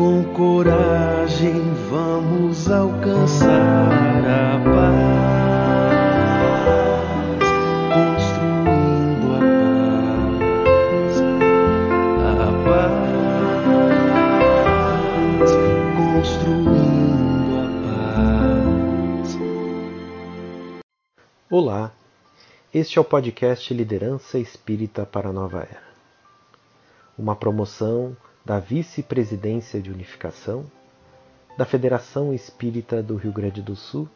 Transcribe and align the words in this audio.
Com 0.00 0.24
coragem 0.32 1.60
vamos 1.90 2.70
alcançar 2.70 4.24
a 4.24 4.58
paz, 4.64 5.84
construindo 7.92 9.34
a 9.36 9.40
paz, 11.04 11.20
a 12.40 12.50
paz, 15.36 15.50
construindo 15.98 17.52
a 17.60 17.68
paz. 17.84 19.36
Olá, 21.50 21.92
este 22.72 22.96
é 22.98 23.00
o 23.02 23.04
podcast 23.04 23.74
Liderança 23.74 24.38
Espírita 24.38 25.04
para 25.04 25.28
a 25.28 25.32
Nova 25.34 25.58
Era. 25.58 25.90
Uma 27.18 27.36
promoção 27.36 28.16
da 28.50 28.58
Vice-Presidência 28.58 29.80
de 29.80 29.92
Unificação 29.92 30.64
da 31.56 31.64
Federação 31.64 32.34
Espírita 32.34 33.00
do 33.00 33.14
Rio 33.14 33.30
Grande 33.30 33.62
do 33.62 33.76
Sul, 33.76 34.08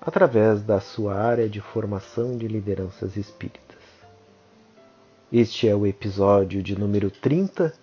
através 0.00 0.62
da 0.62 0.78
sua 0.78 1.16
área 1.16 1.48
de 1.48 1.60
formação 1.60 2.36
de 2.36 2.46
lideranças 2.46 3.16
espíritas. 3.16 3.80
Este 5.32 5.66
é 5.66 5.74
o 5.74 5.84
episódio 5.84 6.62
de 6.62 6.78
número 6.78 7.10
30, 7.10 7.74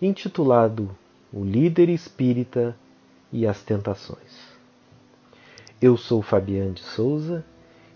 intitulado 0.00 0.88
O 1.30 1.44
Líder 1.44 1.90
Espírita 1.90 2.74
e 3.30 3.46
as 3.46 3.62
Tentações. 3.62 4.56
Eu 5.82 5.98
sou 5.98 6.22
Fabiano 6.22 6.72
de 6.72 6.82
Souza 6.82 7.44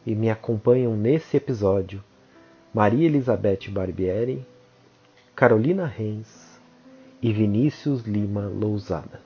e 0.04 0.14
me 0.14 0.28
acompanham 0.28 0.94
nesse 0.94 1.38
episódio 1.38 2.04
Maria 2.74 3.06
Elizabeth 3.06 3.70
Barbieri, 3.70 4.46
Carolina 5.34 5.86
Reis 5.86 6.39
e 7.22 7.32
Vinícius 7.32 8.02
Lima 8.02 8.46
Lousada. 8.46 9.20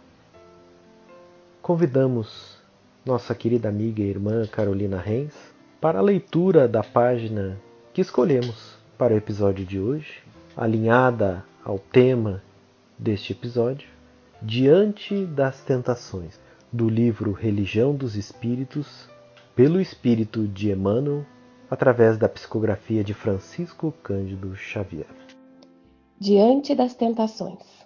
Convidamos 1.63 2.59
nossa 3.05 3.35
querida 3.35 3.69
amiga 3.69 4.03
e 4.03 4.09
irmã 4.09 4.47
Carolina 4.47 4.99
Reis 4.99 5.35
para 5.81 5.99
a 5.99 6.03
leitura 6.03 6.67
da 6.67 6.83
página 6.83 7.61
que 7.93 8.01
escolhemos 8.01 8.77
para 8.99 9.15
o 9.15 9.17
episódio 9.17 9.65
de 9.65 9.79
hoje, 9.79 10.23
alinhada 10.57 11.45
ao 11.65 11.79
tema 11.79 12.43
deste 12.99 13.33
episódio, 13.33 13.89
Diante 14.43 15.25
das 15.27 15.63
Tentações, 15.63 16.39
do 16.73 16.89
livro 16.89 17.33
Religião 17.33 17.95
dos 17.95 18.17
Espíritos, 18.17 19.09
pelo 19.55 19.81
Espírito 19.81 20.47
de 20.49 20.71
Emmanuel, 20.71 21.25
através 21.71 22.19
da 22.19 22.29
psicografia 22.29 23.05
de 23.05 23.15
Francisco 23.15 23.95
Cândido 24.03 24.55
Xavier. 24.57 25.07
Diante 26.19 26.75
das 26.75 26.95
tentações. 26.95 27.84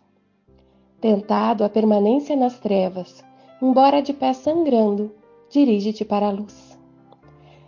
Tentado 1.01 1.63
a 1.63 1.69
permanência 1.69 2.35
nas 2.35 2.59
trevas, 2.59 3.25
embora 3.63 4.03
de 4.03 4.13
pé 4.13 4.33
sangrando, 4.33 5.13
dirige-te 5.49 6.05
para 6.05 6.27
a 6.27 6.33
luz. 6.33 6.77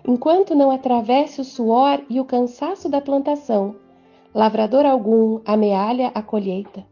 Enquanto 0.04 0.52
não 0.52 0.72
atravesse 0.72 1.40
o 1.40 1.44
suor 1.44 2.02
e 2.10 2.18
o 2.18 2.24
cansaço 2.24 2.88
da 2.88 3.00
plantação, 3.00 3.76
lavrador 4.34 4.84
algum 4.84 5.40
amealha 5.44 6.10
a 6.12 6.20
colheita. 6.20 6.84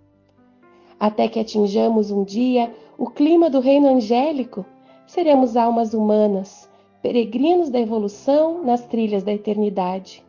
Até 1.00 1.26
que 1.26 1.40
atinjamos 1.40 2.12
um 2.12 2.22
dia 2.22 2.72
o 2.96 3.10
clima 3.10 3.50
do 3.50 3.58
reino 3.58 3.88
angélico, 3.88 4.64
seremos 5.08 5.56
almas 5.56 5.92
humanas, 5.92 6.70
peregrinos 7.02 7.68
da 7.68 7.80
evolução 7.80 8.62
nas 8.62 8.86
trilhas 8.86 9.24
da 9.24 9.32
eternidade. 9.32 10.24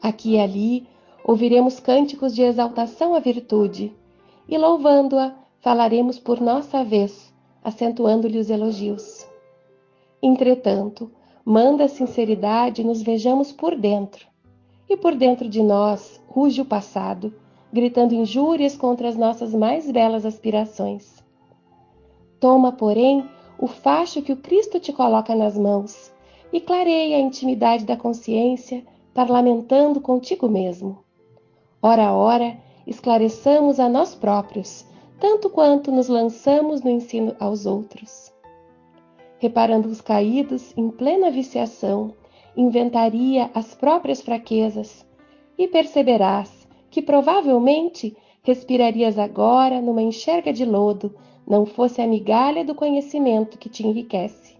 Aqui 0.00 0.34
e 0.34 0.38
ali 0.38 0.86
ouviremos 1.24 1.80
cânticos 1.80 2.32
de 2.32 2.42
exaltação 2.42 3.12
à 3.12 3.18
virtude 3.18 3.92
e, 4.48 4.58
louvando-a, 4.58 5.34
falaremos 5.60 6.18
por 6.18 6.40
nossa 6.40 6.84
vez, 6.84 7.32
acentuando-lhe 7.62 8.38
os 8.38 8.50
elogios. 8.50 9.26
Entretanto, 10.22 11.10
manda 11.44 11.84
a 11.84 11.88
sinceridade 11.88 12.84
nos 12.84 13.02
vejamos 13.02 13.52
por 13.52 13.76
dentro, 13.76 14.26
e 14.88 14.96
por 14.96 15.14
dentro 15.14 15.48
de 15.48 15.62
nós 15.62 16.22
ruge 16.28 16.60
o 16.60 16.64
passado, 16.64 17.34
gritando 17.72 18.14
injúrias 18.14 18.76
contra 18.76 19.08
as 19.08 19.16
nossas 19.16 19.54
mais 19.54 19.90
belas 19.90 20.24
aspirações. 20.24 21.22
Toma, 22.38 22.72
porém, 22.72 23.28
o 23.58 23.66
facho 23.66 24.22
que 24.22 24.32
o 24.32 24.36
Cristo 24.36 24.78
te 24.78 24.92
coloca 24.92 25.34
nas 25.34 25.56
mãos 25.56 26.12
e 26.52 26.60
clareia 26.60 27.16
a 27.16 27.20
intimidade 27.20 27.84
da 27.84 27.96
consciência, 27.96 28.84
parlamentando 29.12 30.00
contigo 30.00 30.48
mesmo. 30.48 30.98
Ora 31.82 32.12
ora, 32.12 32.56
esclareçamos 32.86 33.80
a 33.80 33.88
nós 33.88 34.14
próprios, 34.14 34.86
tanto 35.18 35.48
quanto 35.48 35.90
nos 35.90 36.08
lançamos 36.08 36.82
no 36.82 36.90
ensino 36.90 37.34
aos 37.38 37.66
outros. 37.66 38.32
Reparando 39.38 39.88
os 39.88 40.00
caídos 40.00 40.72
em 40.76 40.90
plena 40.90 41.30
viciação, 41.30 42.12
inventaria 42.56 43.50
as 43.54 43.74
próprias 43.74 44.20
fraquezas 44.20 45.04
e 45.58 45.68
perceberás 45.68 46.66
que 46.90 47.02
provavelmente 47.02 48.16
respirarias 48.42 49.18
agora 49.18 49.80
numa 49.80 50.02
enxerga 50.02 50.52
de 50.52 50.64
lodo, 50.64 51.14
não 51.46 51.66
fosse 51.66 52.00
a 52.00 52.06
migalha 52.06 52.64
do 52.64 52.74
conhecimento 52.74 53.58
que 53.58 53.68
te 53.68 53.86
enriquece. 53.86 54.56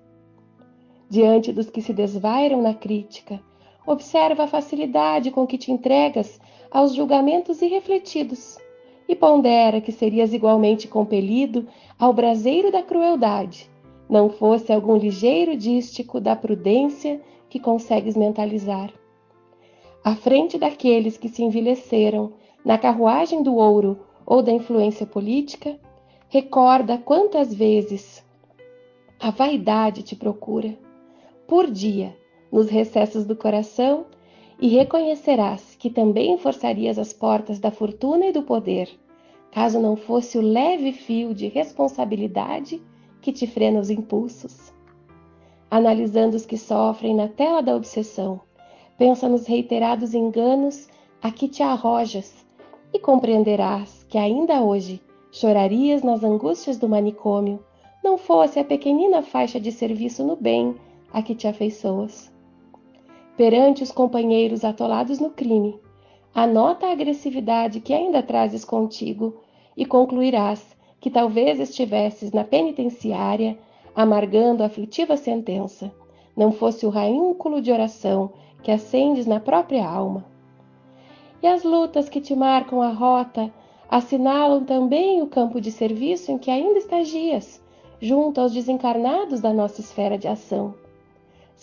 Diante 1.09 1.53
dos 1.53 1.71
que 1.71 1.81
se 1.81 1.93
desvairam 1.93 2.61
na 2.61 2.75
crítica, 2.75 3.41
observa 3.87 4.45
a 4.45 4.49
facilidade 4.49 5.31
com 5.31 5.47
que 5.47 5.59
te 5.59 5.71
entregas 5.71 6.41
aos 6.75 6.93
julgamentos 6.93 7.63
irrefletidos 7.63 8.59
e 9.09 9.15
pondera 9.15 9.81
que 9.81 9.93
serias 9.93 10.35
igualmente 10.35 10.89
compelido 10.89 11.69
ao 11.97 12.13
braseiro 12.13 12.73
da 12.73 12.83
crueldade, 12.83 13.71
não 14.11 14.29
fosse 14.29 14.73
algum 14.73 14.97
ligeiro 14.97 15.57
dístico 15.57 16.21
da 16.21 16.35
prudência 16.35 17.21
que 17.49 17.61
consegues 17.61 18.17
mentalizar. 18.17 18.93
À 20.03 20.17
frente 20.17 20.59
daqueles 20.59 21.17
que 21.17 21.29
se 21.29 21.45
envelheceram 21.45 22.33
na 22.65 22.77
carruagem 22.77 23.41
do 23.41 23.55
ouro 23.55 24.01
ou 24.27 24.43
da 24.43 24.51
influência 24.51 25.07
política, 25.07 25.79
recorda 26.29 26.99
quantas 26.99 27.55
vezes 27.55 28.25
a 29.21 29.31
vaidade 29.31 30.03
te 30.03 30.17
procura, 30.17 30.77
por 31.47 31.71
dia, 31.71 32.17
nos 32.51 32.69
recessos 32.69 33.25
do 33.25 33.37
coração, 33.37 34.07
e 34.61 34.69
reconhecerás 34.69 35.74
que 35.85 35.91
também 35.91 36.39
forçarias 36.39 36.99
as 36.99 37.13
portas 37.13 37.59
da 37.59 37.71
fortuna 37.71 38.25
e 38.25 38.33
do 38.33 38.43
poder, 38.43 38.89
caso 39.51 39.79
não 39.79 39.97
fosse 39.97 40.39
o 40.39 40.41
leve 40.41 40.95
fio 40.95 41.35
de 41.35 41.47
responsabilidade 41.47 42.83
que 43.21 43.31
te 43.31 43.47
frena 43.47 43.81
os 43.81 43.91
impulsos. 43.91 44.73
Analisando 45.71 46.37
os 46.37 46.47
que 46.47 46.57
sofrem 46.57 47.15
na 47.15 47.29
tela 47.29 47.61
da 47.61 47.77
obsessão, 47.77 48.41
pensa 48.97 49.29
nos 49.29 49.47
reiterados 49.47 50.15
enganos 50.15 50.89
a 51.21 51.31
que 51.31 51.49
te 51.49 51.63
arrojas 51.63 52.47
e 52.91 52.99
compreenderás 52.99 54.07
que 54.09 54.17
ainda 54.17 54.63
hoje 54.63 55.03
chorarias 55.31 56.03
nas 56.03 56.25
angústias 56.25 56.79
do 56.79 56.89
manicômio, 56.89 57.63
não 58.03 58.17
fosse 58.17 58.59
a 58.59 58.65
pequenina 58.65 59.21
faixa 59.21 59.61
de 59.61 59.71
serviço 59.71 60.25
no 60.25 60.35
bem 60.35 60.77
a 61.13 61.21
que 61.21 61.35
te 61.35 61.47
afeiçoas. 61.47 62.33
Perante 63.37 63.83
os 63.83 63.91
companheiros 63.91 64.65
atolados 64.65 65.19
no 65.19 65.31
crime, 65.31 65.81
anota 66.33 66.87
a 66.87 66.93
agressividade 66.93 67.81
que 67.81 67.93
ainda 67.93 68.23
trazes 68.23 68.65
contigo 68.65 69.41
e 69.77 69.85
concluirás 69.85 70.77
que 71.01 71.11
talvez 71.11 71.59
estivesses 71.59 72.31
na 72.31 72.45
penitenciária 72.45 73.59
amargando 73.95 74.63
a 74.63 74.67
aflitiva 74.67 75.17
sentença, 75.17 75.93
não 76.37 76.53
fosse 76.53 76.87
o 76.87 76.91
raínculo 76.91 77.61
de 77.61 77.73
oração 77.73 78.33
que 78.63 78.71
acendes 78.71 79.27
na 79.27 79.41
própria 79.41 79.85
alma. 79.85 80.25
E 81.43 81.47
as 81.47 81.65
lutas 81.65 82.09
que 82.09 82.21
te 82.21 82.37
marcam 82.37 82.81
a 82.81 82.89
rota 82.89 83.53
assinalam 83.91 84.65
também 84.65 85.23
o 85.23 85.27
campo 85.27 85.61
de 85.61 85.73
serviço 85.73 86.31
em 86.31 86.39
que 86.39 86.51
ainda 86.53 86.79
estagias, 86.79 87.61
junto 88.01 88.41
aos 88.41 88.53
desencarnados 88.53 89.41
da 89.41 89.53
nossa 89.53 89.81
esfera 89.81 90.17
de 90.17 90.29
ação. 90.29 90.84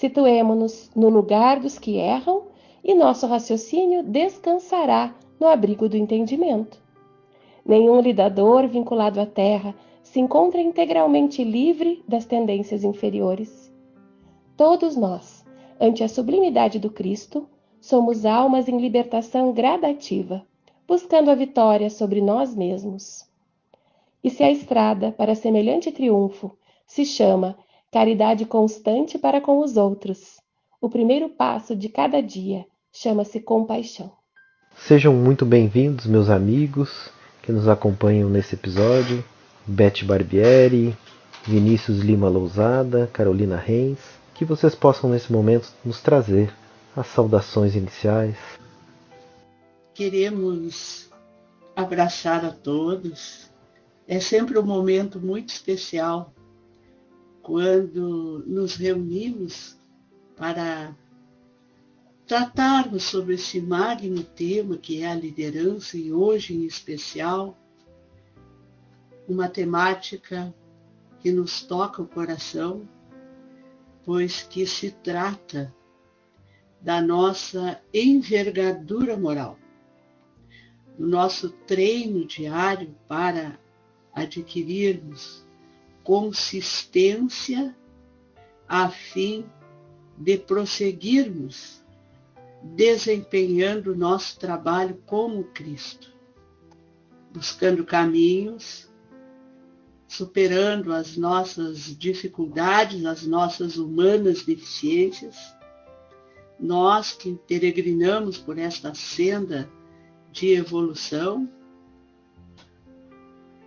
Situemo-nos 0.01 0.89
no 0.95 1.09
lugar 1.09 1.59
dos 1.59 1.77
que 1.77 1.97
erram 1.97 2.45
e 2.83 2.95
nosso 2.95 3.27
raciocínio 3.27 4.01
descansará 4.01 5.13
no 5.39 5.45
abrigo 5.45 5.87
do 5.87 5.95
entendimento. 5.95 6.81
Nenhum 7.63 8.01
lidador 8.01 8.67
vinculado 8.67 9.21
à 9.21 9.27
terra 9.27 9.75
se 10.01 10.19
encontra 10.19 10.59
integralmente 10.59 11.43
livre 11.43 12.03
das 12.07 12.25
tendências 12.25 12.83
inferiores. 12.83 13.71
Todos 14.57 14.97
nós, 14.97 15.45
ante 15.79 16.03
a 16.03 16.09
sublimidade 16.09 16.79
do 16.79 16.89
Cristo, 16.89 17.47
somos 17.79 18.25
almas 18.25 18.67
em 18.67 18.79
libertação 18.79 19.53
gradativa, 19.53 20.43
buscando 20.87 21.29
a 21.29 21.35
vitória 21.35 21.91
sobre 21.91 22.21
nós 22.21 22.55
mesmos. 22.55 23.29
E 24.23 24.31
se 24.31 24.41
a 24.41 24.51
estrada 24.51 25.11
para 25.11 25.35
semelhante 25.35 25.91
triunfo 25.91 26.57
se 26.87 27.05
chama 27.05 27.55
caridade 27.91 28.45
constante 28.45 29.19
para 29.19 29.41
com 29.41 29.59
os 29.59 29.75
outros, 29.75 30.37
o 30.79 30.89
primeiro 30.89 31.27
passo 31.27 31.75
de 31.75 31.89
cada 31.89 32.21
dia 32.21 32.65
chama-se 32.91 33.41
compaixão. 33.41 34.09
Sejam 34.77 35.13
muito 35.13 35.45
bem-vindos, 35.45 36.05
meus 36.05 36.29
amigos 36.29 37.11
que 37.43 37.51
nos 37.51 37.67
acompanham 37.67 38.29
nesse 38.29 38.55
episódio, 38.55 39.21
Beth 39.67 40.05
Barbieri, 40.05 40.95
Vinícius 41.45 41.99
Lima 41.99 42.29
Lousada, 42.29 43.09
Carolina 43.11 43.57
Reis, 43.57 43.99
que 44.35 44.45
vocês 44.45 44.73
possam 44.73 45.09
nesse 45.09 45.33
momento 45.33 45.69
nos 45.83 45.99
trazer 46.01 46.53
as 46.95 47.07
saudações 47.07 47.75
iniciais. 47.75 48.37
Queremos 49.93 51.09
abraçar 51.75 52.45
a 52.45 52.51
todos. 52.51 53.51
É 54.07 54.19
sempre 54.21 54.57
um 54.57 54.63
momento 54.63 55.19
muito 55.19 55.49
especial 55.49 56.33
quando 57.41 58.43
nos 58.45 58.75
reunimos 58.75 59.77
para 60.35 60.95
tratarmos 62.27 63.03
sobre 63.03 63.35
esse 63.35 63.59
magno 63.59 64.23
tema 64.23 64.77
que 64.77 65.01
é 65.01 65.07
a 65.07 65.15
liderança 65.15 65.97
e 65.97 66.13
hoje 66.13 66.53
em 66.53 66.65
especial 66.65 67.57
uma 69.27 69.47
temática 69.47 70.53
que 71.19 71.31
nos 71.31 71.61
toca 71.61 72.01
o 72.01 72.07
coração, 72.07 72.87
pois 74.03 74.43
que 74.43 74.65
se 74.65 74.91
trata 74.91 75.73
da 76.81 77.01
nossa 77.01 77.79
envergadura 77.93 79.15
moral, 79.15 79.57
do 80.97 81.07
nosso 81.07 81.49
treino 81.49 82.25
diário 82.25 82.95
para 83.07 83.59
adquirirmos 84.13 85.45
consistência 86.03 87.75
a 88.67 88.89
fim 88.89 89.45
de 90.17 90.37
prosseguirmos 90.37 91.81
desempenhando 92.63 93.95
nosso 93.95 94.37
trabalho 94.39 95.01
como 95.05 95.45
Cristo, 95.45 96.13
buscando 97.33 97.83
caminhos, 97.83 98.89
superando 100.07 100.93
as 100.93 101.17
nossas 101.17 101.97
dificuldades, 101.97 103.05
as 103.05 103.25
nossas 103.25 103.77
humanas 103.77 104.43
deficiências. 104.43 105.37
Nós 106.59 107.13
que 107.13 107.33
peregrinamos 107.47 108.37
por 108.37 108.57
esta 108.57 108.93
senda 108.93 109.69
de 110.31 110.53
evolução, 110.53 111.49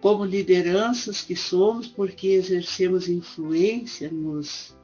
como 0.04 0.22
lideranças 0.22 1.22
que 1.22 1.34
somos, 1.34 1.86
porque 1.86 2.26
exercemos 2.26 3.08
influência 3.08 4.10
nos 4.10 4.76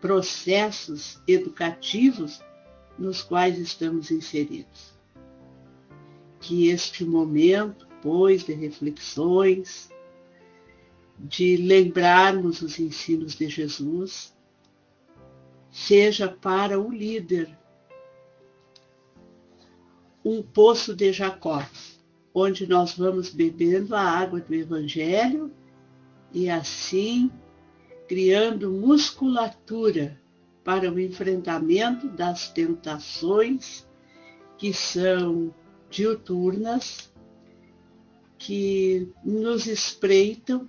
processos 0.00 1.22
educativos 1.24 2.42
nos 2.98 3.22
quais 3.22 3.56
estamos 3.60 4.10
inseridos. 4.10 4.92
Que 6.40 6.68
este 6.68 7.04
momento, 7.04 7.86
pois, 8.02 8.42
de 8.42 8.52
reflexões, 8.52 9.88
de 11.16 11.56
lembrarmos 11.56 12.60
os 12.60 12.80
ensinos 12.80 13.36
de 13.36 13.48
Jesus, 13.48 14.34
seja 15.70 16.26
para 16.26 16.76
o 16.80 16.90
líder 16.90 17.56
um 20.24 20.42
poço 20.42 20.92
de 20.92 21.12
Jacó, 21.12 21.64
onde 22.34 22.66
nós 22.66 22.94
vamos 22.96 23.30
bebendo 23.30 23.94
a 23.94 24.02
água 24.02 24.40
do 24.40 24.54
Evangelho 24.54 25.50
e 26.32 26.48
assim 26.48 27.30
criando 28.08 28.70
musculatura 28.70 30.20
para 30.64 30.90
o 30.90 31.00
enfrentamento 31.00 32.08
das 32.08 32.48
tentações 32.48 33.86
que 34.58 34.72
são 34.72 35.54
diuturnas, 35.88 37.12
que 38.38 39.08
nos 39.24 39.66
espreitam. 39.66 40.68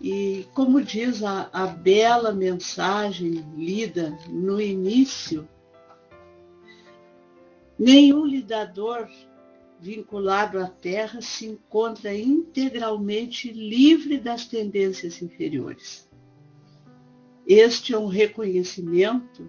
E 0.00 0.46
como 0.54 0.82
diz 0.82 1.22
a, 1.22 1.48
a 1.52 1.66
bela 1.66 2.32
mensagem 2.32 3.44
lida 3.56 4.16
no 4.28 4.60
início 4.60 5.48
Nenhum 7.78 8.24
lidador 8.24 9.08
vinculado 9.78 10.58
à 10.58 10.66
Terra 10.66 11.20
se 11.20 11.46
encontra 11.46 12.14
integralmente 12.14 13.52
livre 13.52 14.18
das 14.18 14.46
tendências 14.46 15.20
inferiores. 15.20 16.08
Este 17.46 17.94
é 17.94 17.98
um 17.98 18.06
reconhecimento 18.06 19.48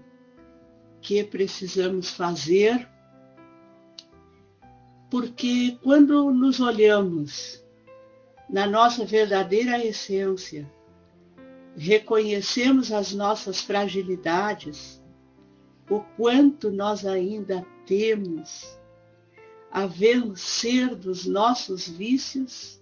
que 1.02 1.24
precisamos 1.24 2.10
fazer, 2.12 2.88
porque 5.10 5.78
quando 5.82 6.30
nos 6.32 6.60
olhamos 6.60 7.64
na 8.50 8.68
nossa 8.68 9.06
verdadeira 9.06 9.84
essência, 9.84 10.70
reconhecemos 11.78 12.92
as 12.92 13.14
nossas 13.14 13.62
fragilidades, 13.62 15.02
o 15.90 16.02
quanto 16.18 16.72
nós 16.72 17.06
ainda 17.06 17.66
temos 17.86 18.78
a 19.72 19.86
vencer 19.86 20.96
dos 20.96 21.26
nossos 21.26 21.88
vícios, 21.88 22.82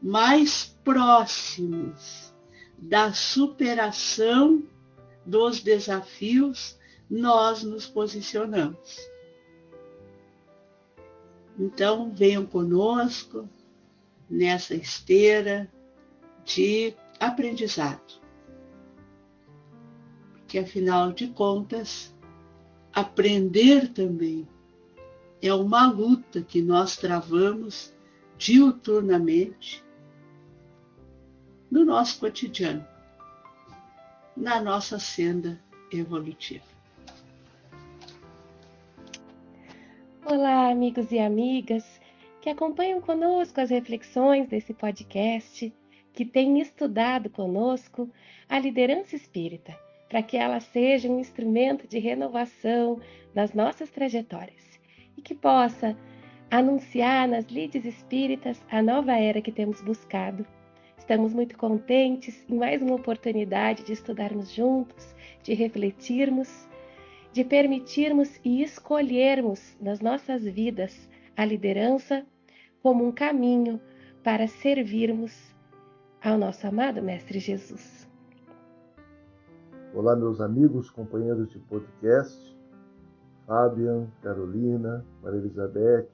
mais 0.00 0.76
próximos 0.84 2.34
da 2.76 3.12
superação 3.12 4.62
dos 5.24 5.60
desafios, 5.60 6.78
nós 7.08 7.62
nos 7.62 7.86
posicionamos. 7.86 8.98
Então, 11.58 12.12
venham 12.12 12.44
conosco 12.44 13.48
nessa 14.28 14.74
esteira 14.74 15.70
de 16.44 16.94
aprendizado. 17.20 18.20
Porque, 20.32 20.58
afinal 20.58 21.12
de 21.12 21.28
contas, 21.28 22.11
aprender 22.92 23.88
também 23.88 24.46
é 25.40 25.52
uma 25.52 25.90
luta 25.90 26.42
que 26.42 26.60
nós 26.60 26.96
travamos 26.96 27.92
diuturnamente 28.36 29.82
no 31.70 31.84
nosso 31.84 32.20
cotidiano, 32.20 32.86
na 34.36 34.60
nossa 34.60 34.98
senda 34.98 35.60
evolutiva. 35.90 36.64
Olá, 40.24 40.70
amigos 40.70 41.10
e 41.10 41.18
amigas 41.18 41.84
que 42.40 42.50
acompanham 42.50 43.00
conosco 43.00 43.60
as 43.60 43.70
reflexões 43.70 44.48
desse 44.48 44.74
podcast, 44.74 45.72
que 46.12 46.24
têm 46.24 46.60
estudado 46.60 47.30
conosco 47.30 48.08
a 48.48 48.58
liderança 48.58 49.16
espírita 49.16 49.76
para 50.12 50.22
que 50.22 50.36
ela 50.36 50.60
seja 50.60 51.08
um 51.08 51.18
instrumento 51.18 51.88
de 51.88 51.98
renovação 51.98 53.00
das 53.32 53.54
nossas 53.54 53.88
trajetórias 53.88 54.78
e 55.16 55.22
que 55.22 55.34
possa 55.34 55.96
anunciar 56.50 57.26
nas 57.26 57.46
lides 57.46 57.86
espíritas 57.86 58.62
a 58.70 58.82
nova 58.82 59.16
era 59.16 59.40
que 59.40 59.50
temos 59.50 59.80
buscado. 59.80 60.46
Estamos 60.98 61.32
muito 61.32 61.56
contentes 61.56 62.44
em 62.46 62.56
mais 62.56 62.82
uma 62.82 62.96
oportunidade 62.96 63.84
de 63.84 63.94
estudarmos 63.94 64.52
juntos, 64.52 65.14
de 65.42 65.54
refletirmos, 65.54 66.68
de 67.32 67.42
permitirmos 67.42 68.38
e 68.44 68.62
escolhermos 68.62 69.74
nas 69.80 70.00
nossas 70.00 70.44
vidas 70.44 71.08
a 71.34 71.42
liderança 71.42 72.22
como 72.82 73.02
um 73.02 73.12
caminho 73.12 73.80
para 74.22 74.46
servirmos 74.46 75.56
ao 76.22 76.36
nosso 76.36 76.66
amado 76.66 77.02
Mestre 77.02 77.38
Jesus. 77.38 78.01
Olá, 79.94 80.16
meus 80.16 80.40
amigos, 80.40 80.88
companheiros 80.88 81.50
de 81.50 81.58
podcast, 81.58 82.56
Fabian, 83.46 84.08
Carolina, 84.22 85.04
Maria 85.22 85.38
Elizabeth. 85.38 86.08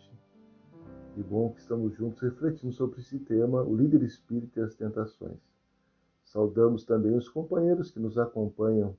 Que 1.14 1.23
bom 1.23 1.52
que 1.52 1.61
estamos 1.61 1.94
juntos 1.94 2.20
refletindo 2.20 2.73
sobre 2.73 2.99
esse 2.99 3.20
tema, 3.20 3.62
o 3.62 3.76
líder 3.76 4.02
espírita 4.02 4.58
e 4.58 4.62
as 4.64 4.75
tentações. 4.75 5.38
Saudamos 6.25 6.85
também 6.85 7.16
os 7.16 7.28
companheiros 7.28 7.92
que 7.92 8.00
nos 8.00 8.18
acompanham 8.18 8.97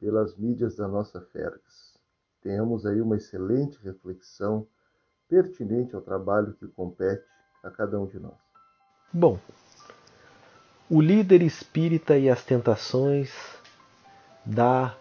pelas 0.00 0.34
mídias 0.34 0.74
da 0.76 0.88
nossa 0.88 1.20
Fergas. 1.20 2.00
Tenhamos 2.40 2.86
aí 2.86 3.02
uma 3.02 3.18
excelente 3.18 3.78
reflexão 3.84 4.66
pertinente 5.28 5.94
ao 5.94 6.00
trabalho 6.00 6.54
que 6.54 6.66
compete 6.68 7.26
a 7.62 7.70
cada 7.70 8.00
um 8.00 8.06
de 8.06 8.18
nós. 8.18 8.38
Bom, 9.12 9.38
o 10.88 11.02
líder 11.02 11.42
espírita 11.42 12.16
e 12.16 12.30
as 12.30 12.42
tentações 12.42 13.62
dá 14.44 14.94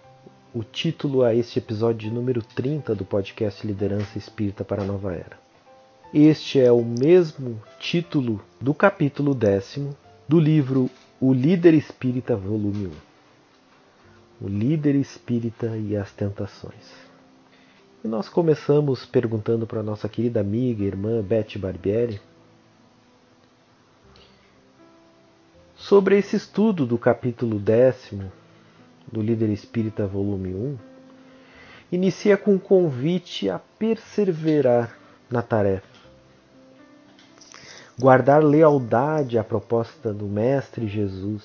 o 0.54 0.64
título 0.64 1.24
a 1.24 1.36
este 1.36 1.60
episódio 1.60 2.10
número 2.12 2.42
30 2.42 2.96
do 2.96 3.04
podcast 3.04 3.66
Liderança 3.68 4.18
Espírita 4.18 4.64
para 4.64 4.84
a 4.84 4.86
Nova 4.86 5.14
Era. 5.14 5.38
Este 6.14 6.62
é 6.62 6.72
o 6.72 6.84
mesmo 6.84 7.62
título 7.80 8.42
do 8.62 8.74
capítulo 8.74 9.34
décimo 9.34 9.98
do 10.28 10.40
livro 10.40 10.90
O 11.20 11.34
Líder 11.34 11.74
Espírita, 11.74 12.38
volume 12.38 12.88
1. 12.88 12.92
O 14.46 14.48
Líder 14.48 14.96
Espírita 14.96 15.76
e 15.78 15.98
as 15.98 16.12
Tentações. 16.12 16.94
E 18.04 18.08
nós 18.08 18.30
começamos 18.30 19.06
perguntando 19.06 19.68
para 19.68 19.84
nossa 19.84 20.08
querida 20.08 20.40
amiga 20.40 20.84
e 20.84 20.88
irmã 20.88 21.22
Beth 21.22 21.58
Barbieri 21.58 22.22
sobre 25.76 26.18
esse 26.18 26.36
estudo 26.38 26.86
do 26.86 26.98
capítulo 26.98 27.60
décimo 27.60 28.32
do 29.12 29.22
Líder 29.22 29.50
Espírita, 29.50 30.08
volume 30.08 30.54
1. 30.54 30.78
Inicia 31.92 32.38
com 32.38 32.54
um 32.54 32.60
convite 32.60 33.50
a 33.50 33.60
perseverar 33.60 34.98
na 35.30 35.42
tarefa, 35.42 35.88
guardar 38.00 38.44
lealdade 38.44 39.38
à 39.38 39.44
proposta 39.44 40.14
do 40.14 40.26
Mestre 40.26 40.88
Jesus, 40.88 41.44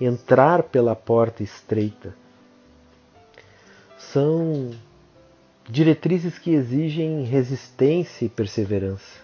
entrar 0.00 0.62
pela 0.62 0.96
porta 0.96 1.42
estreita. 1.42 2.14
São 3.98 4.70
diretrizes 5.68 6.38
que 6.38 6.52
exigem 6.52 7.24
resistência 7.24 8.26
e 8.26 8.28
perseverança. 8.28 9.22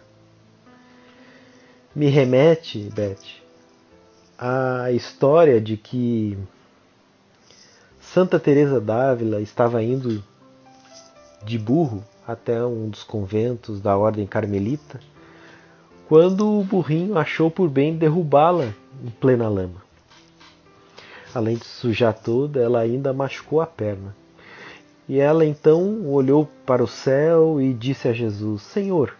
Me 1.95 2.09
remete, 2.09 2.89
Beth, 2.95 3.43
à 4.39 4.93
história 4.93 5.61
de 5.61 5.77
que 5.77 6.39
Santa 8.13 8.41
Teresa 8.41 8.81
d'Ávila 8.81 9.41
estava 9.41 9.81
indo 9.85 10.21
de 11.45 11.57
burro 11.57 12.03
até 12.27 12.61
um 12.67 12.89
dos 12.89 13.05
conventos 13.05 13.81
da 13.81 13.97
ordem 13.97 14.27
carmelita, 14.27 14.99
quando 16.09 16.59
o 16.59 16.65
burrinho 16.65 17.17
achou 17.17 17.53
por 17.53 17.69
bem 17.69 17.97
derrubá-la 17.97 18.75
em 19.05 19.11
plena 19.11 19.49
lama. 19.49 19.81
Além 21.33 21.55
de 21.55 21.65
sujar 21.65 22.13
toda, 22.13 22.61
ela 22.61 22.81
ainda 22.81 23.13
machucou 23.13 23.61
a 23.61 23.67
perna. 23.67 24.13
E 25.09 25.21
ela 25.21 25.45
então 25.45 26.05
olhou 26.09 26.51
para 26.67 26.83
o 26.83 26.89
céu 26.89 27.61
e 27.61 27.73
disse 27.73 28.09
a 28.09 28.13
Jesus: 28.13 28.63
Senhor, 28.63 29.15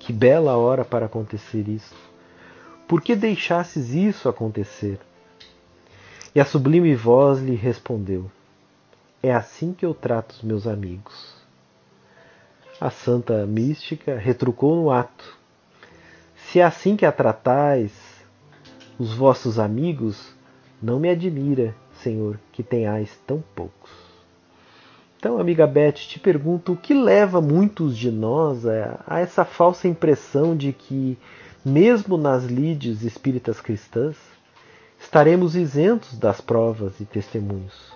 que 0.00 0.12
bela 0.12 0.56
hora 0.56 0.84
para 0.84 1.06
acontecer 1.06 1.68
isso. 1.68 1.94
Por 2.88 3.00
que 3.00 3.14
deixasses 3.14 3.90
isso 3.90 4.28
acontecer? 4.28 4.98
E 6.32 6.38
a 6.38 6.44
sublime 6.44 6.94
voz 6.94 7.40
lhe 7.40 7.56
respondeu: 7.56 8.30
É 9.20 9.34
assim 9.34 9.72
que 9.72 9.84
eu 9.84 9.92
trato 9.92 10.32
os 10.32 10.42
meus 10.42 10.64
amigos. 10.64 11.34
A 12.80 12.88
santa 12.88 13.44
mística 13.46 14.16
retrucou 14.16 14.76
no 14.76 14.92
ato: 14.92 15.36
Se 16.36 16.60
é 16.60 16.64
assim 16.64 16.96
que 16.96 17.04
a 17.04 17.10
tratais 17.10 17.90
os 18.96 19.12
vossos 19.12 19.58
amigos, 19.58 20.32
não 20.80 21.00
me 21.00 21.08
admira, 21.08 21.74
Senhor, 21.94 22.38
que 22.52 22.62
tenhais 22.62 23.10
tão 23.26 23.42
poucos. 23.54 23.90
Então, 25.18 25.38
amiga 25.38 25.66
Beth, 25.66 25.92
te 25.92 26.20
pergunto 26.20 26.72
o 26.72 26.76
que 26.76 26.94
leva 26.94 27.40
muitos 27.40 27.96
de 27.96 28.10
nós 28.10 28.64
a, 28.66 29.18
essa 29.18 29.44
falsa 29.44 29.88
impressão 29.88 30.56
de 30.56 30.72
que, 30.72 31.18
mesmo 31.64 32.16
nas 32.16 32.44
lides 32.44 33.02
espíritas 33.02 33.60
cristãs, 33.60 34.16
estaremos 35.00 35.56
isentos 35.56 36.16
das 36.18 36.40
provas 36.40 37.00
e 37.00 37.04
testemunhos. 37.04 37.92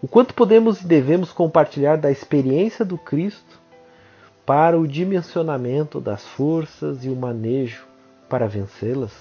O 0.00 0.06
quanto 0.06 0.34
podemos 0.34 0.80
e 0.80 0.86
devemos 0.86 1.32
compartilhar 1.32 1.96
da 1.96 2.10
experiência 2.10 2.84
do 2.84 2.96
Cristo 2.96 3.60
para 4.46 4.78
o 4.78 4.86
dimensionamento 4.86 6.00
das 6.00 6.24
forças 6.24 7.04
e 7.04 7.08
o 7.08 7.16
manejo 7.16 7.86
para 8.28 8.46
vencê-las? 8.46 9.12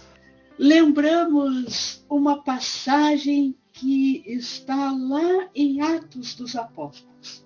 Lembramos 0.58 2.06
uma 2.10 2.44
passagem 2.44 3.58
que 3.74 4.24
está 4.26 4.92
lá 4.92 5.50
em 5.54 5.82
Atos 5.82 6.36
dos 6.36 6.56
Apóstolos. 6.56 7.46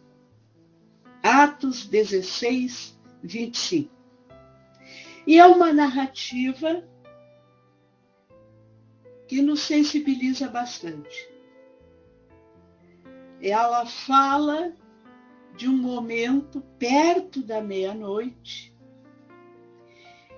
Atos 1.24 1.86
16, 1.88 3.00
25. 3.24 3.90
E 5.26 5.40
é 5.40 5.46
uma 5.46 5.74
narrativa 5.74 6.84
que 9.30 9.44
nos 9.44 9.62
sensibiliza 9.62 10.48
bastante. 10.48 11.30
Ela 13.40 13.86
fala 13.86 14.76
de 15.56 15.70
um 15.70 15.78
momento 15.78 16.62
perto 16.80 17.44
da 17.44 17.62
meia-noite 17.62 18.76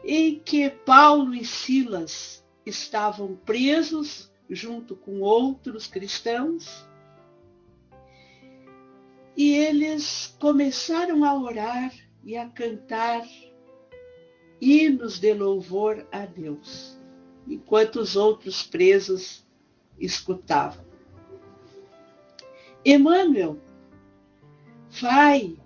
em 0.03 0.39
que 0.39 0.69
Paulo 0.69 1.33
e 1.33 1.45
Silas 1.45 2.45
estavam 2.65 3.35
presos 3.45 4.29
junto 4.49 4.97
com 4.97 5.21
outros 5.21 5.87
cristãos. 5.87 6.85
E 9.37 9.53
eles 9.53 10.35
começaram 10.37 11.23
a 11.23 11.33
orar 11.33 11.93
e 12.25 12.35
a 12.35 12.49
cantar 12.49 13.25
hinos 14.59 15.17
de 15.17 15.33
louvor 15.33 16.05
a 16.11 16.25
Deus, 16.25 17.00
enquanto 17.47 17.97
os 17.97 18.15
outros 18.15 18.63
presos 18.63 19.45
escutavam. 19.99 20.83
Emmanuel 22.83 23.59
vai 24.89 25.57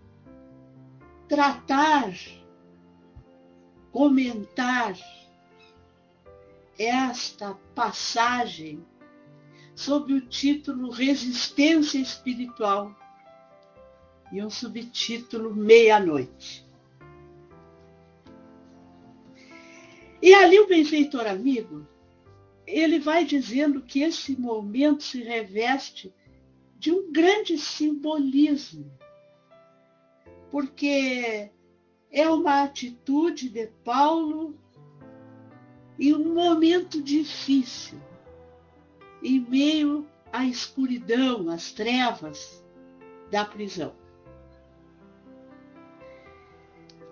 tratar, 1.27 2.13
comentar 3.91 4.95
esta 6.77 7.55
passagem 7.73 8.85
sob 9.73 10.13
o 10.13 10.21
título 10.21 10.89
Resistência 10.89 11.97
Espiritual 11.97 12.93
e 14.31 14.43
um 14.43 14.49
subtítulo 14.49 15.55
Meia-Noite. 15.55 16.64
E 20.25 20.33
ali 20.33 20.59
o 20.59 20.65
benfeitor 20.65 21.27
amigo, 21.27 21.87
ele 22.65 22.97
vai 22.97 23.23
dizendo 23.23 23.79
que 23.83 24.01
esse 24.01 24.35
momento 24.35 25.03
se 25.03 25.21
reveste 25.21 26.11
de 26.79 26.91
um 26.91 27.11
grande 27.11 27.59
simbolismo, 27.59 28.91
porque 30.49 31.51
é 32.09 32.27
uma 32.27 32.63
atitude 32.63 33.49
de 33.49 33.67
Paulo 33.83 34.59
em 35.99 36.15
um 36.15 36.33
momento 36.33 37.03
difícil, 37.03 37.99
em 39.21 39.39
meio 39.41 40.09
à 40.33 40.43
escuridão, 40.43 41.49
às 41.49 41.71
trevas 41.71 42.65
da 43.29 43.45
prisão. 43.45 43.93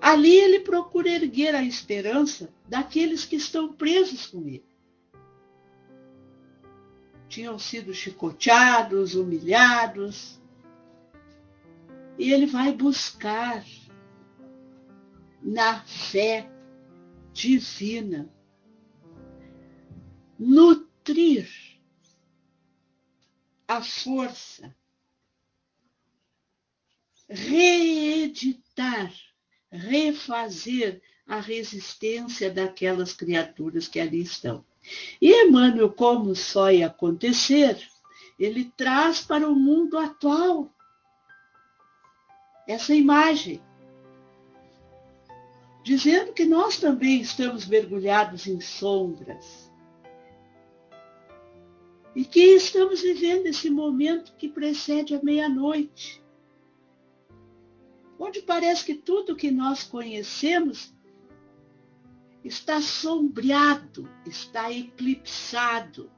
Ali 0.05 0.35
ele 0.35 0.59
procura 0.59 1.07
erguer 1.07 1.55
a 1.55 1.63
esperança 1.63 2.53
daqueles 2.67 3.23
que 3.23 3.37
estão 3.37 3.71
presos 3.71 4.27
com 4.27 4.45
ele. 4.45 4.67
Tinham 7.29 7.57
sido 7.57 7.93
chicoteados, 7.93 9.15
humilhados, 9.15 10.41
e 12.19 12.33
ele 12.33 12.45
vai 12.45 12.73
buscar 12.73 13.63
na 15.41 15.81
fé 15.85 16.51
divina 17.31 18.29
nutrir 20.37 21.49
a 23.65 23.81
força, 23.81 24.75
reeditar, 27.29 29.13
refazer 29.73 31.01
a 31.27 31.39
resistência 31.39 32.51
daquelas 32.51 33.13
criaturas 33.13 33.87
que 33.87 33.99
ali 33.99 34.21
estão. 34.21 34.63
E 35.21 35.31
Emmanuel, 35.45 35.91
como 35.91 36.35
só 36.35 36.71
ia 36.71 36.87
acontecer, 36.87 37.81
ele 38.37 38.71
traz 38.77 39.21
para 39.21 39.49
o 39.49 39.55
mundo 39.55 39.97
atual 39.97 40.69
essa 42.67 42.93
imagem, 42.93 43.61
dizendo 45.83 46.33
que 46.33 46.45
nós 46.45 46.77
também 46.77 47.19
estamos 47.19 47.65
mergulhados 47.65 48.47
em 48.47 48.61
sombras, 48.61 49.71
e 52.15 52.23
que 52.23 52.39
estamos 52.39 53.01
vivendo 53.01 53.47
esse 53.47 53.69
momento 53.69 54.35
que 54.37 54.47
precede 54.47 55.15
a 55.15 55.23
meia-noite, 55.23 56.22
onde 58.23 58.41
parece 58.41 58.85
que 58.85 58.95
tudo 58.95 59.35
que 59.35 59.51
nós 59.51 59.83
conhecemos 59.83 60.93
está 62.43 62.81
sombreado, 62.81 64.09
está 64.25 64.71
eclipsado. 64.71 66.09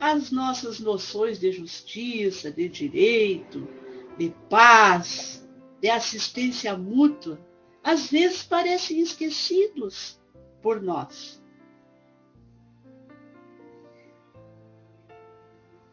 As 0.00 0.30
nossas 0.30 0.80
noções 0.80 1.38
de 1.38 1.52
justiça, 1.52 2.50
de 2.50 2.68
direito, 2.70 3.68
de 4.16 4.34
paz, 4.48 5.46
de 5.80 5.90
assistência 5.90 6.76
mútua, 6.76 7.38
às 7.84 8.10
vezes 8.10 8.42
parecem 8.42 9.00
esquecidos 9.00 10.18
por 10.62 10.80
nós. 10.80 11.42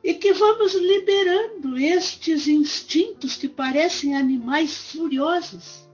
E 0.05 0.13
que 0.13 0.33
vamos 0.33 0.75
liberando 0.75 1.79
estes 1.79 2.47
instintos 2.47 3.35
que 3.35 3.49
parecem 3.49 4.15
animais 4.15 4.91
furiosos, 4.91 5.89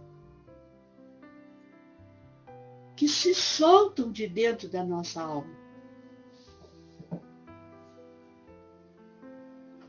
que 2.93 3.07
se 3.07 3.33
soltam 3.33 4.11
de 4.11 4.27
dentro 4.27 4.67
da 4.67 4.83
nossa 4.83 5.21
alma. 5.21 5.57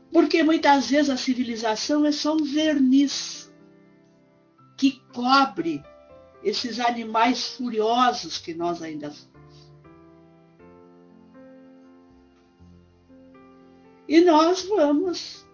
Porque 0.09 0.41
muitas 0.41 0.89
vezes 0.89 1.09
a 1.09 1.17
civilização 1.17 2.05
é 2.05 2.11
só 2.13 2.33
um 2.33 2.45
verniz 2.45 3.53
que 4.77 5.01
cobre 5.13 5.83
esses 6.41 6.79
animais 6.79 7.57
furiosos 7.57 8.37
que 8.37 8.53
nós 8.53 8.81
ainda 8.81 9.11
somos. 9.11 9.32
E 14.07 14.21
nós 14.21 14.63
vamos 14.63 15.47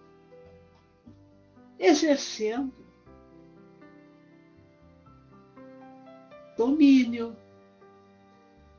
exercendo 1.78 2.72
domínio, 6.56 7.34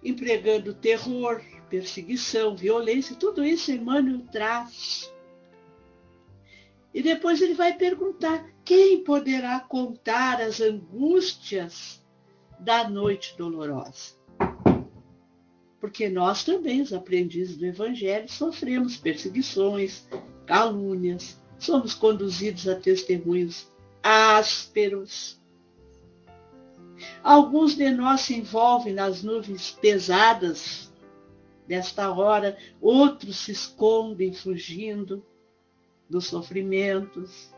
empregando 0.03 0.73
terror, 0.73 1.41
perseguição, 1.67 2.55
violência, 2.55 3.15
tudo 3.15 3.43
isso 3.43 3.71
Emmanuel 3.71 4.25
traz. 4.31 5.11
E 6.93 7.01
depois 7.01 7.41
ele 7.41 7.53
vai 7.53 7.73
perguntar: 7.73 8.45
quem 8.63 9.03
poderá 9.03 9.59
contar 9.61 10.41
as 10.41 10.59
angústias 10.59 12.05
da 12.59 12.87
noite 12.87 13.35
dolorosa? 13.37 14.20
Porque 15.81 16.07
nós 16.07 16.43
também, 16.43 16.79
os 16.79 16.93
aprendizes 16.93 17.57
do 17.57 17.65
Evangelho, 17.65 18.29
sofremos 18.29 18.97
perseguições, 18.97 20.07
calúnias, 20.45 21.41
somos 21.57 21.95
conduzidos 21.95 22.67
a 22.67 22.75
testemunhos 22.75 23.67
ásperos. 24.03 25.41
Alguns 27.23 27.75
de 27.75 27.89
nós 27.89 28.21
se 28.21 28.35
envolvem 28.35 28.93
nas 28.93 29.23
nuvens 29.23 29.71
pesadas 29.71 30.93
desta 31.67 32.11
hora, 32.11 32.55
outros 32.79 33.37
se 33.37 33.51
escondem 33.51 34.33
fugindo 34.33 35.25
dos 36.07 36.27
sofrimentos. 36.27 37.51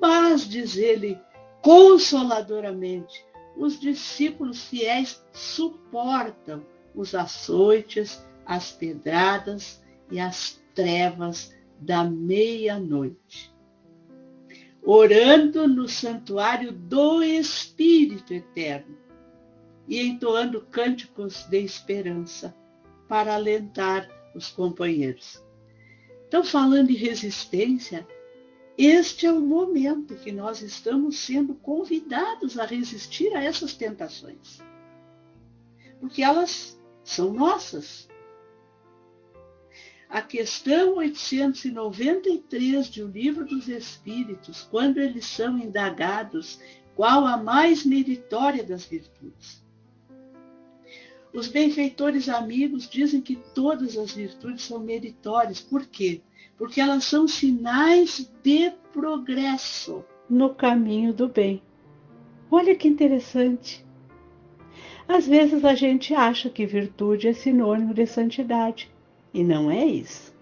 Mas, 0.00 0.48
diz 0.48 0.78
ele 0.78 1.20
consoladoramente, 1.60 3.26
os 3.58 3.78
discípulos 3.78 4.64
fiéis 4.64 5.22
suportam 5.34 6.64
os 6.98 7.14
açoites, 7.14 8.26
as 8.44 8.72
pedradas 8.72 9.80
e 10.10 10.18
as 10.18 10.60
trevas 10.74 11.54
da 11.78 12.02
meia-noite. 12.02 13.54
Orando 14.82 15.68
no 15.68 15.88
santuário 15.88 16.72
do 16.72 17.22
Espírito 17.22 18.34
Eterno 18.34 18.98
e 19.86 20.00
entoando 20.00 20.66
cânticos 20.70 21.44
de 21.44 21.60
esperança 21.60 22.54
para 23.06 23.34
alentar 23.34 24.08
os 24.34 24.48
companheiros. 24.48 25.42
Então, 26.26 26.42
falando 26.42 26.90
em 26.90 26.96
resistência, 26.96 28.06
este 28.76 29.24
é 29.24 29.32
o 29.32 29.40
momento 29.40 30.16
que 30.16 30.32
nós 30.32 30.62
estamos 30.62 31.16
sendo 31.18 31.54
convidados 31.54 32.58
a 32.58 32.64
resistir 32.64 33.34
a 33.34 33.42
essas 33.42 33.74
tentações. 33.74 34.58
Porque 36.00 36.22
elas 36.22 36.77
são 37.08 37.32
nossas. 37.32 38.06
A 40.08 40.20
questão 40.20 40.96
893 40.96 42.86
de 42.86 43.02
O 43.02 43.08
Livro 43.08 43.46
dos 43.46 43.66
Espíritos, 43.68 44.68
quando 44.70 44.98
eles 44.98 45.24
são 45.24 45.58
indagados 45.58 46.60
qual 46.94 47.26
a 47.26 47.36
mais 47.36 47.84
meritória 47.84 48.62
das 48.62 48.84
virtudes. 48.84 49.64
Os 51.32 51.48
benfeitores 51.48 52.28
amigos 52.28 52.88
dizem 52.88 53.20
que 53.20 53.36
todas 53.54 53.96
as 53.96 54.12
virtudes 54.12 54.64
são 54.64 54.78
meritórias. 54.78 55.60
Por 55.60 55.86
quê? 55.86 56.20
Porque 56.56 56.80
elas 56.80 57.04
são 57.04 57.26
sinais 57.26 58.30
de 58.42 58.70
progresso 58.92 60.04
no 60.28 60.54
caminho 60.54 61.12
do 61.12 61.28
bem. 61.28 61.62
Olha 62.50 62.74
que 62.74 62.88
interessante. 62.88 63.87
Às 65.08 65.26
vezes 65.26 65.64
a 65.64 65.74
gente 65.74 66.14
acha 66.14 66.50
que 66.50 66.66
virtude 66.66 67.26
é 67.26 67.32
sinônimo 67.32 67.94
de 67.94 68.06
santidade, 68.06 68.88
e 69.34 69.42
não 69.42 69.70
é 69.70 69.84
isso. 69.84 70.32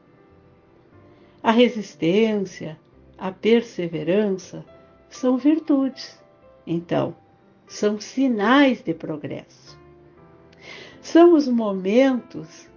A 1.43 1.53
resistência, 1.53 2.77
a 3.17 3.31
perseverança 3.31 4.65
são 5.09 5.39
virtudes. 5.39 6.21
Então, 6.67 7.17
são 7.67 8.01
sinais 8.01 8.83
de 8.83 8.93
progresso 8.93 9.79
são 11.07 11.35
os 11.35 11.47
momentos 11.47 12.69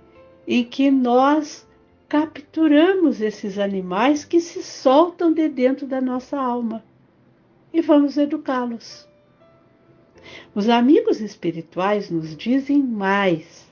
em 0.48 0.64
que 0.64 0.92
nós 0.92 1.68
capturamos 2.08 3.22
esses 3.22 3.58
animais 3.58 4.24
que 4.24 4.40
se 4.40 4.62
soltam 4.62 5.34
de 5.34 5.50
dentro 5.50 5.88
da 5.88 6.00
nossa 6.00 6.38
alma 6.38 6.84
e 7.74 7.82
vamos 7.82 8.18
educá-los. 8.18 9.09
Os 10.54 10.70
amigos 10.70 11.22
espirituais 11.22 12.10
nos 12.10 12.36
dizem 12.36 12.82
mais. 12.82 13.68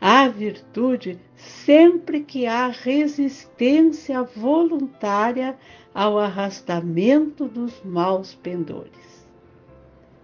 Há 0.00 0.26
virtude 0.28 1.18
sempre 1.36 2.22
que 2.22 2.46
há 2.46 2.68
resistência 2.68 4.22
voluntária 4.22 5.56
ao 5.94 6.18
arrastamento 6.18 7.46
dos 7.46 7.80
maus 7.84 8.34
pendores. 8.34 9.26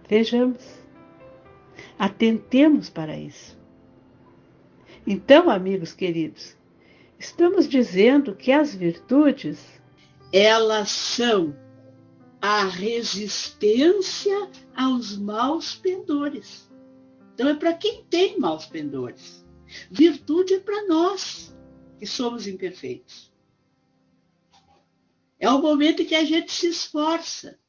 Vejamos. 0.07 0.79
Atentemos 1.97 2.89
para 2.89 3.17
isso. 3.17 3.57
Então, 5.07 5.49
amigos 5.49 5.93
queridos, 5.93 6.57
estamos 7.17 7.67
dizendo 7.67 8.35
que 8.35 8.51
as 8.51 8.75
virtudes 8.75 9.79
elas 10.31 10.89
são 10.91 11.55
a 12.41 12.63
resistência 12.65 14.49
aos 14.75 15.17
maus 15.17 15.75
pendores. 15.75 16.69
Então 17.33 17.49
é 17.49 17.53
para 17.53 17.73
quem 17.73 18.03
tem 18.05 18.39
maus 18.39 18.65
pendores. 18.65 19.45
Virtude 19.91 20.55
é 20.55 20.59
para 20.59 20.87
nós 20.87 21.55
que 21.97 22.05
somos 22.05 22.47
imperfeitos. 22.47 23.31
É 25.37 25.49
o 25.49 25.61
momento 25.61 26.01
em 26.01 26.05
que 26.05 26.15
a 26.15 26.23
gente 26.23 26.51
se 26.51 26.67
esforça 26.67 27.59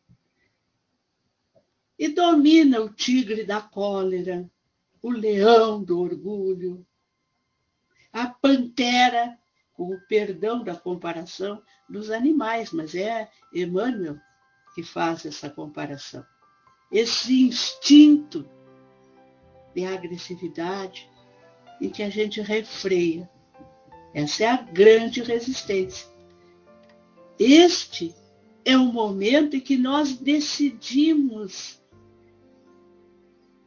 e 1.99 2.09
domina 2.09 2.81
o 2.81 2.93
tigre 2.93 3.45
da 3.45 3.61
cólera, 3.61 4.51
o 5.03 5.11
leão 5.11 5.83
do 5.83 6.01
orgulho, 6.01 6.85
a 8.13 8.29
pantera, 8.29 9.39
com 9.73 9.95
o 9.95 10.01
perdão 10.07 10.65
da 10.65 10.75
comparação 10.75 11.63
dos 11.89 12.11
animais, 12.11 12.73
mas 12.73 12.95
é 12.95 13.31
Emmanuel 13.53 14.19
que 14.81 14.83
faz 14.83 15.27
essa 15.27 15.51
comparação. 15.51 16.25
Esse 16.91 17.43
instinto 17.43 18.49
de 19.75 19.85
agressividade 19.85 21.09
em 21.83 21.91
que 21.91 22.03
a 22.03 22.09
gente 22.09 22.41
refreia. 22.41 23.31
Essa 24.15 24.45
é 24.45 24.47
a 24.49 24.57
grande 24.57 25.23
resistência. 25.23 26.09
Este 27.39 28.15
é 28.65 28.77
o 28.77 28.87
momento 28.87 29.55
em 29.55 29.61
que 29.61 29.77
nós 29.77 30.15
decidimos 30.15 31.79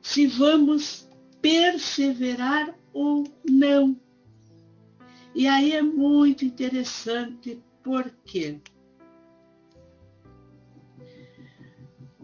se 0.01 0.25
vamos 0.25 1.07
perseverar 1.41 2.75
ou 2.91 3.23
não. 3.47 3.95
E 5.35 5.47
aí 5.47 5.73
é 5.73 5.81
muito 5.81 6.43
interessante 6.43 7.61
porque 7.83 8.59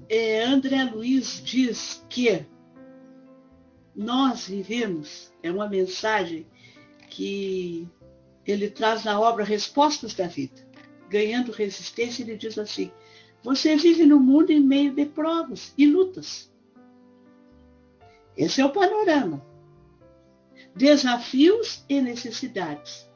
é, 0.09 0.43
André 0.43 0.83
Luiz 0.85 1.41
diz 1.43 2.03
que 2.09 2.43
nós 3.95 4.47
vivemos, 4.47 5.31
é 5.43 5.51
uma 5.51 5.69
mensagem 5.69 6.47
que 7.09 7.87
ele 8.45 8.69
traz 8.69 9.03
na 9.03 9.19
obra 9.19 9.43
Respostas 9.43 10.13
da 10.13 10.27
Vida. 10.27 10.67
Ganhando 11.09 11.51
resistência, 11.51 12.23
ele 12.23 12.35
diz 12.35 12.57
assim: 12.57 12.91
você 13.43 13.75
vive 13.75 14.05
no 14.05 14.19
mundo 14.19 14.51
em 14.51 14.59
meio 14.59 14.93
de 14.93 15.05
provas 15.05 15.73
e 15.77 15.85
lutas. 15.85 16.51
Esse 18.35 18.61
é 18.61 18.65
o 18.65 18.71
panorama. 18.71 19.45
Desafios 20.75 21.83
e 21.87 22.01
necessidades. 22.01 23.07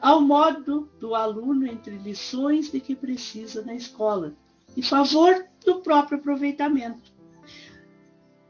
Ao 0.00 0.20
modo 0.20 0.90
do 1.00 1.14
aluno 1.14 1.66
entre 1.66 1.96
lições 1.96 2.70
de 2.70 2.80
que 2.80 2.94
precisa 2.94 3.62
na 3.62 3.74
escola, 3.74 4.34
em 4.76 4.82
favor 4.82 5.46
do 5.64 5.80
próprio 5.80 6.18
aproveitamento. 6.18 7.12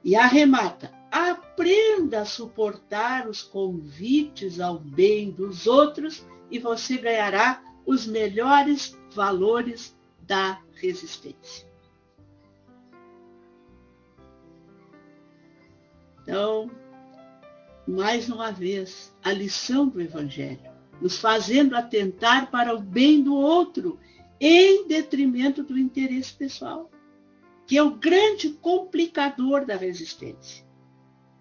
E 0.03 0.17
arremata, 0.17 0.93
aprenda 1.11 2.21
a 2.21 2.25
suportar 2.25 3.29
os 3.29 3.43
convites 3.43 4.61
ao 4.61 4.79
bem 4.79 5.31
dos 5.31 5.67
outros 5.67 6.27
e 6.51 6.59
você 6.59 6.99
ganhará 6.99 7.63
os 7.85 8.07
melhores 8.07 8.99
valores 9.15 9.97
da 10.21 10.61
resistência. 10.75 11.67
Então, 16.23 16.69
mais 17.87 18.29
uma 18.29 18.51
vez, 18.51 19.15
a 19.23 19.33
lição 19.33 19.89
do 19.89 20.01
Evangelho, 20.01 20.71
nos 21.01 21.19
fazendo 21.19 21.77
atentar 21.77 22.51
para 22.51 22.75
o 22.75 22.81
bem 22.81 23.23
do 23.23 23.35
outro 23.35 23.99
em 24.41 24.87
detrimento 24.87 25.63
do 25.63 25.79
interesse 25.79 26.33
pessoal, 26.33 26.91
que 27.67 27.77
é 27.77 27.83
o 27.83 27.97
grande 27.97 28.51
complicador 28.51 29.65
da 29.65 29.77
resistência 29.77 30.65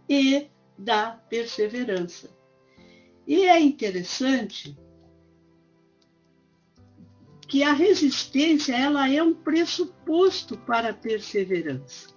e 0.09 0.47
da 0.77 1.11
perseverança. 1.11 2.29
E 3.27 3.41
é 3.43 3.59
interessante 3.59 4.77
que 7.47 7.63
a 7.63 7.73
resistência 7.73 8.75
ela 8.75 9.09
é 9.09 9.21
um 9.21 9.33
pressuposto 9.33 10.57
para 10.57 10.89
a 10.89 10.93
perseverança. 10.93 12.13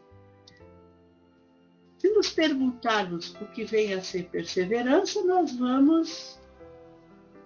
Se 1.99 2.09
nos 2.11 2.31
perguntarmos 2.31 3.35
o 3.41 3.47
que 3.47 3.65
vem 3.65 3.93
a 3.93 4.03
ser 4.03 4.29
perseverança, 4.31 5.23
nós 5.25 5.53
vamos 5.53 6.41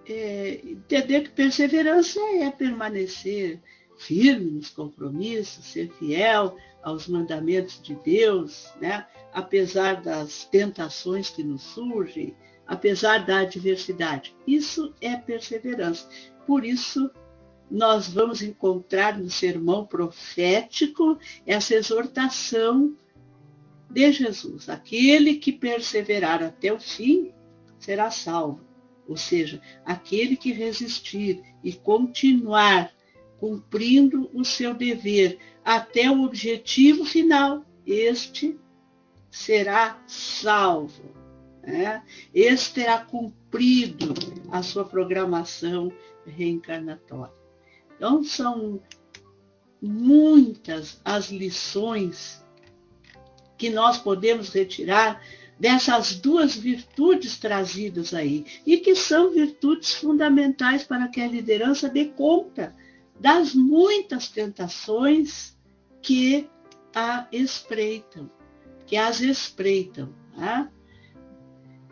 é, 0.07 0.61
entender 0.63 1.21
que 1.21 1.29
perseverança 1.29 2.19
é 2.39 2.49
permanecer 2.51 3.59
firme 3.97 4.51
nos 4.51 4.69
compromissos, 4.69 5.65
ser 5.65 5.89
fiel 5.93 6.57
aos 6.81 7.07
mandamentos 7.07 7.81
de 7.81 7.95
Deus, 7.95 8.71
né? 8.81 9.05
apesar 9.31 10.01
das 10.01 10.45
tentações 10.45 11.29
que 11.29 11.43
nos 11.43 11.61
surgem, 11.61 12.35
apesar 12.67 13.25
da 13.25 13.39
adversidade. 13.39 14.35
Isso 14.45 14.93
é 14.99 15.15
perseverança. 15.15 16.07
Por 16.45 16.65
isso, 16.65 17.09
nós 17.71 18.07
vamos 18.09 18.41
encontrar 18.41 19.17
no 19.17 19.29
sermão 19.29 19.85
profético 19.85 21.17
essa 21.45 21.75
exortação 21.75 22.95
de 23.89 24.11
Jesus. 24.11 24.69
Aquele 24.69 25.35
que 25.35 25.51
perseverar 25.51 26.43
até 26.43 26.73
o 26.73 26.79
fim 26.79 27.31
será 27.79 28.11
salvo. 28.11 28.72
Ou 29.07 29.17
seja, 29.17 29.61
aquele 29.85 30.35
que 30.35 30.51
resistir 30.51 31.41
e 31.63 31.73
continuar 31.73 32.91
cumprindo 33.37 34.29
o 34.33 34.45
seu 34.45 34.73
dever 34.73 35.37
até 35.65 36.09
o 36.09 36.23
objetivo 36.23 37.03
final, 37.03 37.65
este 37.85 38.57
será 39.29 40.01
salvo. 40.07 41.03
Né? 41.61 42.03
Este 42.33 42.75
terá 42.75 42.99
cumprido 42.99 44.13
a 44.49 44.63
sua 44.63 44.85
programação 44.85 45.91
reencarnatória. 46.25 47.33
Então, 47.95 48.23
são 48.23 48.81
muitas 49.81 51.01
as 51.03 51.29
lições 51.29 52.43
que 53.57 53.69
nós 53.69 53.97
podemos 53.97 54.49
retirar 54.49 55.21
dessas 55.59 56.15
duas 56.15 56.55
virtudes 56.55 57.37
trazidas 57.37 58.13
aí, 58.13 58.45
e 58.65 58.77
que 58.77 58.95
são 58.95 59.31
virtudes 59.31 59.93
fundamentais 59.93 60.83
para 60.83 61.07
que 61.07 61.21
a 61.21 61.27
liderança 61.27 61.87
dê 61.87 62.05
conta 62.05 62.75
das 63.19 63.53
muitas 63.53 64.27
tentações 64.27 65.55
que 66.01 66.49
a 66.93 67.27
espreitam, 67.31 68.29
que 68.85 68.97
as 68.97 69.21
espreitam. 69.21 70.13
Né? 70.35 70.69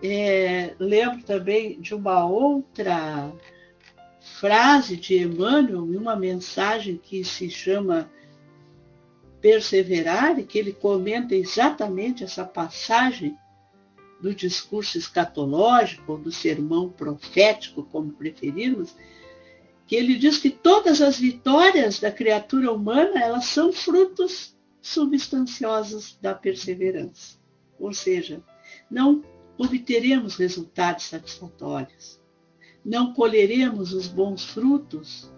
É, 0.04 0.76
lembro 0.80 1.24
também 1.24 1.80
de 1.80 1.94
uma 1.94 2.26
outra 2.26 3.32
frase 4.40 4.98
de 4.98 5.18
Emmanuel, 5.18 5.86
em 5.92 5.96
uma 5.96 6.16
mensagem 6.16 6.98
que 6.98 7.24
se 7.24 7.50
chama 7.50 8.10
Perseverar, 9.40 10.40
e 10.40 10.44
que 10.44 10.60
ele 10.60 10.74
comenta 10.74 11.34
exatamente 11.36 12.24
essa 12.24 12.46
passagem 12.46 13.36
do 14.22 14.34
discurso 14.34 14.98
escatológico, 14.98 16.12
ou 16.14 16.18
do 16.18 16.32
sermão 16.32 16.90
profético, 16.90 17.84
como 17.84 18.12
preferirmos, 18.12 18.96
que 19.88 19.96
ele 19.96 20.16
diz 20.16 20.38
que 20.38 20.50
todas 20.50 21.02
as 21.02 21.20
vitórias 21.20 22.00
da 22.00 22.12
criatura 22.12 22.72
humana 22.72 23.20
elas 23.20 23.46
são 23.46 23.74
frutos 23.74 24.56
substanciosos 24.82 26.18
da 26.22 26.34
perseverança. 26.34 27.38
Ou 27.80 27.94
seja, 27.94 28.42
não 28.90 29.24
obteremos 29.58 30.36
resultados 30.36 31.06
satisfatórios, 31.06 32.22
não 32.86 33.14
colheremos 33.14 33.94
os 33.94 34.08
bons 34.08 34.46
frutos 34.46 35.32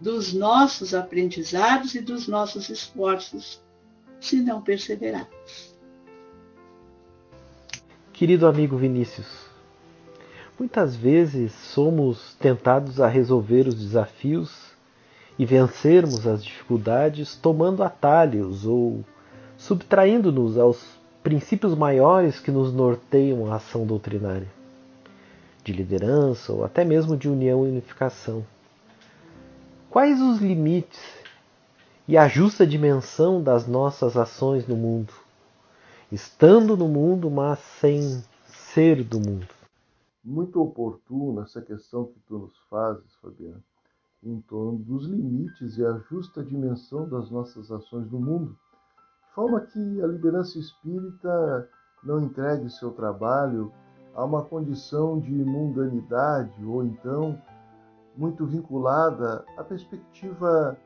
dos 0.00 0.32
nossos 0.32 0.94
aprendizados 0.94 1.94
e 1.94 2.00
dos 2.00 2.26
nossos 2.26 2.70
esforços 2.70 3.62
se 4.18 4.36
não 4.36 4.62
perseverarmos. 4.62 5.69
Querido 8.20 8.46
amigo 8.46 8.76
Vinícius, 8.76 9.46
Muitas 10.58 10.94
vezes 10.94 11.52
somos 11.52 12.34
tentados 12.34 13.00
a 13.00 13.08
resolver 13.08 13.66
os 13.66 13.74
desafios 13.74 14.72
e 15.38 15.46
vencermos 15.46 16.26
as 16.26 16.44
dificuldades 16.44 17.34
tomando 17.34 17.82
atalhos 17.82 18.66
ou 18.66 19.02
subtraindo-nos 19.56 20.58
aos 20.58 20.84
princípios 21.22 21.74
maiores 21.74 22.38
que 22.38 22.50
nos 22.50 22.74
norteiam 22.74 23.50
a 23.50 23.56
ação 23.56 23.86
doutrinária, 23.86 24.48
de 25.64 25.72
liderança 25.72 26.52
ou 26.52 26.62
até 26.62 26.84
mesmo 26.84 27.16
de 27.16 27.26
união 27.26 27.64
e 27.64 27.70
unificação. 27.70 28.44
Quais 29.88 30.20
os 30.20 30.40
limites 30.40 31.00
e 32.06 32.18
a 32.18 32.28
justa 32.28 32.66
dimensão 32.66 33.42
das 33.42 33.66
nossas 33.66 34.14
ações 34.14 34.66
no 34.66 34.76
mundo, 34.76 35.14
estando 36.12 36.76
no 36.76 36.88
mundo, 36.88 37.30
mas 37.30 37.58
sem 37.58 38.22
ser 38.46 39.02
do 39.04 39.18
mundo? 39.18 39.46
muito 40.24 40.60
oportuna 40.62 41.42
essa 41.42 41.60
questão 41.62 42.04
que 42.04 42.18
tu 42.20 42.38
nos 42.38 42.56
fazes, 42.68 43.14
Fabiano, 43.16 43.62
em 44.22 44.40
torno 44.42 44.78
dos 44.78 45.06
limites 45.06 45.78
e 45.78 45.84
a 45.84 45.98
justa 46.10 46.44
dimensão 46.44 47.08
das 47.08 47.30
nossas 47.30 47.70
ações 47.70 48.10
no 48.10 48.20
mundo, 48.20 48.56
de 49.26 49.34
forma 49.34 49.60
que 49.60 50.02
a 50.02 50.06
liderança 50.06 50.58
espírita 50.58 51.68
não 52.04 52.20
entregue 52.20 52.68
seu 52.70 52.90
trabalho 52.92 53.72
a 54.14 54.24
uma 54.24 54.44
condição 54.44 55.18
de 55.18 55.32
mundanidade 55.32 56.64
ou 56.64 56.84
então 56.84 57.40
muito 58.16 58.44
vinculada 58.44 59.44
à 59.56 59.64
perspectiva 59.64 60.76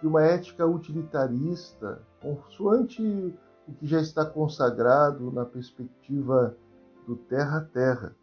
de 0.00 0.06
uma 0.06 0.22
ética 0.22 0.66
utilitarista, 0.66 2.02
consoante 2.20 3.34
o 3.66 3.72
que 3.72 3.86
já 3.86 4.00
está 4.00 4.24
consagrado 4.24 5.30
na 5.32 5.44
perspectiva 5.44 6.56
do 7.06 7.16
terra 7.16 7.58
a 7.58 7.64
terra. 7.64 8.14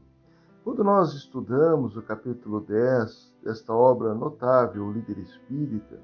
Quando 0.63 0.83
nós 0.83 1.13
estudamos 1.13 1.97
o 1.97 2.01
capítulo 2.01 2.61
10 2.61 3.33
desta 3.43 3.73
obra 3.73 4.13
notável, 4.13 4.85
O 4.85 4.91
Líder 4.91 5.17
Espírita, 5.17 5.99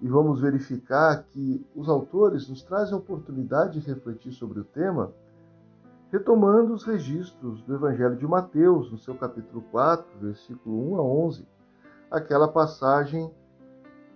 e 0.00 0.08
vamos 0.08 0.40
verificar 0.40 1.22
que 1.22 1.64
os 1.74 1.88
autores 1.88 2.48
nos 2.48 2.62
trazem 2.62 2.94
a 2.94 2.98
oportunidade 2.98 3.80
de 3.80 3.86
refletir 3.86 4.32
sobre 4.32 4.60
o 4.60 4.64
tema, 4.64 5.12
retomando 6.10 6.74
os 6.74 6.84
registros 6.84 7.62
do 7.62 7.74
Evangelho 7.74 8.16
de 8.16 8.26
Mateus, 8.26 8.90
no 8.90 8.98
seu 8.98 9.14
capítulo 9.14 9.62
4, 9.70 10.04
versículo 10.20 10.92
1 10.92 10.96
a 10.96 11.02
11, 11.02 11.46
aquela 12.10 12.48
passagem 12.48 13.32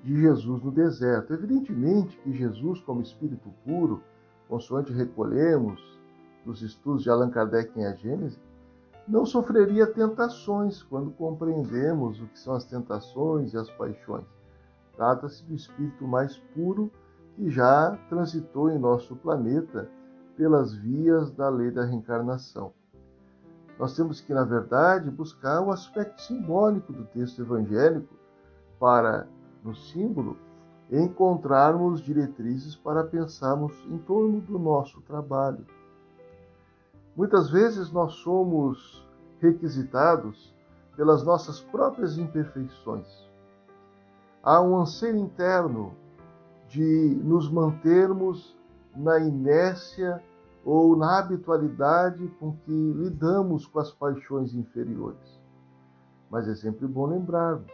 de 0.02 0.20
Jesus 0.20 0.62
no 0.62 0.70
deserto. 0.70 1.32
Evidentemente 1.32 2.18
que 2.18 2.32
Jesus, 2.32 2.80
como 2.80 3.00
Espírito 3.00 3.48
puro, 3.64 4.02
consoante 4.48 4.92
recolhemos 4.92 5.80
nos 6.44 6.62
estudos 6.62 7.02
de 7.02 7.10
Allan 7.10 7.30
Kardec 7.30 7.78
em 7.78 7.86
A 7.86 7.94
Gênese, 7.94 8.38
não 9.06 9.24
sofreria 9.24 9.86
tentações 9.86 10.82
quando 10.82 11.10
compreendemos 11.12 12.20
o 12.20 12.26
que 12.26 12.38
são 12.38 12.54
as 12.54 12.64
tentações 12.64 13.52
e 13.52 13.56
as 13.56 13.70
paixões. 13.70 14.24
Trata-se 14.96 15.44
do 15.44 15.54
espírito 15.54 16.06
mais 16.06 16.38
puro 16.54 16.90
que 17.34 17.50
já 17.50 17.96
transitou 18.08 18.70
em 18.70 18.78
nosso 18.78 19.14
planeta 19.16 19.88
pelas 20.36 20.74
vias 20.74 21.30
da 21.30 21.48
lei 21.48 21.70
da 21.70 21.84
reencarnação. 21.84 22.72
Nós 23.78 23.94
temos 23.94 24.20
que, 24.20 24.32
na 24.32 24.44
verdade, 24.44 25.10
buscar 25.10 25.60
o 25.60 25.70
aspecto 25.70 26.22
simbólico 26.22 26.92
do 26.92 27.04
texto 27.04 27.42
evangélico 27.42 28.14
para, 28.80 29.28
no 29.62 29.74
símbolo, 29.74 30.36
encontrarmos 30.90 32.00
diretrizes 32.00 32.76
para 32.76 33.04
pensarmos 33.04 33.72
em 33.90 33.98
torno 33.98 34.40
do 34.40 34.58
nosso 34.58 35.00
trabalho 35.02 35.66
Muitas 37.16 37.48
vezes 37.48 37.90
nós 37.90 38.12
somos 38.16 39.02
requisitados 39.40 40.54
pelas 40.94 41.24
nossas 41.24 41.62
próprias 41.62 42.18
imperfeições. 42.18 43.06
Há 44.42 44.60
um 44.60 44.76
anseio 44.76 45.16
interno 45.16 45.94
de 46.68 47.18
nos 47.24 47.50
mantermos 47.50 48.54
na 48.94 49.18
inércia 49.18 50.22
ou 50.62 50.94
na 50.94 51.18
habitualidade 51.18 52.28
com 52.38 52.52
que 52.52 52.70
lidamos 52.70 53.66
com 53.66 53.78
as 53.78 53.90
paixões 53.90 54.54
inferiores. 54.54 55.40
Mas 56.30 56.46
é 56.46 56.54
sempre 56.54 56.86
bom 56.86 57.06
lembrarmos 57.06 57.72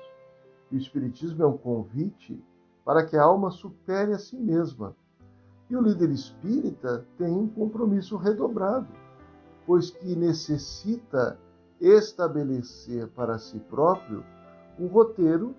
que 0.68 0.77
o 0.77 0.79
Espiritismo 0.79 1.42
é 1.42 1.46
um 1.46 1.59
convite 1.59 2.40
para 2.85 3.05
que 3.05 3.16
a 3.16 3.23
alma 3.23 3.51
supere 3.51 4.12
a 4.12 4.18
si 4.18 4.37
mesma. 4.37 4.95
E 5.71 5.77
o 5.77 5.81
líder 5.81 6.11
espírita 6.11 7.07
tem 7.16 7.33
um 7.33 7.49
compromisso 7.49 8.16
redobrado, 8.16 8.88
pois 9.66 9.90
que 9.90 10.14
necessita 10.14 11.38
estabelecer 11.81 13.09
para 13.09 13.38
si 13.38 13.59
próprio 13.59 14.25
um 14.79 14.87
roteiro 14.87 15.55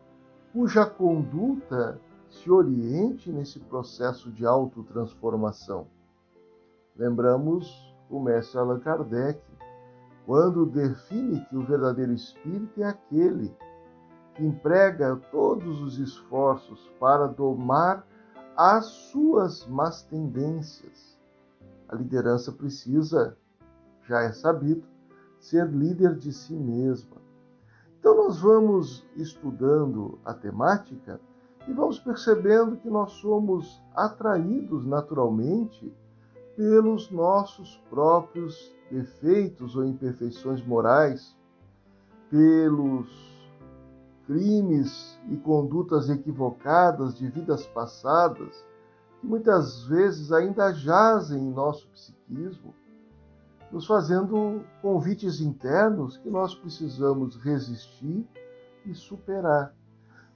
cuja 0.52 0.86
conduta 0.86 2.00
se 2.30 2.50
oriente 2.50 3.32
nesse 3.32 3.60
processo 3.60 4.32
de 4.32 4.46
autotransformação. 4.46 5.88
Lembramos 6.96 7.94
o 8.10 8.20
mestre 8.20 8.60
Allan 8.60 8.80
Kardec, 8.80 9.42
quando 10.26 10.66
define 10.66 11.44
que 11.46 11.58
o 11.58 11.66
verdadeiro 11.66 12.14
espírito 12.14 12.82
é 12.82 12.86
aquele 12.86 13.50
que 13.50 13.73
emprega 14.40 15.16
todos 15.32 15.82
os 15.82 16.00
esforços 16.00 16.92
para 17.00 17.28
domar 17.28 18.06
as 18.56 18.86
suas 18.86 19.66
más 19.68 20.04
tendências. 20.04 21.18
A 21.88 21.96
liderança 21.96 22.52
precisa, 22.52 23.38
já 24.08 24.22
é 24.22 24.32
sabido, 24.32 24.84
ser 25.40 25.68
líder 25.68 26.16
de 26.16 26.32
si 26.32 26.54
mesma. 26.54 27.18
Então, 28.00 28.16
nós 28.16 28.40
vamos 28.40 29.06
estudando 29.16 30.20
a 30.26 30.34
temática 30.34 31.20
e 31.68 31.74
vamos 31.74 32.00
percebendo 32.00 32.78
que 32.78 32.90
nós 32.90 33.12
somos 33.14 33.82
atraídos 33.96 34.86
naturalmente 34.86 35.94
pelos 36.56 37.10
nossos 37.10 37.82
próprios 37.90 38.74
defeitos 38.92 39.76
ou 39.76 39.86
imperfeições 39.86 40.64
morais, 40.66 41.36
pelos 42.30 43.33
crimes 44.26 45.20
e 45.30 45.38
condutas 45.38 46.10
equivocadas 46.10 47.16
de 47.16 47.28
vidas 47.30 47.66
passadas, 47.68 48.66
que 49.20 49.28
muitas 49.28 49.84
vezes 49.86 50.32
ainda 50.32 50.72
jazem 50.72 51.42
em 51.42 51.52
nosso 51.52 51.88
psiquismo, 51.90 52.74
nos 53.72 53.86
fazendo 53.88 54.64
convites 54.82 55.42
internos 55.42 56.18
que 56.18 56.30
nós 56.30 56.54
precisamos 56.54 57.36
resistir 57.38 58.28
e 58.86 58.94
superar. 58.94 59.74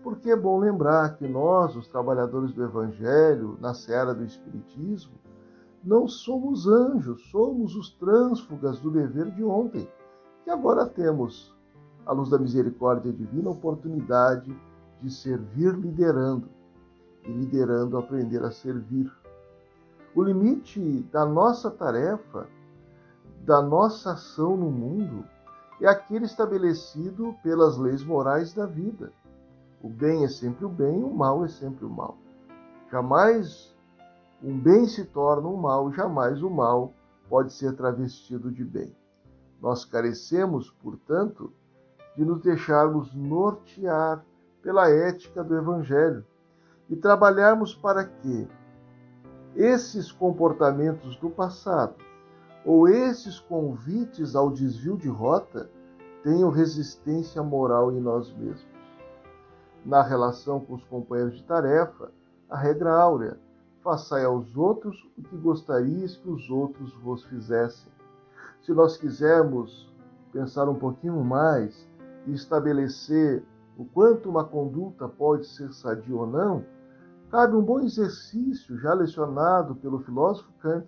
Porque 0.04 0.32
é 0.32 0.36
bom 0.36 0.60
lembrar 0.60 1.17
que 1.17 1.28
nós, 1.28 1.76
os 1.76 1.88
trabalhadores 1.88 2.54
do 2.54 2.63
Evangelho, 2.63 3.58
na 3.60 3.73
seara 3.73 4.13
do 4.13 4.23
Espiritismo, 4.23 5.13
não 5.84 6.08
somos 6.08 6.67
anjos, 6.67 7.30
somos 7.30 7.76
os 7.76 7.91
trânsfugas 7.91 8.80
do 8.80 8.89
dever 8.89 9.32
de 9.32 9.43
ontem, 9.43 9.88
que 10.43 10.50
agora 10.50 10.86
temos 10.86 11.57
à 12.08 12.13
luz 12.13 12.30
da 12.30 12.39
misericórdia 12.39 13.12
divina, 13.12 13.50
a 13.50 13.52
oportunidade 13.52 14.58
de 15.02 15.12
servir 15.12 15.74
liderando 15.74 16.50
e 17.26 17.32
liderando 17.32 17.98
aprender 17.98 18.43
a 18.43 18.50
servir. 18.50 19.12
O 20.15 20.24
limite 20.24 21.04
da 21.12 21.26
nossa 21.26 21.70
tarefa, 21.70 22.48
da 23.43 23.62
nossa 23.62 24.13
ação 24.13 24.56
no 24.56 24.72
mundo, 24.72 25.26
é 25.82 25.88
aquele 25.88 26.26
estabelecido 26.26 27.36
pelas 27.43 27.78
leis 27.78 28.04
morais 28.04 28.54
da 28.54 28.65
vida. 28.65 29.12
O 29.84 29.89
bem 29.89 30.24
é 30.24 30.28
sempre 30.28 30.65
o 30.65 30.70
bem, 30.70 31.04
o 31.04 31.13
mal 31.13 31.43
é 31.46 31.48
sempre 31.48 31.86
o 31.86 31.89
mal. 31.89 32.17
Jamais 32.89 33.76
um 34.41 34.58
bem 34.58 34.88
se 34.88 35.04
torna 35.04 35.48
um 35.48 35.58
mal, 35.58 35.91
jamais 35.91 36.41
o 36.41 36.50
mal 36.50 36.93
pode 37.30 37.52
ser 37.54 37.76
travestido 37.76 38.52
de 38.52 38.63
bem. 38.63 38.96
Nós 39.62 39.84
carecemos, 39.84 40.72
portanto, 40.72 41.52
de 42.17 42.25
nos 42.25 42.41
deixarmos 42.41 43.13
nortear 43.13 44.25
pela 44.63 44.89
ética 44.89 45.43
do 45.43 45.56
Evangelho 45.56 46.25
e 46.89 46.95
trabalharmos 46.95 47.75
para 47.75 48.03
que 48.03 48.47
esses 49.56 50.12
comportamentos 50.12 51.15
do 51.17 51.30
passado 51.30 51.95
ou 52.65 52.88
esses 52.88 53.39
convites 53.39 54.36
ao 54.36 54.49
desvio 54.49 54.97
de 54.97 55.08
rota 55.08 55.69
tenham 56.23 56.49
resistência 56.49 57.41
moral 57.43 57.91
em 57.91 58.01
nós 58.01 58.34
mesmos. 58.34 58.65
Na 59.86 60.01
relação 60.01 60.60
com 60.60 60.73
os 60.73 60.84
companheiros 60.86 61.38
de 61.38 61.43
tarefa, 61.43 62.12
a 62.49 62.58
regra 62.58 62.91
áurea: 62.91 63.39
façai 63.84 64.25
aos 64.25 64.58
outros 64.58 65.08
o 65.17 65.21
que 65.21 65.38
gostarias 65.38 66.17
que 66.17 66.30
os 66.30 66.49
outros 66.49 66.93
vos 66.95 67.23
fizessem. 67.25 67.91
Se 68.63 68.73
nós 68.73 68.97
quisermos 68.97 69.88
pensar 70.34 70.67
um 70.67 70.75
pouquinho 70.75 71.23
mais 71.23 71.88
e 72.27 72.33
estabelecer 72.33 73.43
o 73.77 73.85
quanto 73.85 74.29
uma 74.29 74.43
conduta 74.43 75.07
pode 75.07 75.47
ser 75.47 75.71
sadia 75.71 76.15
ou 76.15 76.27
não, 76.27 76.65
cabe 77.31 77.55
um 77.55 77.61
bom 77.63 77.79
exercício 77.79 78.77
já 78.77 78.93
lecionado 78.93 79.75
pelo 79.75 79.99
filósofo 79.99 80.51
Kant, 80.59 80.87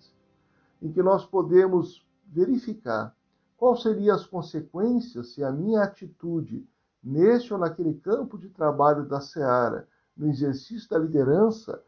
em 0.82 0.91
que 0.91 1.02
nós 1.02 1.25
podemos 1.25 2.06
verificar 2.28 3.15
quais 3.58 3.82
seriam 3.82 4.15
as 4.15 4.25
consequências 4.25 5.34
se 5.34 5.43
a 5.43 5.52
minha 5.52 5.84
atitude 5.84 6.67
neste 7.04 7.54
ou 7.54 7.60
naquele 7.60 7.93
campo 7.95 8.38
de 8.38 8.49
trabalho 8.49 9.06
da 9.06 9.21
seara, 9.21 9.88
no 10.15 10.28
exercício 10.28 10.89
da 10.89 10.97
liderança, 10.97 11.82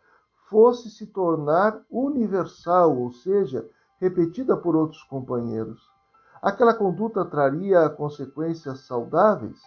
fosse 0.50 0.90
se 0.90 1.08
tornar 1.08 1.82
universal, 1.90 2.98
ou 2.98 3.12
seja, 3.12 3.70
repetida 4.00 4.56
por 4.56 4.76
outros 4.76 5.04
companheiros. 5.04 5.91
Aquela 6.42 6.74
conduta 6.74 7.24
traria 7.24 7.88
consequências 7.88 8.80
saudáveis? 8.88 9.62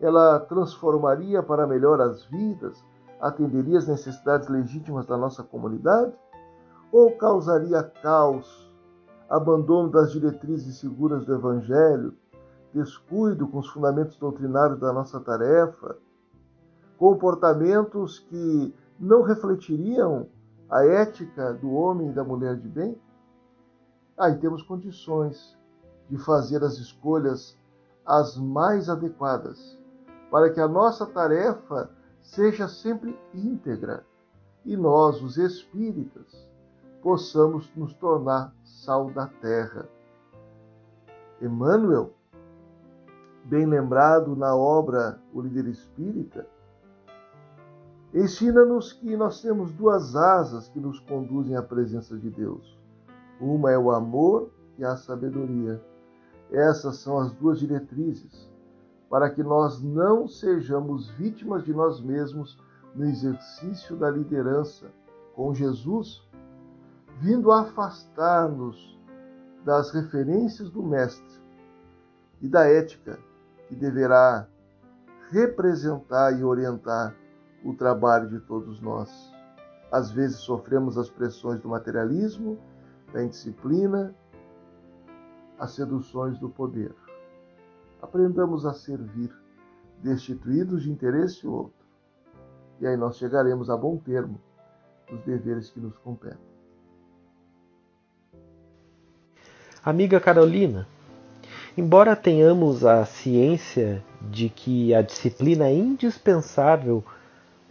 Ela 0.00 0.40
transformaria 0.40 1.40
para 1.40 1.68
melhor 1.68 2.00
as 2.00 2.24
vidas? 2.24 2.84
Atenderia 3.20 3.78
às 3.78 3.86
necessidades 3.86 4.48
legítimas 4.48 5.06
da 5.06 5.16
nossa 5.16 5.44
comunidade? 5.44 6.12
Ou 6.90 7.12
causaria 7.16 7.84
caos, 8.02 8.74
abandono 9.28 9.88
das 9.88 10.10
diretrizes 10.10 10.80
seguras 10.80 11.24
do 11.24 11.32
Evangelho, 11.32 12.12
descuido 12.74 13.46
com 13.46 13.58
os 13.58 13.68
fundamentos 13.68 14.18
doutrinários 14.18 14.80
da 14.80 14.92
nossa 14.92 15.20
tarefa, 15.20 15.96
comportamentos 16.98 18.18
que 18.18 18.74
não 18.98 19.22
refletiriam 19.22 20.26
a 20.68 20.84
ética 20.84 21.52
do 21.54 21.70
homem 21.70 22.10
e 22.10 22.12
da 22.12 22.24
mulher 22.24 22.56
de 22.56 22.66
bem? 22.66 23.00
Aí 24.18 24.36
temos 24.38 24.60
condições 24.64 25.59
de 26.10 26.18
fazer 26.18 26.62
as 26.64 26.76
escolhas 26.78 27.56
as 28.04 28.36
mais 28.36 28.88
adequadas, 28.88 29.78
para 30.30 30.50
que 30.50 30.60
a 30.60 30.66
nossa 30.66 31.06
tarefa 31.06 31.90
seja 32.20 32.66
sempre 32.66 33.16
íntegra 33.32 34.04
e 34.64 34.76
nós, 34.76 35.22
os 35.22 35.38
espíritas, 35.38 36.48
possamos 37.02 37.70
nos 37.74 37.94
tornar 37.94 38.52
sal 38.64 39.10
da 39.10 39.26
terra. 39.26 39.88
Emmanuel, 41.40 42.12
bem 43.44 43.64
lembrado 43.64 44.36
na 44.36 44.54
obra 44.54 45.18
O 45.32 45.40
Líder 45.40 45.66
Espírita, 45.66 46.46
ensina-nos 48.12 48.92
que 48.92 49.16
nós 49.16 49.40
temos 49.40 49.72
duas 49.72 50.14
asas 50.14 50.68
que 50.68 50.80
nos 50.80 51.00
conduzem 51.00 51.56
à 51.56 51.62
presença 51.62 52.18
de 52.18 52.28
Deus. 52.28 52.76
Uma 53.40 53.70
é 53.70 53.78
o 53.78 53.90
amor 53.90 54.50
e 54.76 54.84
a 54.84 54.96
sabedoria. 54.96 55.80
Essas 56.50 56.96
são 56.96 57.18
as 57.18 57.32
duas 57.32 57.58
diretrizes 57.58 58.50
para 59.08 59.28
que 59.30 59.42
nós 59.42 59.82
não 59.82 60.28
sejamos 60.28 61.10
vítimas 61.10 61.64
de 61.64 61.72
nós 61.72 62.00
mesmos 62.00 62.58
no 62.94 63.04
exercício 63.04 63.96
da 63.96 64.10
liderança 64.10 64.86
com 65.34 65.54
Jesus, 65.54 66.22
vindo 67.18 67.50
afastar-nos 67.50 68.98
das 69.64 69.90
referências 69.92 70.70
do 70.70 70.82
Mestre 70.82 71.40
e 72.40 72.48
da 72.48 72.66
ética 72.66 73.18
que 73.68 73.74
deverá 73.74 74.46
representar 75.30 76.38
e 76.38 76.42
orientar 76.42 77.14
o 77.64 77.74
trabalho 77.74 78.28
de 78.28 78.40
todos 78.40 78.80
nós. 78.80 79.10
Às 79.92 80.10
vezes 80.10 80.38
sofremos 80.38 80.96
as 80.96 81.10
pressões 81.10 81.60
do 81.60 81.68
materialismo, 81.68 82.58
da 83.12 83.22
indisciplina, 83.22 84.14
as 85.60 85.72
seduções 85.72 86.38
do 86.38 86.48
poder. 86.48 86.94
Aprendamos 88.00 88.64
a 88.64 88.72
servir, 88.72 89.30
destituídos 90.02 90.84
de 90.84 90.90
interesse 90.90 91.46
outro. 91.46 91.74
E 92.80 92.86
aí 92.86 92.96
nós 92.96 93.18
chegaremos 93.18 93.68
a 93.68 93.76
bom 93.76 93.98
termo 93.98 94.40
dos 95.10 95.22
deveres 95.22 95.68
que 95.68 95.78
nos 95.78 95.96
competem. 95.98 96.50
Amiga 99.84 100.18
Carolina, 100.18 100.88
embora 101.76 102.16
tenhamos 102.16 102.84
a 102.86 103.04
ciência 103.04 104.02
de 104.30 104.48
que 104.48 104.94
a 104.94 105.02
disciplina 105.02 105.68
é 105.68 105.74
indispensável 105.74 107.04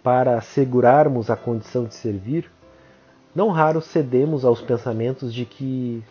para 0.04 0.38
assegurarmos 0.38 1.32
a 1.32 1.36
condição 1.36 1.86
de 1.86 1.96
servir, 1.96 2.52
não 3.34 3.50
raro 3.50 3.82
cedemos 3.82 4.46
aos 4.46 4.62
pensamentos 4.62 5.34
de 5.34 5.46
que 5.46 6.04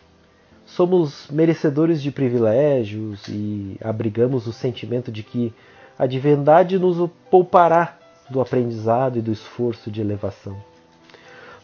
somos 0.69 1.27
merecedores 1.31 2.01
de 2.03 2.11
privilégios 2.11 3.27
e 3.29 3.77
abrigamos 3.83 4.47
o 4.47 4.53
sentimento 4.53 5.11
de 5.11 5.23
que 5.23 5.53
a 5.99 6.07
divindade 6.07 6.79
nos 6.79 7.11
poupará 7.31 7.97
do 8.29 8.41
aprendizado 8.41 9.19
e 9.19 9.23
do 9.23 9.33
esforço 9.33 9.91
de 9.91 10.01
elevação. 10.01 10.57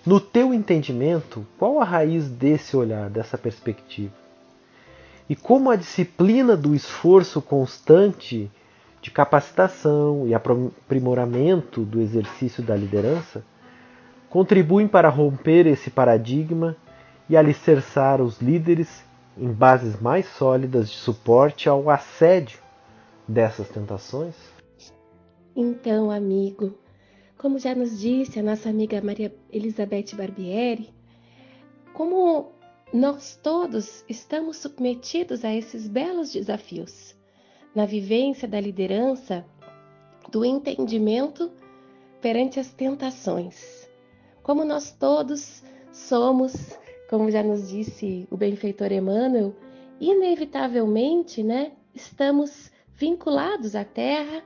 No 0.05 0.19
teu 0.19 0.53
entendimento, 0.53 1.47
qual 1.59 1.81
a 1.81 1.85
raiz 1.85 2.29
desse 2.29 2.77
olhar, 2.77 3.11
dessa 3.11 3.37
perspectiva? 3.37 4.13
E 5.29 5.37
como 5.37 5.71
a 5.71 5.77
disciplina 5.77 6.57
do 6.57 6.75
esforço 6.75 7.41
constante 7.41 8.51
de 9.01 9.11
capacitação 9.11 10.27
e 10.27 10.35
aprimoramento 10.35 11.83
do 11.83 12.01
exercício 12.01 12.63
da 12.63 12.75
liderança 12.75 13.45
contribuem 14.29 14.89
para 14.89 15.09
romper 15.09 15.67
esse 15.67 15.91
paradigma 15.91 16.77
e 17.29 17.37
alicerçar 17.37 18.21
os 18.21 18.41
líderes 18.41 19.05
em 19.37 19.53
bases 19.53 20.01
mais 20.01 20.27
sólidas 20.27 20.89
de 20.91 20.97
suporte 20.97 21.69
ao 21.69 21.91
assédio 21.91 22.59
dessas 23.27 23.69
tentações? 23.69 24.35
Então, 25.57 26.11
amigo, 26.11 26.75
como 27.39 27.59
já 27.59 27.75
nos 27.75 27.99
disse 27.99 28.39
a 28.39 28.43
nossa 28.43 28.69
amiga 28.69 29.01
Maria 29.01 29.35
Elizabeth 29.53 30.15
Barbieri, 30.15 30.93
como 31.93 32.53
nós 32.93 33.39
todos 33.43 34.05
estamos 34.09 34.57
submetidos 34.59 35.45
a 35.45 35.55
esses 35.55 35.89
belos 35.89 36.33
desafios 36.33 37.17
na 37.75 37.87
vivência 37.87 38.47
da 38.47 38.61
liderança, 38.61 39.45
do 40.31 40.45
entendimento 40.45 41.51
perante 42.21 42.61
as 42.61 42.73
tentações. 42.73 43.89
Como 44.43 44.65
nós 44.65 44.93
todos 44.93 45.63
somos, 45.93 46.79
como 47.09 47.31
já 47.31 47.43
nos 47.43 47.69
disse 47.69 48.27
o 48.31 48.37
benfeitor 48.37 48.93
Emmanuel, 48.93 49.55
inevitavelmente, 50.01 51.43
né, 51.43 51.73
estamos 51.95 52.71
vinculados 52.95 53.75
à 53.75 53.85
terra 53.85 54.43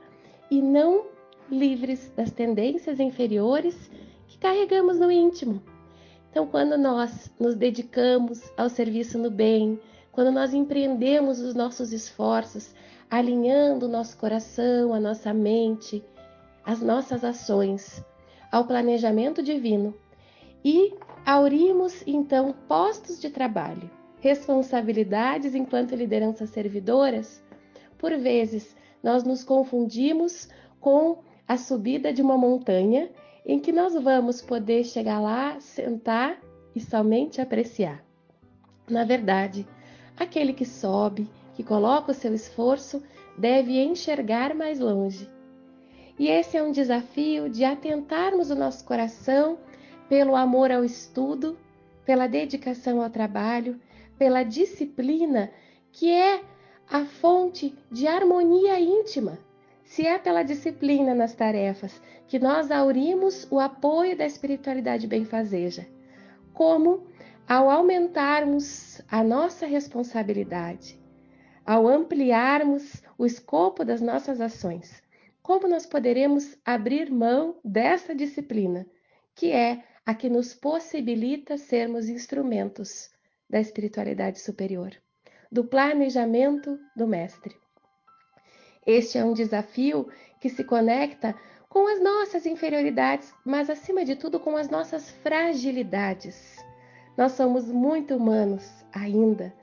e 0.49 0.61
não 0.61 1.05
livres 1.49 2.11
das 2.15 2.31
tendências 2.31 2.99
inferiores 2.99 3.89
que 4.27 4.37
carregamos 4.37 4.99
no 4.99 5.11
íntimo. 5.11 5.61
Então, 6.29 6.45
quando 6.45 6.77
nós 6.77 7.31
nos 7.39 7.55
dedicamos 7.55 8.51
ao 8.55 8.69
serviço 8.69 9.17
no 9.17 9.31
bem, 9.31 9.79
quando 10.11 10.31
nós 10.31 10.53
empreendemos 10.53 11.39
os 11.39 11.55
nossos 11.55 11.91
esforços, 11.91 12.73
alinhando 13.09 13.87
o 13.87 13.89
nosso 13.89 14.17
coração, 14.17 14.93
a 14.93 14.99
nossa 14.99 15.33
mente, 15.33 16.03
as 16.63 16.81
nossas 16.81 17.23
ações 17.23 18.03
ao 18.51 18.65
planejamento 18.65 19.41
divino 19.41 19.95
e 20.63 20.93
aurimos 21.25 22.03
então 22.05 22.53
postos 22.67 23.19
de 23.19 23.29
trabalho, 23.29 23.89
responsabilidades 24.19 25.55
enquanto 25.55 25.95
lideranças 25.95 26.49
servidoras, 26.49 27.43
por 27.97 28.17
vezes 28.17 28.75
nós 29.03 29.23
nos 29.23 29.43
confundimos 29.43 30.49
com 30.79 31.19
a 31.47 31.57
subida 31.57 32.13
de 32.13 32.21
uma 32.21 32.37
montanha 32.37 33.09
em 33.45 33.59
que 33.59 33.71
nós 33.71 33.93
vamos 33.95 34.41
poder 34.41 34.83
chegar 34.83 35.19
lá, 35.19 35.59
sentar 35.59 36.39
e 36.75 36.79
somente 36.79 37.41
apreciar. 37.41 38.03
Na 38.87 39.03
verdade, 39.03 39.67
aquele 40.17 40.53
que 40.53 40.65
sobe, 40.65 41.27
que 41.55 41.63
coloca 41.63 42.11
o 42.11 42.15
seu 42.15 42.33
esforço, 42.33 43.01
deve 43.37 43.81
enxergar 43.81 44.53
mais 44.53 44.79
longe. 44.79 45.29
E 46.17 46.27
esse 46.27 46.57
é 46.57 46.63
um 46.63 46.71
desafio 46.71 47.49
de 47.49 47.63
atentarmos 47.63 48.51
o 48.51 48.55
nosso 48.55 48.83
coração 48.83 49.57
pelo 50.09 50.35
amor 50.35 50.71
ao 50.71 50.83
estudo, 50.83 51.57
pela 52.03 52.27
dedicação 52.27 53.01
ao 53.01 53.09
trabalho, 53.09 53.79
pela 54.17 54.43
disciplina, 54.43 55.51
que 55.91 56.11
é 56.11 56.41
a 56.89 57.05
fonte 57.05 57.77
de 57.91 58.07
harmonia 58.07 58.79
íntima. 58.79 59.37
Se 59.83 60.05
é 60.05 60.17
pela 60.17 60.43
disciplina 60.43 61.13
nas 61.13 61.33
tarefas 61.35 62.01
que 62.27 62.39
nós 62.39 62.71
aurimos 62.71 63.47
o 63.51 63.59
apoio 63.59 64.17
da 64.17 64.25
espiritualidade 64.25 65.07
benfazeja, 65.07 65.87
como 66.53 67.07
ao 67.47 67.69
aumentarmos 67.69 69.01
a 69.09 69.23
nossa 69.23 69.65
responsabilidade, 69.65 70.99
ao 71.65 71.87
ampliarmos 71.87 73.01
o 73.17 73.25
escopo 73.25 73.83
das 73.83 74.01
nossas 74.01 74.41
ações, 74.41 75.01
como 75.41 75.67
nós 75.67 75.85
poderemos 75.85 76.57
abrir 76.63 77.11
mão 77.11 77.55
dessa 77.63 78.13
disciplina, 78.13 78.85
que 79.33 79.51
é 79.51 79.83
a 80.09 80.15
que 80.15 80.27
nos 80.27 80.55
possibilita 80.55 81.55
sermos 81.55 82.09
instrumentos 82.09 83.11
da 83.47 83.59
espiritualidade 83.59 84.39
superior, 84.39 84.91
do 85.51 85.63
planejamento 85.63 86.79
do 86.95 87.05
Mestre. 87.05 87.55
Este 88.87 89.19
é 89.19 89.23
um 89.23 89.33
desafio 89.33 90.07
que 90.41 90.49
se 90.49 90.63
conecta 90.63 91.35
com 91.69 91.85
as 91.85 92.01
nossas 92.01 92.47
inferioridades, 92.47 93.31
mas 93.45 93.69
acima 93.69 94.03
de 94.03 94.15
tudo 94.15 94.39
com 94.39 94.57
as 94.57 94.67
nossas 94.67 95.11
fragilidades. 95.11 96.57
Nós 97.15 97.33
somos 97.33 97.65
muito 97.71 98.15
humanos 98.15 98.67
ainda, 98.91 99.53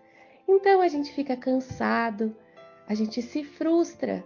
então 0.46 0.80
a 0.80 0.86
gente 0.86 1.12
fica 1.12 1.36
cansado, 1.36 2.32
a 2.86 2.94
gente 2.94 3.20
se 3.20 3.42
frustra 3.42 4.24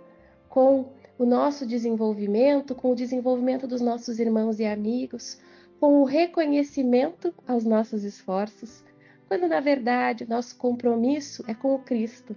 com 0.50 0.92
o 1.18 1.24
nosso 1.24 1.64
desenvolvimento, 1.64 2.74
com 2.74 2.92
o 2.92 2.94
desenvolvimento 2.94 3.66
dos 3.66 3.80
nossos 3.80 4.18
irmãos 4.18 4.60
e 4.60 4.66
amigos, 4.66 5.40
com 5.80 6.02
o 6.02 6.04
reconhecimento 6.04 7.34
aos 7.48 7.64
nossos 7.64 8.04
esforços, 8.04 8.84
quando 9.26 9.48
na 9.48 9.60
verdade 9.60 10.28
nosso 10.28 10.56
compromisso 10.58 11.42
é 11.48 11.54
com 11.54 11.74
o 11.74 11.78
Cristo. 11.78 12.36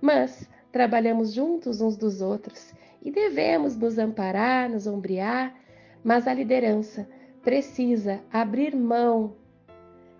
Mas 0.00 0.48
trabalhamos 0.72 1.34
juntos 1.34 1.82
uns 1.82 1.96
dos 1.98 2.22
outros 2.22 2.72
e 3.02 3.10
devemos 3.10 3.76
nos 3.76 3.98
amparar, 3.98 4.70
nos 4.70 4.86
ombrear, 4.86 5.54
mas 6.02 6.26
a 6.26 6.32
liderança 6.32 7.06
precisa 7.42 8.22
abrir 8.32 8.74
mão 8.74 9.36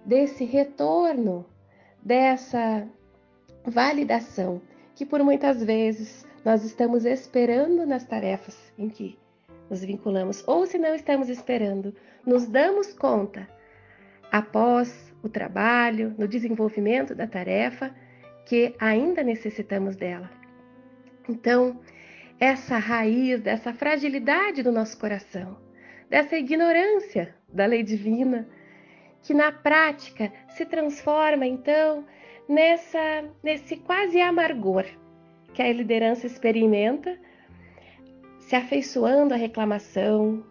desse 0.04 0.44
retorno, 0.44 1.46
dessa 2.02 2.86
validação 3.64 4.60
que 4.94 5.06
por 5.06 5.22
muitas 5.22 5.62
vezes 5.64 6.26
nós 6.44 6.62
estamos 6.62 7.06
esperando 7.06 7.86
nas 7.86 8.04
tarefas 8.04 8.56
em 8.78 8.88
que 8.90 9.18
nos 9.70 9.84
vinculamos, 9.84 10.42
ou 10.46 10.66
se 10.66 10.76
não 10.76 10.94
estamos 10.94 11.28
esperando, 11.28 11.94
nos 12.26 12.46
damos 12.46 12.92
conta 12.92 13.48
após 14.30 15.14
o 15.22 15.28
trabalho, 15.28 16.14
no 16.18 16.26
desenvolvimento 16.26 17.14
da 17.14 17.26
tarefa, 17.26 17.94
que 18.44 18.74
ainda 18.80 19.22
necessitamos 19.22 19.94
dela. 19.94 20.28
Então, 21.28 21.80
essa 22.38 22.78
raiz 22.78 23.40
dessa 23.40 23.72
fragilidade 23.72 24.62
do 24.62 24.72
nosso 24.72 24.98
coração, 24.98 25.56
dessa 26.08 26.36
ignorância 26.36 27.34
da 27.48 27.66
lei 27.66 27.82
divina, 27.82 28.48
que 29.22 29.34
na 29.34 29.52
prática 29.52 30.32
se 30.48 30.64
transforma 30.64 31.46
então 31.46 32.04
nessa 32.48 33.24
nesse 33.42 33.76
quase 33.76 34.20
amargor 34.20 34.84
que 35.52 35.62
a 35.62 35.72
liderança 35.72 36.26
experimenta, 36.26 37.18
se 38.50 38.56
afeiçoando 38.56 39.32
à 39.32 39.36
reclamação, 39.36 40.44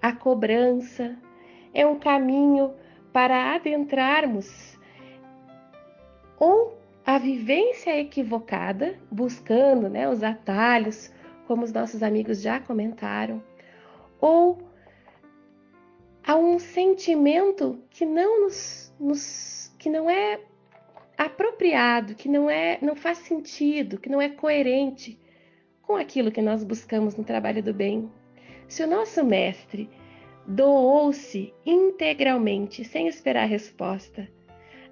à 0.00 0.12
cobrança, 0.12 1.18
é 1.74 1.84
um 1.84 1.98
caminho 1.98 2.72
para 3.12 3.56
adentrarmos 3.56 4.78
ou 6.38 6.78
a 7.04 7.18
vivência 7.18 7.98
equivocada, 7.98 8.96
buscando 9.10 9.88
né, 9.88 10.08
os 10.08 10.22
atalhos, 10.22 11.12
como 11.48 11.64
os 11.64 11.72
nossos 11.72 12.04
amigos 12.04 12.40
já 12.40 12.60
comentaram, 12.60 13.42
ou 14.20 14.62
a 16.24 16.36
um 16.36 16.56
sentimento 16.56 17.82
que 17.90 18.06
não 18.06 18.42
nos, 18.42 18.94
nos, 19.00 19.74
que 19.76 19.90
não 19.90 20.08
é 20.08 20.38
apropriado, 21.18 22.14
que 22.14 22.28
não 22.28 22.48
é 22.48 22.78
não 22.80 22.94
faz 22.94 23.18
sentido, 23.18 23.98
que 23.98 24.08
não 24.08 24.22
é 24.22 24.28
coerente 24.28 25.18
com 25.90 25.96
aquilo 25.96 26.30
que 26.30 26.40
nós 26.40 26.62
buscamos 26.62 27.16
no 27.16 27.24
trabalho 27.24 27.60
do 27.60 27.74
bem. 27.74 28.08
Se 28.68 28.84
o 28.84 28.86
nosso 28.86 29.24
mestre 29.24 29.90
doou-se 30.46 31.52
integralmente 31.66 32.84
sem 32.84 33.08
esperar 33.08 33.46
resposta, 33.46 34.28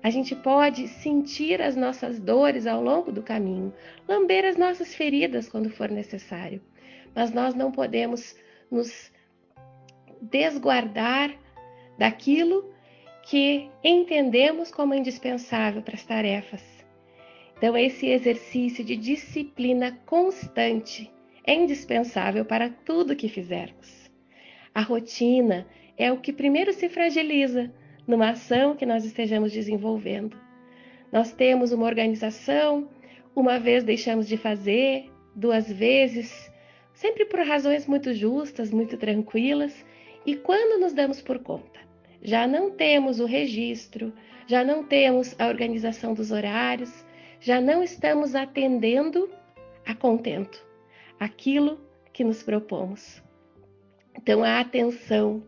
a 0.03 0.11
gente 0.11 0.35
pode 0.35 0.89
sentir 0.89 1.63
as 1.63 1.77
nossas 1.77 2.19
dores 2.19 2.67
ao 2.67 2.83
longo 2.83 3.13
do 3.13 3.23
caminho, 3.23 3.73
lamber 4.09 4.45
as 4.45 4.57
nossas 4.57 4.93
feridas 4.93 5.49
quando 5.49 5.71
for 5.71 5.89
necessário, 5.89 6.61
mas 7.15 7.31
nós 7.31 7.55
não 7.55 7.71
podemos 7.71 8.35
nos 8.69 9.13
desguardar 10.21 11.33
daquilo 11.97 12.75
que 13.23 13.71
entendemos 13.85 14.73
como 14.73 14.95
indispensável 14.95 15.81
para 15.81 15.95
as 15.95 16.05
tarefas. 16.05 16.78
Então, 17.59 17.77
esse 17.77 18.07
exercício 18.07 18.85
de 18.85 18.95
disciplina 18.95 19.99
constante 20.07 21.11
é 21.45 21.55
indispensável 21.55 22.45
para 22.45 22.71
tudo 22.71 23.17
que 23.17 23.29
fizermos. 23.29 24.09
A 24.73 24.81
rotina 24.81 25.67
é 25.97 26.13
o 26.13 26.21
que 26.21 26.33
primeiro 26.33 26.73
se 26.73 26.89
fragiliza 26.89 27.73
numa 28.07 28.31
ação 28.31 28.77
que 28.77 28.87
nós 28.87 29.05
estejamos 29.05 29.51
desenvolvendo. 29.51 30.37
Nós 31.11 31.33
temos 31.33 31.73
uma 31.73 31.85
organização, 31.85 32.89
uma 33.35 33.59
vez 33.59 33.83
deixamos 33.83 34.29
de 34.29 34.37
fazer, 34.37 35.11
duas 35.35 35.69
vezes, 35.69 36.53
sempre 36.93 37.25
por 37.25 37.41
razões 37.41 37.89
muito 37.89 38.15
justas, 38.15 38.71
muito 38.71 38.97
tranquilas, 38.97 39.85
e 40.25 40.37
quando 40.37 40.81
nos 40.81 40.93
damos 40.93 41.21
por 41.21 41.41
conta, 41.41 41.81
já 42.23 42.47
não 42.47 42.71
temos 42.71 43.19
o 43.19 43.27
registro, 43.27 44.13
já 44.47 44.63
não 44.63 44.85
temos 44.85 45.35
a 45.41 45.49
organização 45.49 46.15
dos 46.15 46.31
horários, 46.31 47.05
já 47.41 47.61
não 47.61 47.83
estamos 47.83 48.35
atendendo 48.35 49.31
a 49.87 49.95
contento 49.95 50.65
aquilo 51.19 51.81
que 52.13 52.25
nos 52.25 52.43
propomos. 52.43 53.23
Então, 54.17 54.43
a 54.43 54.61
atenção, 54.61 55.43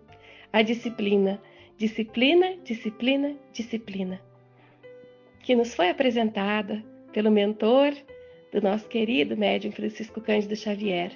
a 0.53 0.63
disciplina, 0.63 1.41
disciplina, 1.77 2.57
disciplina, 2.65 3.37
disciplina, 3.53 4.21
que 5.43 5.55
nos 5.55 5.75
foi 5.75 5.91
apresentada 5.91 6.85
pelo 7.13 7.31
mentor 7.31 7.93
do 8.53 8.61
nosso 8.61 8.89
querido 8.89 9.37
médium 9.37 9.73
Francisco 9.73 10.21
Cândido 10.21 10.55
Xavier. 10.55 11.13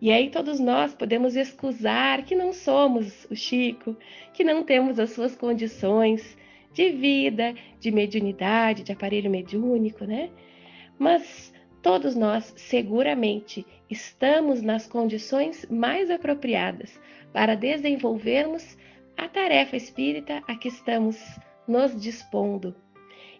E 0.00 0.10
aí 0.10 0.30
todos 0.30 0.58
nós 0.58 0.94
podemos 0.94 1.36
excusar 1.36 2.24
que 2.24 2.34
não 2.34 2.52
somos 2.52 3.24
o 3.30 3.36
Chico, 3.36 3.96
que 4.34 4.42
não 4.42 4.64
temos 4.64 4.98
as 4.98 5.10
suas 5.10 5.36
condições 5.36 6.36
de 6.72 6.90
vida, 6.90 7.54
de 7.78 7.90
mediunidade, 7.90 8.82
de 8.82 8.92
aparelho 8.92 9.30
mediúnico, 9.30 10.04
né? 10.04 10.30
Mas 10.98 11.52
todos 11.82 12.14
nós 12.14 12.52
seguramente 12.56 13.66
estamos 13.90 14.62
nas 14.62 14.86
condições 14.86 15.66
mais 15.70 16.10
apropriadas 16.10 16.98
para 17.32 17.54
desenvolvermos 17.54 18.76
a 19.16 19.28
tarefa 19.28 19.76
espírita 19.76 20.42
a 20.46 20.54
que 20.56 20.68
estamos 20.68 21.18
nos 21.66 22.00
dispondo. 22.00 22.74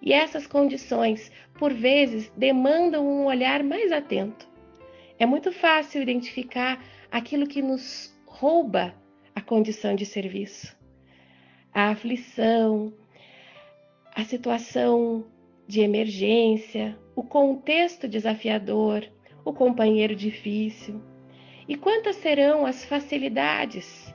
E 0.01 0.12
essas 0.12 0.47
condições, 0.47 1.30
por 1.59 1.72
vezes, 1.72 2.30
demandam 2.37 3.07
um 3.07 3.26
olhar 3.26 3.62
mais 3.62 3.93
atento. 3.93 4.49
É 5.18 5.24
muito 5.24 5.53
fácil 5.53 6.03
identificar 6.03 6.83
aquilo 7.11 7.47
que 7.47 7.62
nos 7.62 8.12
rouba 8.26 8.95
a 9.35 9.41
condição 9.41 9.95
de 9.95 10.05
serviço. 10.05 10.76
A 11.72 11.91
aflição, 11.91 12.93
a 14.14 14.24
situação 14.24 15.24
de 15.66 15.80
emergência, 15.80 16.98
o 17.16 17.22
contexto 17.22 18.06
desafiador, 18.08 19.04
o 19.44 19.52
companheiro 19.52 20.14
difícil. 20.14 21.00
E 21.68 21.76
quantas 21.76 22.16
serão 22.16 22.66
as 22.66 22.84
facilidades, 22.84 24.14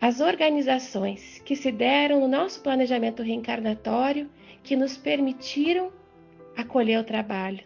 as 0.00 0.20
organizações 0.20 1.40
que 1.44 1.56
se 1.56 1.70
deram 1.72 2.20
no 2.20 2.28
nosso 2.28 2.62
planejamento 2.62 3.22
reencarnatório 3.22 4.30
que 4.62 4.76
nos 4.76 4.96
permitiram 4.96 5.92
acolher 6.56 6.98
o 6.98 7.04
trabalho, 7.04 7.64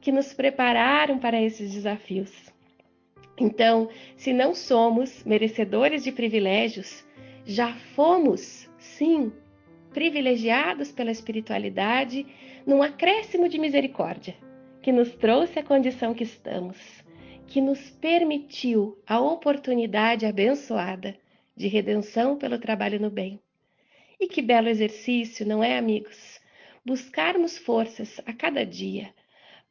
que 0.00 0.10
nos 0.10 0.32
prepararam 0.32 1.18
para 1.18 1.40
esses 1.40 1.72
desafios. 1.72 2.32
Então, 3.38 3.88
se 4.16 4.32
não 4.32 4.54
somos 4.54 5.22
merecedores 5.24 6.02
de 6.02 6.10
privilégios, 6.10 7.06
já 7.44 7.72
fomos, 7.94 8.68
sim, 8.78 9.32
privilegiados 9.92 10.92
pela 10.92 11.10
espiritualidade 11.10 12.26
num 12.66 12.82
acréscimo 12.82 13.48
de 13.48 13.58
misericórdia 13.58 14.34
que 14.82 14.92
nos 14.92 15.14
trouxe 15.14 15.58
a 15.58 15.62
condição 15.62 16.14
que 16.14 16.24
estamos, 16.24 16.76
que 17.46 17.60
nos 17.60 17.90
permitiu 17.90 18.96
a 19.06 19.20
oportunidade 19.20 20.24
abençoada 20.24 21.16
de 21.56 21.66
redenção 21.66 22.36
pelo 22.36 22.58
trabalho 22.58 23.00
no 23.00 23.10
bem. 23.10 23.40
E 24.20 24.26
que 24.26 24.42
belo 24.42 24.68
exercício, 24.68 25.46
não 25.46 25.62
é, 25.62 25.76
amigos? 25.76 26.40
Buscarmos 26.84 27.58
forças 27.58 28.20
a 28.24 28.32
cada 28.32 28.64
dia 28.64 29.12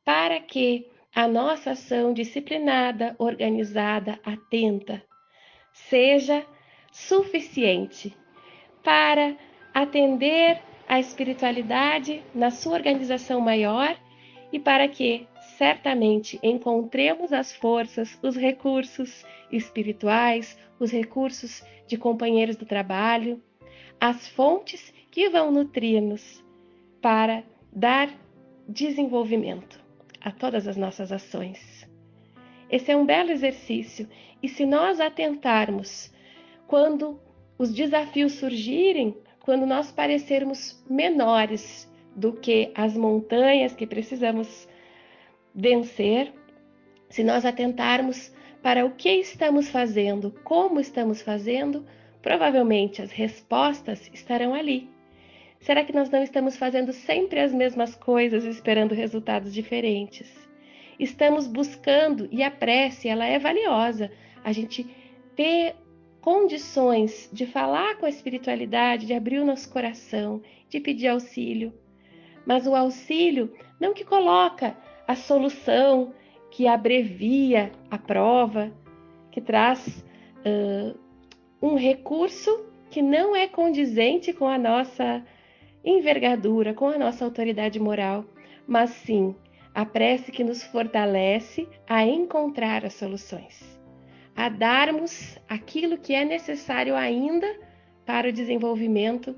para 0.03 0.39
que 0.39 0.87
a 1.13 1.27
nossa 1.27 1.71
ação 1.71 2.13
disciplinada, 2.13 3.15
organizada, 3.17 4.19
atenta, 4.23 5.03
seja 5.73 6.45
suficiente 6.91 8.15
para 8.83 9.35
atender 9.81 10.59
a 10.87 10.99
espiritualidade 10.99 12.23
na 12.33 12.49
sua 12.49 12.73
organização 12.73 13.39
maior 13.39 13.95
e 14.51 14.57
para 14.59 14.87
que 14.87 15.27
certamente 15.55 16.39
encontremos 16.41 17.31
as 17.31 17.55
forças, 17.55 18.17
os 18.23 18.35
recursos 18.35 19.23
espirituais, 19.51 20.57
os 20.79 20.91
recursos 20.91 21.63
de 21.85 21.95
companheiros 21.95 22.55
do 22.55 22.65
trabalho, 22.65 23.39
as 23.99 24.27
fontes 24.29 24.91
que 25.11 25.29
vão 25.29 25.51
nutrir-nos 25.51 26.43
para 26.99 27.43
dar 27.71 28.09
desenvolvimento 28.67 29.79
a 30.19 30.31
todas 30.31 30.67
as 30.67 30.75
nossas 30.75 31.11
ações. 31.11 31.87
Esse 32.67 32.91
é 32.91 32.97
um 32.97 33.05
belo 33.05 33.29
exercício 33.29 34.09
e 34.41 34.49
se 34.49 34.65
nós 34.65 34.99
atentarmos 34.99 36.11
quando 36.65 37.21
os 37.59 37.71
desafios 37.71 38.33
surgirem, 38.33 39.15
quando 39.47 39.65
nós 39.65 39.93
parecermos 39.93 40.77
menores 40.89 41.89
do 42.13 42.33
que 42.33 42.69
as 42.75 42.97
montanhas 42.97 43.73
que 43.73 43.87
precisamos 43.87 44.67
vencer, 45.55 46.33
se 47.09 47.23
nós 47.23 47.45
atentarmos 47.45 48.29
para 48.61 48.85
o 48.85 48.91
que 48.91 49.09
estamos 49.09 49.69
fazendo, 49.69 50.31
como 50.43 50.81
estamos 50.81 51.21
fazendo, 51.21 51.85
provavelmente 52.21 53.01
as 53.01 53.09
respostas 53.09 54.11
estarão 54.13 54.53
ali. 54.53 54.89
Será 55.61 55.85
que 55.85 55.95
nós 55.95 56.09
não 56.09 56.23
estamos 56.23 56.57
fazendo 56.57 56.91
sempre 56.91 57.39
as 57.39 57.53
mesmas 57.53 57.95
coisas 57.95 58.43
esperando 58.43 58.93
resultados 58.93 59.53
diferentes? 59.53 60.29
Estamos 60.99 61.47
buscando, 61.47 62.27
e 62.33 62.43
a 62.43 62.51
prece 62.51 63.07
ela 63.07 63.25
é 63.25 63.39
valiosa, 63.39 64.11
a 64.43 64.51
gente 64.51 64.85
ter 65.37 65.73
condições 66.27 67.29
de 67.31 67.45
falar 67.45 67.95
com 67.95 68.05
a 68.05 68.09
espiritualidade, 68.09 69.05
de 69.05 69.13
abrir 69.13 69.39
o 69.39 69.45
nosso 69.45 69.69
coração, 69.69 70.41
de 70.67 70.77
pedir 70.77 71.07
auxílio. 71.07 71.73
Mas 72.45 72.67
o 72.67 72.75
auxílio 72.75 73.53
não 73.79 73.93
que 73.93 74.03
coloca 74.03 74.75
a 75.07 75.15
solução, 75.15 76.13
que 76.51 76.67
abrevia 76.67 77.71
a 77.89 77.97
prova, 77.97 78.73
que 79.31 79.39
traz 79.39 80.03
uh, 80.45 80.99
um 81.61 81.77
recurso 81.77 82.65
que 82.89 83.01
não 83.01 83.33
é 83.33 83.47
condizente 83.47 84.33
com 84.33 84.49
a 84.49 84.57
nossa 84.57 85.25
envergadura, 85.81 86.73
com 86.73 86.89
a 86.89 86.97
nossa 86.97 87.23
autoridade 87.23 87.79
moral, 87.79 88.25
mas 88.67 88.89
sim 88.89 89.33
a 89.73 89.85
prece 89.85 90.29
que 90.29 90.43
nos 90.43 90.61
fortalece 90.61 91.65
a 91.87 92.05
encontrar 92.05 92.85
as 92.85 92.95
soluções 92.95 93.76
a 94.37 94.49
darmos 94.49 95.35
aquilo 95.49 95.97
que 95.97 96.13
é 96.13 96.23
necessário 96.23 96.95
ainda 96.95 97.59
para 98.05 98.29
o 98.29 98.31
desenvolvimento 98.31 99.35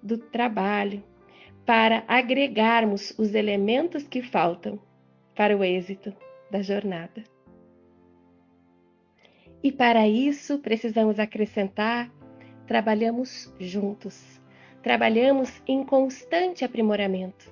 do 0.00 0.16
trabalho, 0.16 1.02
para 1.66 2.04
agregarmos 2.06 3.12
os 3.18 3.34
elementos 3.34 4.06
que 4.06 4.22
faltam 4.22 4.78
para 5.34 5.56
o 5.56 5.64
êxito 5.64 6.14
da 6.48 6.62
jornada. 6.62 7.24
E 9.60 9.72
para 9.72 10.06
isso 10.06 10.60
precisamos 10.60 11.18
acrescentar: 11.18 12.08
trabalhamos 12.64 13.52
juntos, 13.58 14.40
trabalhamos 14.82 15.60
em 15.66 15.84
constante 15.84 16.64
aprimoramento. 16.64 17.50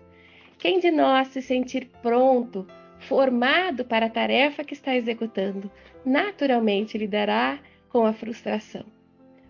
Quem 0.57 0.79
de 0.79 0.93
nós 0.93 1.29
se 1.29 1.43
sentir 1.43 1.91
pronto 2.01 2.65
formado 3.01 3.85
para 3.85 4.07
a 4.07 4.11
tarefa 4.11 4.65
que 4.65 4.75
está 4.75 4.95
executando, 4.95 5.71
naturalmente 6.05 6.99
lidará 6.99 7.59
com 7.89 8.05
a 8.05 8.13
frustração, 8.13 8.85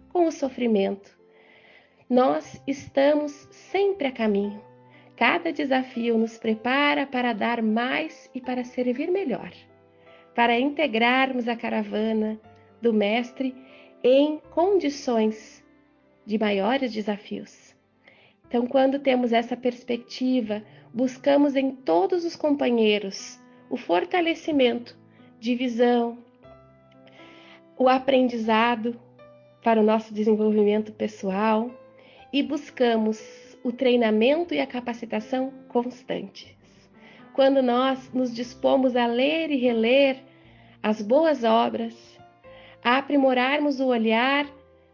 com 0.09 0.27
o 0.27 0.33
sofrimento. 0.33 1.19
Nós 2.09 2.63
estamos 2.67 3.33
sempre 3.51 4.07
a 4.07 4.13
caminho. 4.13 4.63
Cada 5.17 5.53
desafio 5.53 6.17
nos 6.17 6.39
prepara 6.39 7.07
para 7.07 7.33
dar 7.33 7.63
mais 7.63 8.31
e 8.35 8.41
para 8.41 8.65
servir 8.65 9.11
melhor, 9.11 9.53
para 10.35 10.59
integrarmos 10.59 11.47
a 11.47 11.55
caravana 11.55 12.41
do 12.81 12.93
Mestre 12.93 13.55
em 14.03 14.39
condições 14.51 15.63
de 16.25 16.39
maiores 16.39 16.93
desafios. 16.93 17.75
Então, 18.49 18.67
quando 18.67 18.99
temos 18.99 19.33
essa 19.33 19.57
perspectiva, 19.57 20.63
buscamos 20.93 21.55
em 21.55 21.71
todos 21.71 22.25
os 22.25 22.35
companheiros 22.35 23.40
o 23.71 23.77
fortalecimento 23.77 24.99
de 25.39 25.55
visão, 25.55 26.19
o 27.79 27.89
aprendizado 27.89 29.01
para 29.63 29.81
o 29.81 29.85
nosso 29.85 30.13
desenvolvimento 30.13 30.93
pessoal 30.93 31.71
e 32.33 32.43
buscamos 32.43 33.23
o 33.63 33.71
treinamento 33.71 34.53
e 34.53 34.61
a 34.61 34.67
capacitação 34.67 35.53
constantes. 35.69 36.55
Quando 37.33 37.63
nós 37.63 38.13
nos 38.13 38.35
dispomos 38.35 38.97
a 38.97 39.07
ler 39.07 39.51
e 39.51 39.57
reler 39.57 40.19
as 40.83 41.01
boas 41.01 41.45
obras, 41.45 42.19
a 42.83 42.99
aprimorarmos 42.99 43.79
o 43.79 43.87
olhar 43.87 44.47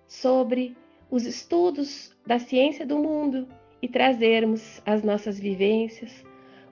sobre 0.07 0.77
os 1.11 1.24
estudos 1.24 2.14
da 2.27 2.39
ciência 2.39 2.85
do 2.85 2.99
mundo 2.99 3.49
e 3.81 3.89
trazermos 3.89 4.83
as 4.85 5.03
nossas 5.03 5.39
vivências, 5.39 6.24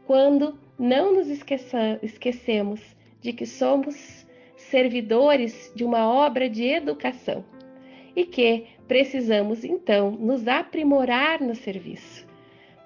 quando 0.07 0.59
não 0.79 1.14
nos 1.14 1.29
esqueça, 1.29 1.99
esquecemos 2.03 2.81
de 3.20 3.33
que 3.33 3.47
somos 3.47 4.27
servidores 4.57 5.72
de 5.75 5.85
uma 5.85 6.07
obra 6.09 6.49
de 6.49 6.64
educação 6.64 7.45
e 8.16 8.25
que 8.25 8.66
precisamos 8.87 9.64
então 9.64 10.11
nos 10.11 10.47
aprimorar 10.47 11.41
no 11.41 11.55
serviço. 11.55 12.27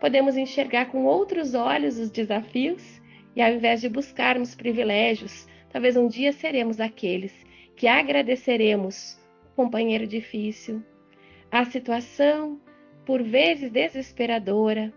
Podemos 0.00 0.36
enxergar 0.36 0.86
com 0.86 1.04
outros 1.04 1.54
olhos 1.54 1.98
os 1.98 2.10
desafios 2.10 3.00
e, 3.34 3.42
ao 3.42 3.52
invés 3.52 3.80
de 3.80 3.88
buscarmos 3.88 4.54
privilégios, 4.54 5.46
talvez 5.70 5.96
um 5.96 6.08
dia 6.08 6.32
seremos 6.32 6.80
aqueles 6.80 7.32
que 7.76 7.86
agradeceremos 7.86 9.18
o 9.52 9.56
companheiro 9.56 10.06
difícil, 10.06 10.82
a 11.50 11.64
situação 11.64 12.60
por 13.04 13.22
vezes 13.22 13.70
desesperadora, 13.70 14.92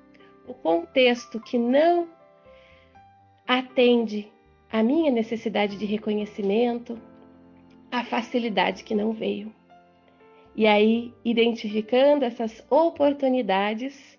o 0.48 0.54
contexto 0.54 1.39
que 1.39 1.58
não 1.58 2.10
atende 3.58 4.32
à 4.72 4.82
minha 4.82 5.12
necessidade 5.12 5.78
de 5.78 5.86
reconhecimento, 5.86 6.97
a 7.91 8.06
facilidade 8.06 8.82
que 8.86 8.95
não 8.95 9.12
veio. 9.12 9.54
E 10.56 10.66
aí, 10.66 11.14
identificando 11.26 12.24
essas 12.24 12.64
oportunidades, 12.70 14.18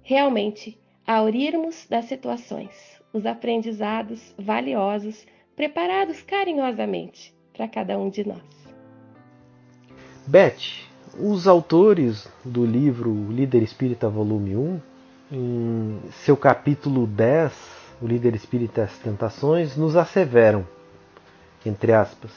realmente 0.00 0.78
aurirmos 1.04 1.88
das 1.90 2.04
situações 2.04 3.00
os 3.12 3.26
aprendizados 3.26 4.32
valiosos 4.38 5.26
preparados 5.56 6.22
carinhosamente 6.22 7.34
para 7.52 7.66
cada 7.66 7.98
um 7.98 8.08
de 8.08 8.28
nós. 8.28 8.44
Beth, 10.24 10.84
os 11.18 11.48
autores 11.48 12.28
do 12.44 12.64
livro 12.64 13.12
Líder 13.32 13.62
Espírita 13.64 14.08
Volume 14.08 14.54
1, 14.54 14.80
em 15.32 15.98
seu 16.12 16.36
capítulo 16.36 17.08
10, 17.08 17.75
O 18.00 18.06
Líder 18.06 18.34
Espírita 18.34 18.82
as 18.82 18.98
Tentações, 18.98 19.76
nos 19.76 19.96
asseveram, 19.96 20.66
entre 21.64 21.92
aspas, 21.92 22.30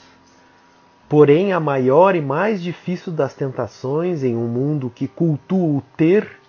Porém, 1.09 1.51
a 1.51 1.59
maior 1.59 2.15
e 2.15 2.21
mais 2.21 2.61
difícil 2.61 3.11
das 3.11 3.33
tentações 3.33 4.23
em 4.23 4.35
um 4.35 4.47
mundo 4.47 4.91
que 4.91 5.07
cultua 5.07 5.79
o 5.79 5.83
ter 5.97 6.39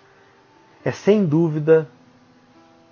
é 0.85 0.91
sem 0.91 1.25
dúvida 1.25 1.89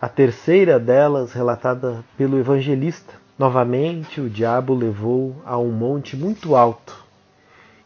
a 0.01 0.09
terceira 0.09 0.79
delas 0.79 1.31
relatada 1.31 2.03
pelo 2.17 2.39
evangelista. 2.39 3.13
Novamente, 3.37 4.19
o 4.19 4.27
diabo 4.27 4.73
levou 4.73 5.35
a 5.45 5.59
um 5.59 5.71
monte 5.71 6.17
muito 6.17 6.55
alto 6.55 7.05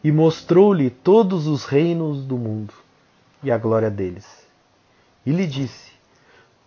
e 0.02 0.10
mostrou-lhe 0.10 0.88
todos 0.88 1.46
os 1.46 1.66
reinos 1.66 2.24
do 2.24 2.38
mundo 2.38 2.72
e 3.42 3.50
a 3.50 3.58
glória 3.58 3.90
deles. 3.90 4.46
E 5.26 5.30
lhe 5.30 5.46
disse: 5.46 5.92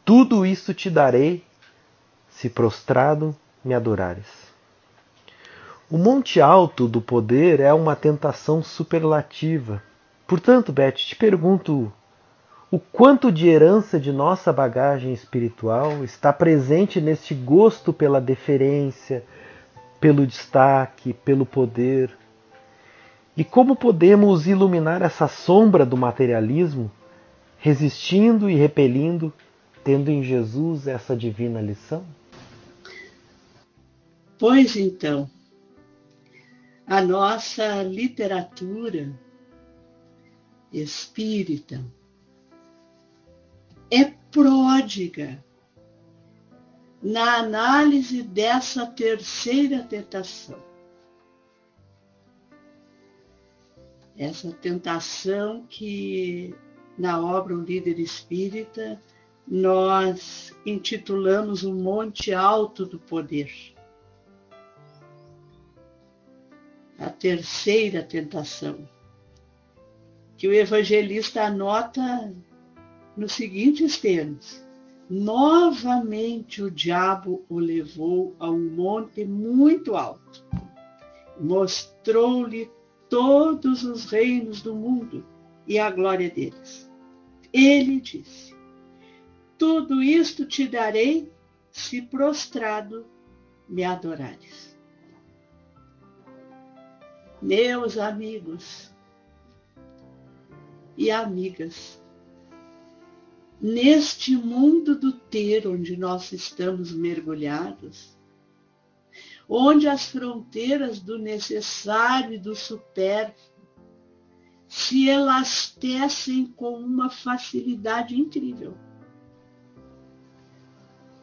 Tudo 0.06 0.46
isto 0.46 0.72
te 0.72 0.88
darei 0.88 1.44
se 2.38 2.52
prostrado 2.52 3.36
me 3.66 3.74
adorares. 3.74 4.28
O 5.90 5.98
monte 5.98 6.40
alto 6.40 6.88
do 6.88 7.02
poder 7.02 7.60
é 7.60 7.74
uma 7.74 7.96
tentação 7.96 8.62
superlativa. 8.62 9.82
Portanto, 10.28 10.72
Beth, 10.72 10.92
te 10.92 11.16
pergunto: 11.16 11.92
o 12.70 12.78
quanto 12.78 13.32
de 13.32 13.48
herança 13.48 14.00
de 14.00 14.12
nossa 14.12 14.54
bagagem 14.54 15.14
espiritual 15.14 16.04
está 16.04 16.32
presente 16.32 17.02
neste 17.02 17.34
gosto 17.34 17.92
pela 17.92 18.22
deferência, 18.22 19.24
pelo 20.00 20.28
destaque, 20.28 21.14
pelo 21.14 21.46
poder? 21.46 22.16
E 23.36 23.44
como 23.44 23.76
podemos 23.76 24.46
iluminar 24.46 25.02
essa 25.02 25.28
sombra 25.28 25.84
do 25.84 25.98
materialismo, 25.98 26.92
resistindo 27.58 28.48
e 28.48 28.54
repelindo, 28.54 29.34
tendo 29.84 30.12
em 30.12 30.22
Jesus 30.22 30.88
essa 30.88 31.16
divina 31.16 31.60
lição? 31.60 32.04
Pois 34.40 34.76
então, 34.76 35.30
a 36.86 37.02
nossa 37.02 37.82
literatura 37.82 39.18
espírita 40.72 41.84
é 43.90 44.06
pródiga 44.32 45.44
na 47.02 47.38
análise 47.38 48.22
dessa 48.22 48.86
terceira 48.86 49.84
tentação. 49.84 50.62
Essa 54.18 54.52
tentação 54.52 55.66
que 55.70 56.54
na 56.98 57.20
obra 57.20 57.56
O 57.56 57.62
Líder 57.62 58.00
Espírita 58.00 59.02
nós 59.48 60.54
intitulamos 60.66 61.64
o 61.64 61.74
Monte 61.74 62.34
Alto 62.34 62.86
do 62.86 63.00
Poder. 63.00 63.77
A 67.00 67.10
terceira 67.10 68.02
tentação, 68.02 68.88
que 70.36 70.48
o 70.48 70.54
evangelista 70.54 71.44
anota 71.44 72.34
nos 73.16 73.34
seguintes 73.34 73.98
termos: 73.98 74.66
Novamente 75.10 76.62
o 76.62 76.72
diabo 76.72 77.46
o 77.48 77.60
levou 77.60 78.36
a 78.40 78.50
um 78.50 78.70
monte 78.70 79.24
muito 79.24 79.96
alto, 79.96 80.44
mostrou-lhe 81.40 82.70
todos 83.10 83.84
os 83.84 84.06
reinos 84.06 84.62
do 84.62 84.76
mundo 84.76 85.26
e 85.66 85.80
a 85.80 85.90
glória 85.90 86.30
deles. 86.30 86.90
Ele 87.54 88.02
disse: 88.02 88.56
Tudo 89.58 90.02
isto 90.02 90.46
te 90.46 90.68
darei 90.68 91.32
se 91.72 92.02
prostrado 92.02 93.06
me 93.70 93.84
adorares 93.84 94.67
meus 97.42 97.98
amigos 97.98 98.92
e 100.98 101.12
amigas, 101.12 102.02
neste 103.62 104.36
mundo 104.36 104.96
do 104.98 105.14
ter 105.14 105.68
onde 105.68 105.96
nós 105.96 106.32
estamos 106.32 106.92
mergulhados, 106.92 108.18
onde 109.48 109.88
as 109.88 110.10
fronteiras 110.10 111.00
do 111.00 111.18
necessário 111.18 112.34
e 112.34 112.40
do 112.40 112.56
supérfluo 112.56 113.58
se 114.68 115.08
elastecem 115.08 116.48
com 116.48 116.74
uma 116.74 117.10
facilidade 117.10 118.20
incrível. 118.20 118.78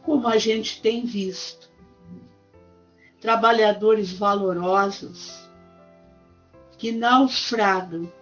Como 0.02 0.26
a 0.26 0.38
gente 0.38 0.80
tem 0.80 1.04
visto, 1.04 1.70
trabalhadores 3.20 4.12
valorosos, 4.12 5.43
que 6.78 6.92
naufragam, 6.92 8.12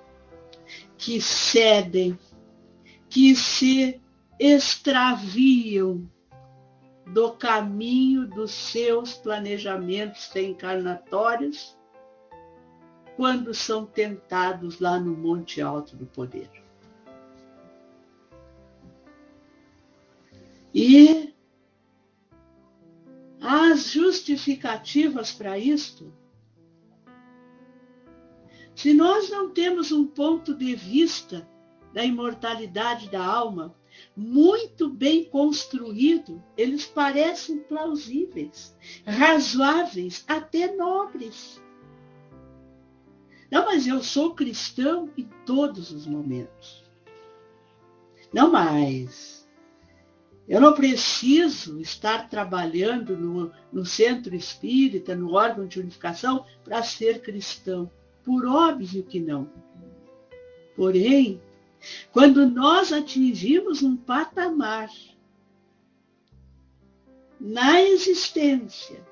que 0.96 1.20
cedem, 1.20 2.18
que 3.08 3.34
se 3.34 4.00
extraviam 4.38 6.08
do 7.06 7.32
caminho 7.32 8.26
dos 8.26 8.52
seus 8.52 9.14
planejamentos 9.14 10.30
reencarnatórios 10.32 11.76
quando 13.16 13.52
são 13.52 13.84
tentados 13.84 14.80
lá 14.80 14.98
no 14.98 15.16
Monte 15.16 15.60
Alto 15.60 15.96
do 15.96 16.06
Poder. 16.06 16.50
E 20.74 21.34
as 23.40 23.90
justificativas 23.90 25.32
para 25.32 25.58
isto 25.58 26.12
se 28.82 28.92
nós 28.92 29.30
não 29.30 29.48
temos 29.48 29.92
um 29.92 30.04
ponto 30.04 30.52
de 30.52 30.74
vista 30.74 31.48
da 31.94 32.04
imortalidade 32.04 33.08
da 33.08 33.24
alma 33.24 33.72
muito 34.16 34.90
bem 34.90 35.22
construído, 35.22 36.42
eles 36.56 36.84
parecem 36.84 37.60
plausíveis, 37.60 38.76
razoáveis, 39.06 40.24
até 40.26 40.74
nobres. 40.74 41.62
Não, 43.48 43.66
mas 43.66 43.86
eu 43.86 44.02
sou 44.02 44.34
cristão 44.34 45.08
em 45.16 45.30
todos 45.46 45.92
os 45.92 46.04
momentos. 46.04 46.82
Não 48.34 48.50
mais. 48.50 49.48
Eu 50.48 50.60
não 50.60 50.74
preciso 50.74 51.80
estar 51.80 52.28
trabalhando 52.28 53.16
no, 53.16 53.52
no 53.72 53.86
centro 53.86 54.34
espírita, 54.34 55.14
no 55.14 55.34
órgão 55.34 55.68
de 55.68 55.78
unificação, 55.78 56.44
para 56.64 56.82
ser 56.82 57.22
cristão. 57.22 57.88
Por 58.24 58.46
óbvio 58.46 59.02
que 59.02 59.20
não. 59.20 59.50
Porém, 60.76 61.40
quando 62.12 62.48
nós 62.48 62.92
atingimos 62.92 63.82
um 63.82 63.96
patamar 63.96 64.90
na 67.40 67.82
existência 67.82 69.04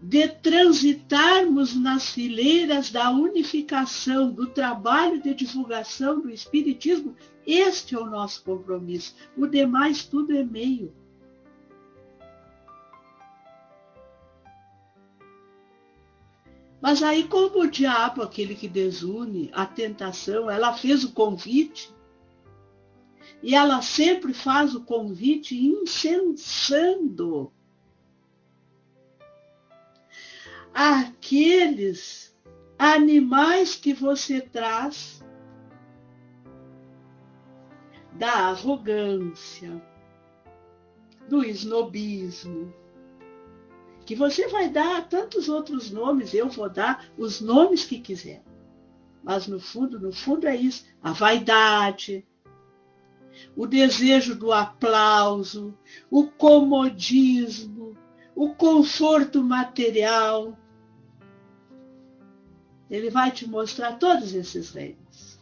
de 0.00 0.28
transitarmos 0.28 1.74
nas 1.74 2.10
fileiras 2.10 2.90
da 2.90 3.10
unificação, 3.10 4.30
do 4.30 4.46
trabalho 4.46 5.20
de 5.20 5.34
divulgação 5.34 6.20
do 6.20 6.30
Espiritismo, 6.30 7.16
este 7.46 7.94
é 7.94 7.98
o 7.98 8.06
nosso 8.06 8.44
compromisso. 8.44 9.16
O 9.36 9.46
demais 9.46 10.04
tudo 10.04 10.36
é 10.36 10.44
meio. 10.44 10.92
Mas 16.86 17.02
aí, 17.02 17.26
como 17.26 17.62
o 17.62 17.68
diabo, 17.68 18.22
aquele 18.22 18.54
que 18.54 18.68
desune, 18.68 19.50
a 19.52 19.66
tentação, 19.66 20.48
ela 20.48 20.72
fez 20.72 21.02
o 21.02 21.12
convite, 21.12 21.92
e 23.42 23.56
ela 23.56 23.82
sempre 23.82 24.32
faz 24.32 24.72
o 24.72 24.84
convite 24.84 25.56
incensando 25.66 27.52
aqueles 30.72 32.32
animais 32.78 33.74
que 33.74 33.92
você 33.92 34.40
traz 34.40 35.24
da 38.12 38.50
arrogância, 38.50 39.82
do 41.28 41.44
esnobismo, 41.44 42.72
que 44.06 44.14
você 44.14 44.46
vai 44.46 44.70
dar 44.70 45.08
tantos 45.08 45.48
outros 45.48 45.90
nomes, 45.90 46.32
eu 46.32 46.48
vou 46.48 46.70
dar 46.70 47.10
os 47.18 47.40
nomes 47.40 47.84
que 47.84 47.98
quiser. 47.98 48.42
Mas 49.22 49.48
no 49.48 49.58
fundo, 49.58 49.98
no 49.98 50.12
fundo 50.12 50.46
é 50.46 50.54
isso, 50.54 50.86
a 51.02 51.10
vaidade, 51.10 52.24
o 53.56 53.66
desejo 53.66 54.36
do 54.36 54.52
aplauso, 54.52 55.76
o 56.08 56.28
comodismo, 56.28 57.98
o 58.32 58.54
conforto 58.54 59.42
material. 59.42 60.56
Ele 62.88 63.10
vai 63.10 63.32
te 63.32 63.48
mostrar 63.48 63.98
todos 63.98 64.32
esses 64.32 64.70
reinos. 64.70 65.40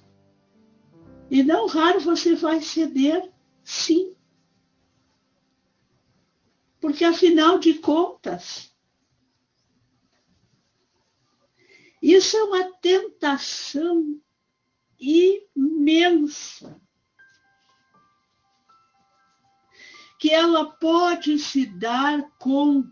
E 1.30 1.42
não 1.42 1.66
raro 1.66 2.00
você 2.00 2.34
vai 2.34 2.62
ceder, 2.62 3.30
sim. 3.62 4.16
Porque, 6.84 7.02
afinal 7.02 7.58
de 7.58 7.72
contas, 7.78 8.70
isso 12.02 12.36
é 12.36 12.44
uma 12.44 12.72
tentação 12.74 14.20
imensa. 15.00 16.78
Que 20.18 20.30
ela 20.30 20.72
pode 20.72 21.38
se 21.38 21.64
dar 21.64 22.30
com 22.38 22.84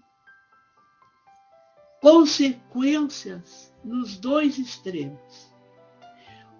consequências 2.01 3.75
nos 3.85 4.17
dois 4.17 4.57
extremos. 4.57 5.55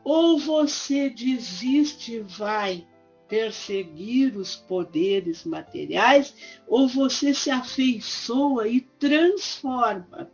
Ou 0.05 0.39
você 0.39 1.09
desiste 1.09 2.17
e 2.17 2.21
vai 2.21 2.87
perseguir 3.33 4.37
os 4.37 4.55
poderes 4.55 5.43
materiais, 5.47 6.35
ou 6.69 6.87
você 6.87 7.33
se 7.33 7.49
afeiçoa 7.51 8.69
e 8.69 8.83
transforma 8.83 10.31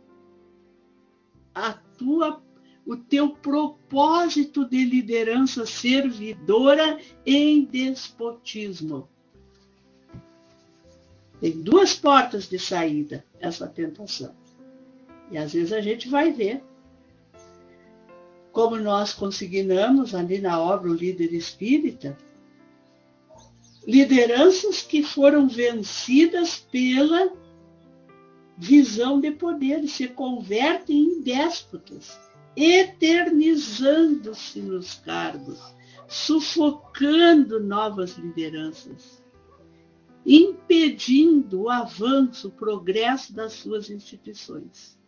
a 1.55 1.71
tua 1.71 2.43
o 2.85 2.97
teu 2.97 3.29
propósito 3.29 4.67
de 4.67 4.83
liderança 4.83 5.65
servidora 5.65 6.99
em 7.25 7.63
despotismo. 7.63 9.07
Tem 11.39 11.61
duas 11.61 11.93
portas 11.93 12.49
de 12.49 12.59
saída 12.59 13.23
essa 13.39 13.65
tentação. 13.65 14.35
E 15.31 15.37
às 15.37 15.53
vezes 15.53 15.71
a 15.71 15.79
gente 15.79 16.09
vai 16.09 16.33
ver 16.33 16.61
como 18.51 18.75
nós 18.75 19.13
consignamos 19.13 20.13
ali 20.13 20.39
na 20.41 20.59
obra 20.59 20.89
O 20.89 20.93
Líder 20.93 21.31
Espírita, 21.33 22.17
lideranças 23.85 24.81
que 24.81 25.03
foram 25.03 25.47
vencidas 25.47 26.57
pela 26.57 27.31
visão 28.57 29.21
de 29.21 29.31
poder 29.31 29.87
se 29.87 30.09
convertem 30.09 30.97
em 30.97 31.21
déspotas, 31.21 32.19
eternizando-se 32.55 34.59
nos 34.59 34.95
cargos, 34.95 35.61
sufocando 36.07 37.59
novas 37.59 38.17
lideranças, 38.17 39.23
impedindo 40.25 41.61
o 41.61 41.69
avanço, 41.69 42.47
o 42.49 42.51
progresso 42.51 43.33
das 43.33 43.53
suas 43.53 43.89
instituições. 43.89 44.99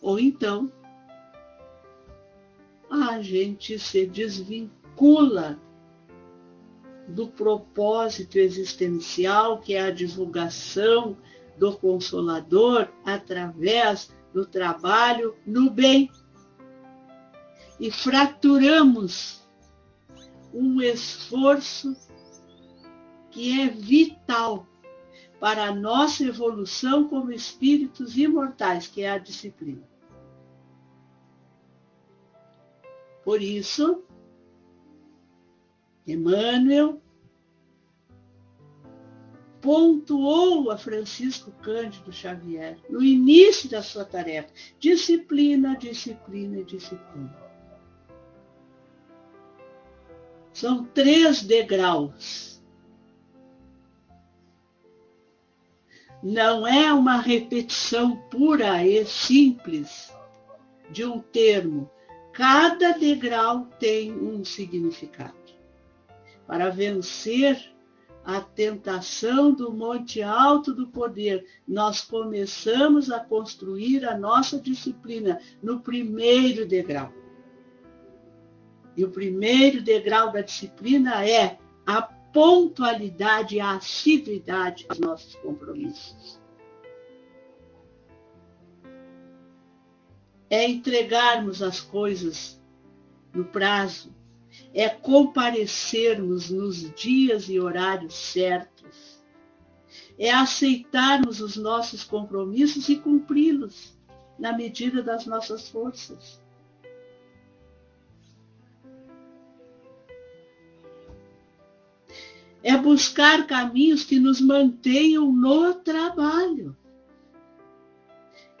Ou 0.00 0.20
então, 0.20 0.70
a 2.88 3.20
gente 3.20 3.76
se 3.78 4.06
desvincula 4.06 5.58
do 7.08 7.28
propósito 7.28 8.38
existencial, 8.38 9.60
que 9.60 9.74
é 9.74 9.80
a 9.80 9.90
divulgação 9.90 11.16
do 11.58 11.76
Consolador 11.76 12.88
através 13.04 14.12
do 14.32 14.46
trabalho 14.46 15.36
no 15.46 15.70
bem. 15.70 16.10
E 17.78 17.90
fraturamos 17.90 19.42
um 20.52 20.80
esforço 20.80 21.96
que 23.30 23.60
é 23.60 23.68
vital 23.68 24.66
para 25.40 25.64
a 25.64 25.74
nossa 25.74 26.24
evolução 26.24 27.08
como 27.08 27.32
espíritos 27.32 28.16
imortais, 28.16 28.86
que 28.86 29.02
é 29.02 29.10
a 29.10 29.18
disciplina. 29.18 29.82
Por 33.24 33.42
isso, 33.42 34.03
Emmanuel 36.06 37.00
pontuou 39.60 40.70
a 40.70 40.76
Francisco 40.76 41.50
Cândido 41.62 42.12
Xavier 42.12 42.78
no 42.90 43.02
início 43.02 43.70
da 43.70 43.82
sua 43.82 44.04
tarefa: 44.04 44.52
disciplina, 44.78 45.76
disciplina 45.76 46.58
e 46.58 46.64
disciplina. 46.64 47.42
São 50.52 50.84
três 50.84 51.42
degraus. 51.42 52.62
Não 56.22 56.66
é 56.66 56.92
uma 56.92 57.18
repetição 57.20 58.16
pura 58.30 58.86
e 58.86 59.04
simples 59.04 60.12
de 60.90 61.04
um 61.04 61.20
termo. 61.20 61.90
Cada 62.32 62.92
degrau 62.92 63.66
tem 63.78 64.12
um 64.12 64.44
significado 64.44 65.43
para 66.46 66.70
vencer 66.70 67.74
a 68.24 68.40
tentação 68.40 69.52
do 69.52 69.72
monte 69.72 70.22
alto 70.22 70.72
do 70.72 70.88
poder, 70.88 71.46
nós 71.68 72.00
começamos 72.00 73.10
a 73.10 73.20
construir 73.20 74.06
a 74.06 74.16
nossa 74.16 74.58
disciplina 74.58 75.38
no 75.62 75.80
primeiro 75.80 76.66
degrau. 76.66 77.12
E 78.96 79.04
o 79.04 79.10
primeiro 79.10 79.82
degrau 79.82 80.32
da 80.32 80.40
disciplina 80.40 81.28
é 81.28 81.58
a 81.84 82.00
pontualidade, 82.00 83.60
a 83.60 83.76
assiduidade 83.76 84.86
dos 84.88 84.98
nossos 84.98 85.34
compromissos. 85.36 86.40
É 90.48 90.68
entregarmos 90.68 91.62
as 91.62 91.80
coisas 91.80 92.60
no 93.34 93.44
prazo, 93.44 94.14
é 94.72 94.88
comparecermos 94.88 96.50
nos 96.50 96.92
dias 96.94 97.48
e 97.48 97.60
horários 97.60 98.14
certos, 98.14 99.22
é 100.18 100.32
aceitarmos 100.32 101.40
os 101.40 101.56
nossos 101.56 102.02
compromissos 102.02 102.88
e 102.88 102.96
cumpri-los 102.96 103.96
na 104.38 104.52
medida 104.52 105.02
das 105.02 105.26
nossas 105.26 105.68
forças. 105.68 106.42
É 112.62 112.76
buscar 112.76 113.46
caminhos 113.46 114.04
que 114.04 114.18
nos 114.18 114.40
mantenham 114.40 115.30
no 115.30 115.74
trabalho. 115.74 116.76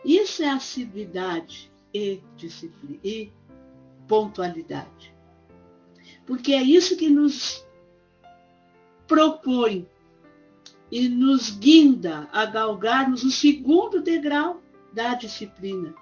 Isso 0.04 0.42
é 0.42 0.50
assiduidade 0.50 1.72
e 1.92 2.20
disciplina 2.36 3.00
e 3.02 3.32
pontualidade 4.06 5.13
porque 6.26 6.52
é 6.52 6.62
isso 6.62 6.96
que 6.96 7.08
nos 7.08 7.64
propõe 9.06 9.86
e 10.90 11.08
nos 11.08 11.50
guinda 11.50 12.28
a 12.32 12.46
galgarmos 12.46 13.24
o 13.24 13.30
segundo 13.30 14.00
degrau 14.00 14.62
da 14.92 15.14
disciplina, 15.14 15.94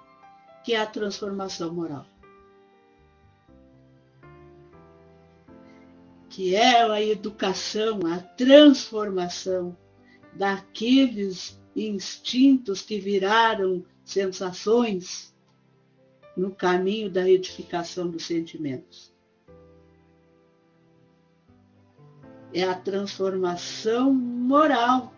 que 0.63 0.73
é 0.73 0.79
a 0.79 0.85
transformação 0.85 1.73
moral. 1.73 2.05
Que 6.29 6.55
é 6.55 6.83
a 6.83 7.01
educação, 7.01 7.99
a 8.05 8.19
transformação 8.19 9.77
daqueles 10.33 11.59
instintos 11.75 12.81
que 12.81 12.99
viraram 12.99 13.85
sensações 14.03 15.33
no 16.35 16.51
caminho 16.51 17.09
da 17.09 17.29
edificação 17.29 18.09
dos 18.09 18.25
sentimentos. 18.25 19.12
É 22.53 22.63
a 22.63 22.75
transformação 22.75 24.13
moral 24.13 25.13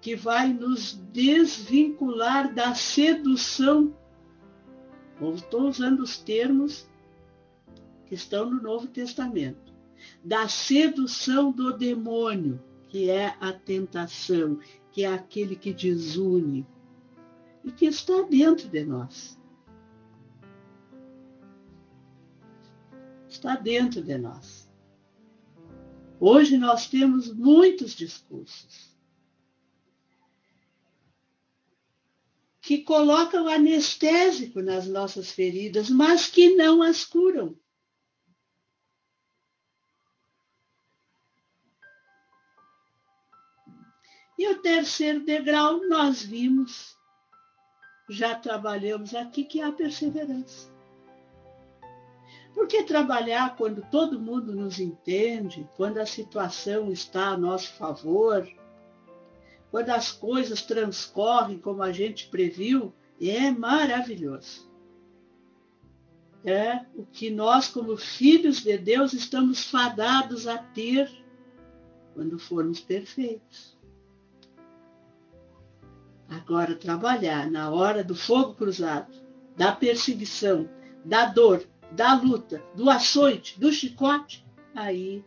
que 0.00 0.16
vai 0.16 0.52
nos 0.52 0.94
desvincular 1.12 2.52
da 2.52 2.74
sedução. 2.74 3.94
Estou 5.34 5.68
usando 5.68 6.00
os 6.00 6.18
termos 6.18 6.88
que 8.06 8.16
estão 8.16 8.50
no 8.50 8.60
Novo 8.60 8.88
Testamento. 8.88 9.72
Da 10.24 10.48
sedução 10.48 11.52
do 11.52 11.72
demônio, 11.72 12.60
que 12.88 13.08
é 13.08 13.36
a 13.40 13.52
tentação, 13.52 14.58
que 14.90 15.04
é 15.04 15.14
aquele 15.14 15.54
que 15.54 15.72
desune 15.72 16.66
e 17.64 17.70
que 17.70 17.86
está 17.86 18.22
dentro 18.22 18.68
de 18.68 18.84
nós. 18.84 19.38
Está 23.28 23.54
dentro 23.54 24.02
de 24.02 24.18
nós. 24.18 24.61
Hoje 26.24 26.56
nós 26.56 26.86
temos 26.86 27.34
muitos 27.34 27.96
discursos 27.96 28.96
que 32.60 32.84
colocam 32.84 33.48
anestésico 33.48 34.62
nas 34.62 34.86
nossas 34.86 35.32
feridas, 35.32 35.90
mas 35.90 36.28
que 36.28 36.54
não 36.54 36.80
as 36.80 37.04
curam. 37.04 37.58
E 44.38 44.46
o 44.46 44.62
terceiro 44.62 45.24
degrau 45.24 45.88
nós 45.88 46.22
vimos, 46.22 46.96
já 48.08 48.36
trabalhamos 48.36 49.12
aqui, 49.12 49.42
que 49.42 49.60
é 49.60 49.64
a 49.64 49.72
perseverança. 49.72 50.71
Porque 52.54 52.82
trabalhar 52.82 53.56
quando 53.56 53.82
todo 53.90 54.20
mundo 54.20 54.54
nos 54.54 54.78
entende, 54.78 55.68
quando 55.76 55.98
a 55.98 56.06
situação 56.06 56.92
está 56.92 57.28
a 57.28 57.36
nosso 57.36 57.72
favor, 57.74 58.46
quando 59.70 59.90
as 59.90 60.12
coisas 60.12 60.60
transcorrem 60.62 61.58
como 61.58 61.82
a 61.82 61.92
gente 61.92 62.28
previu, 62.28 62.92
é 63.20 63.50
maravilhoso. 63.50 64.70
É 66.44 66.84
o 66.94 67.06
que 67.06 67.30
nós, 67.30 67.68
como 67.68 67.96
filhos 67.96 68.60
de 68.60 68.76
Deus, 68.76 69.12
estamos 69.12 69.64
fadados 69.64 70.46
a 70.46 70.58
ter 70.58 71.10
quando 72.14 72.38
formos 72.38 72.80
perfeitos. 72.80 73.78
Agora, 76.28 76.74
trabalhar 76.74 77.50
na 77.50 77.70
hora 77.70 78.02
do 78.02 78.14
fogo 78.14 78.54
cruzado, 78.54 79.12
da 79.56 79.70
perseguição, 79.70 80.68
da 81.04 81.26
dor, 81.26 81.64
da 81.94 82.14
luta, 82.14 82.62
do 82.74 82.88
açoite, 82.88 83.60
do 83.60 83.70
chicote, 83.70 84.44
aí 84.74 85.24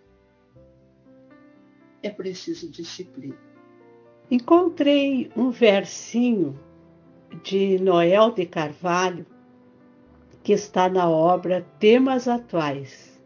é 2.02 2.10
preciso 2.10 2.70
disciplina. 2.70 3.38
Encontrei 4.30 5.32
um 5.36 5.52
versinho 5.52 6.60
de 7.44 7.80
Noel 7.80 8.32
de 8.32 8.46
Carvalho 8.46 9.26
que 10.44 10.54
está 10.54 10.88
na 10.88 11.10
obra 11.10 11.66
Temas 11.80 12.28
Atuais, 12.28 13.20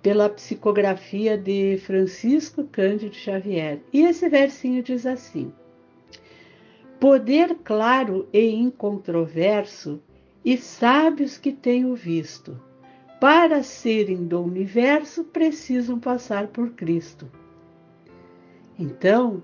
pela 0.00 0.28
psicografia 0.28 1.36
de 1.36 1.76
Francisco 1.78 2.64
Cândido 2.64 3.14
Xavier. 3.14 3.80
E 3.92 4.02
esse 4.02 4.28
versinho 4.28 4.80
diz 4.82 5.04
assim: 5.04 5.52
Poder 7.00 7.56
claro 7.64 8.28
e 8.32 8.48
incontroverso, 8.48 10.00
e 10.44 10.56
sábios 10.56 11.36
que 11.36 11.52
tenho 11.52 11.94
visto, 11.94 12.60
para 13.20 13.62
serem 13.62 14.26
do 14.26 14.40
universo 14.40 15.24
precisam 15.24 15.98
passar 15.98 16.48
por 16.48 16.70
Cristo. 16.70 17.30
Então, 18.78 19.42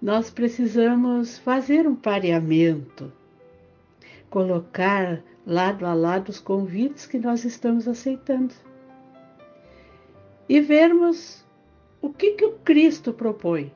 nós 0.00 0.30
precisamos 0.30 1.38
fazer 1.38 1.86
um 1.86 1.96
pareamento, 1.96 3.10
colocar 4.28 5.22
lado 5.46 5.86
a 5.86 5.94
lado 5.94 6.28
os 6.28 6.38
convites 6.38 7.06
que 7.06 7.18
nós 7.18 7.44
estamos 7.44 7.88
aceitando 7.88 8.54
e 10.48 10.60
vermos 10.60 11.44
o 12.00 12.10
que, 12.10 12.32
que 12.32 12.44
o 12.44 12.52
Cristo 12.58 13.12
propõe. 13.12 13.72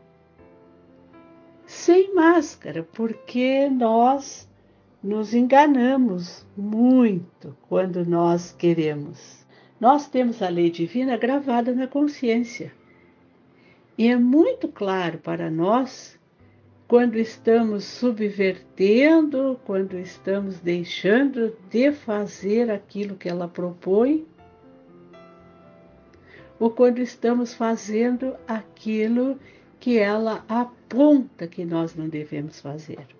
Sem 1.65 2.15
máscara, 2.15 2.87
porque 2.93 3.69
nós 3.71 4.49
nos 5.03 5.33
enganamos 5.33 6.45
muito 6.57 7.57
quando 7.69 8.05
nós 8.05 8.53
queremos. 8.53 9.47
Nós 9.81 10.09
temos 10.09 10.43
a 10.43 10.49
lei 10.49 10.71
divina 10.71 11.17
gravada 11.17 11.73
na 11.73 11.87
consciência. 11.87 12.73
E 13.97 14.09
é 14.09 14.17
muito 14.17 14.69
claro 14.69 15.19
para 15.19 15.51
nós 15.51 16.19
quando 16.89 17.17
estamos 17.17 17.85
subvertendo, 17.85 19.61
quando 19.65 19.99
estamos 19.99 20.59
deixando 20.59 21.55
de 21.71 21.93
fazer 21.93 22.71
aquilo 22.71 23.15
que 23.15 23.29
ela 23.29 23.47
propõe, 23.47 24.27
ou 26.59 26.71
quando 26.71 26.99
estamos 26.99 27.55
fazendo 27.55 28.35
aquilo 28.49 29.39
que 29.79 29.99
ela 29.99 30.45
aponta 30.49 31.47
que 31.47 31.65
nós 31.65 31.95
não 31.95 32.09
devemos 32.09 32.61
fazer. 32.61 33.18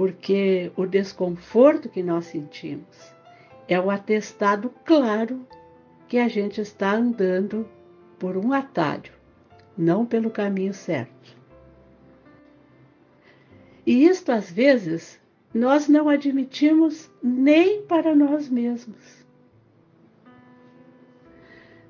Porque 0.00 0.72
o 0.76 0.86
desconforto 0.86 1.90
que 1.90 2.02
nós 2.02 2.24
sentimos 2.24 3.14
é 3.68 3.78
o 3.78 3.90
atestado 3.90 4.72
claro 4.82 5.46
que 6.08 6.16
a 6.16 6.26
gente 6.26 6.58
está 6.58 6.92
andando 6.92 7.68
por 8.18 8.34
um 8.34 8.50
atalho, 8.50 9.12
não 9.76 10.06
pelo 10.06 10.30
caminho 10.30 10.72
certo. 10.72 11.36
E 13.84 14.06
isto, 14.06 14.32
às 14.32 14.50
vezes, 14.50 15.20
nós 15.52 15.86
não 15.86 16.08
admitimos 16.08 17.10
nem 17.22 17.82
para 17.82 18.16
nós 18.16 18.48
mesmos. 18.48 19.26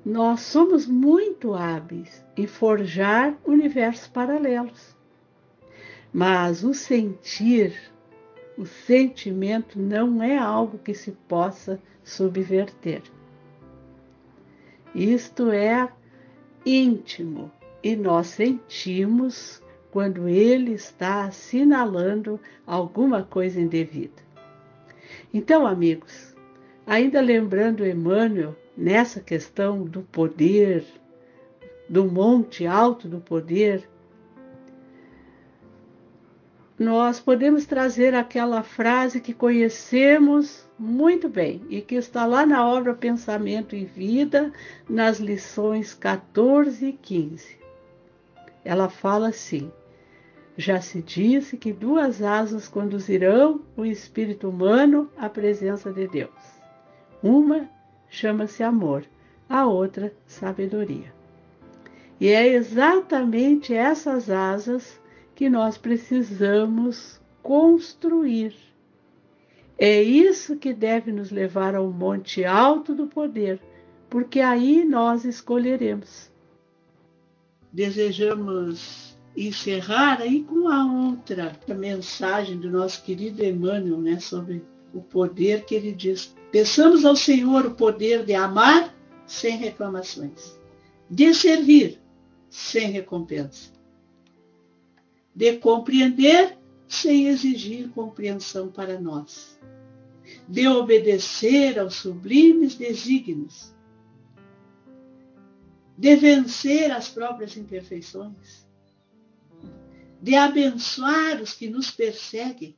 Nós 0.03 0.41
somos 0.41 0.85
muito 0.85 1.53
hábeis 1.53 2.25
em 2.35 2.45
forjar 2.45 3.37
universos 3.45 4.09
paralelos. 4.09 4.97
Mas 6.13 6.61
o 6.61 6.73
sentir, 6.73 7.90
o 8.61 8.65
sentimento 8.67 9.79
não 9.79 10.21
é 10.21 10.37
algo 10.37 10.77
que 10.77 10.93
se 10.93 11.13
possa 11.27 11.81
subverter. 12.03 13.01
Isto 14.93 15.49
é 15.49 15.91
íntimo 16.63 17.51
e 17.81 17.95
nós 17.95 18.27
sentimos 18.27 19.63
quando 19.89 20.27
ele 20.27 20.73
está 20.73 21.25
assinalando 21.25 22.39
alguma 22.67 23.23
coisa 23.23 23.59
indevida. 23.59 24.21
Então, 25.33 25.65
amigos, 25.65 26.35
ainda 26.85 27.19
lembrando 27.19 27.83
Emmanuel 27.83 28.55
nessa 28.77 29.19
questão 29.21 29.81
do 29.83 30.03
poder, 30.03 30.85
do 31.89 32.05
monte 32.05 32.67
alto 32.67 33.07
do 33.07 33.19
poder, 33.19 33.89
nós 36.81 37.19
podemos 37.19 37.67
trazer 37.67 38.15
aquela 38.15 38.63
frase 38.63 39.21
que 39.21 39.35
conhecemos 39.35 40.67
muito 40.79 41.29
bem 41.29 41.61
e 41.69 41.79
que 41.79 41.93
está 41.93 42.25
lá 42.25 42.43
na 42.43 42.67
obra 42.67 42.95
Pensamento 42.95 43.75
e 43.75 43.85
Vida, 43.85 44.51
nas 44.89 45.19
lições 45.19 45.93
14 45.93 46.87
e 46.87 46.93
15. 46.93 47.55
Ela 48.65 48.89
fala 48.89 49.29
assim: 49.29 49.71
já 50.57 50.81
se 50.81 51.03
disse 51.03 51.55
que 51.55 51.71
duas 51.71 52.23
asas 52.23 52.67
conduzirão 52.67 53.61
o 53.77 53.85
espírito 53.85 54.49
humano 54.49 55.07
à 55.15 55.29
presença 55.29 55.93
de 55.93 56.07
Deus. 56.07 56.31
Uma 57.21 57.69
chama-se 58.09 58.63
amor, 58.63 59.03
a 59.47 59.67
outra 59.67 60.11
sabedoria. 60.25 61.13
E 62.19 62.29
é 62.29 62.47
exatamente 62.47 63.71
essas 63.71 64.31
asas 64.31 64.99
que 65.41 65.49
nós 65.49 65.75
precisamos 65.75 67.19
construir. 67.41 68.53
É 69.75 69.99
isso 69.99 70.55
que 70.55 70.71
deve 70.71 71.11
nos 71.11 71.31
levar 71.31 71.73
ao 71.73 71.91
monte 71.91 72.45
alto 72.45 72.93
do 72.93 73.07
poder, 73.07 73.59
porque 74.07 74.39
aí 74.39 74.85
nós 74.85 75.25
escolheremos. 75.25 76.29
Desejamos 77.73 79.17
encerrar 79.35 80.21
aí 80.21 80.43
com 80.43 80.67
a 80.67 81.07
outra 81.07 81.59
a 81.67 81.73
mensagem 81.73 82.59
do 82.59 82.69
nosso 82.69 83.03
querido 83.03 83.43
Emmanuel, 83.43 83.97
né, 83.97 84.19
sobre 84.19 84.63
o 84.93 85.01
poder 85.01 85.65
que 85.65 85.73
ele 85.73 85.91
diz. 85.91 86.35
Peçamos 86.51 87.03
ao 87.03 87.15
Senhor 87.15 87.65
o 87.65 87.73
poder 87.73 88.25
de 88.25 88.35
amar 88.35 88.95
sem 89.25 89.57
reclamações, 89.57 90.55
de 91.09 91.33
servir 91.33 91.99
sem 92.47 92.91
recompensa, 92.91 93.71
de 95.35 95.57
compreender 95.57 96.57
sem 96.87 97.27
exigir 97.27 97.89
compreensão 97.89 98.69
para 98.69 98.99
nós, 98.99 99.57
de 100.47 100.67
obedecer 100.67 101.79
aos 101.79 101.95
sublimes 101.95 102.75
desígnios, 102.75 103.73
de 105.97 106.15
vencer 106.15 106.91
as 106.91 107.07
próprias 107.07 107.55
imperfeições, 107.55 108.67
de 110.21 110.35
abençoar 110.35 111.41
os 111.41 111.53
que 111.53 111.69
nos 111.69 111.89
perseguem, 111.89 112.77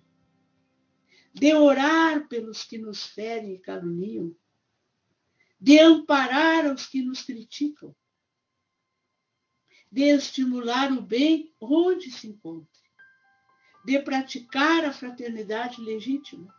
de 1.34 1.54
orar 1.56 2.28
pelos 2.28 2.64
que 2.64 2.78
nos 2.78 3.04
ferem 3.04 3.56
e 3.56 3.60
caluniam, 3.60 4.36
de 5.60 5.80
amparar 5.80 6.72
os 6.72 6.86
que 6.86 7.02
nos 7.02 7.24
criticam, 7.24 7.96
de 9.94 10.06
estimular 10.06 10.92
o 10.92 11.00
bem 11.00 11.54
onde 11.62 12.10
se 12.10 12.28
encontre, 12.28 12.82
de 13.86 14.00
praticar 14.00 14.84
a 14.84 14.92
fraternidade 14.92 15.80
legítima, 15.80 16.52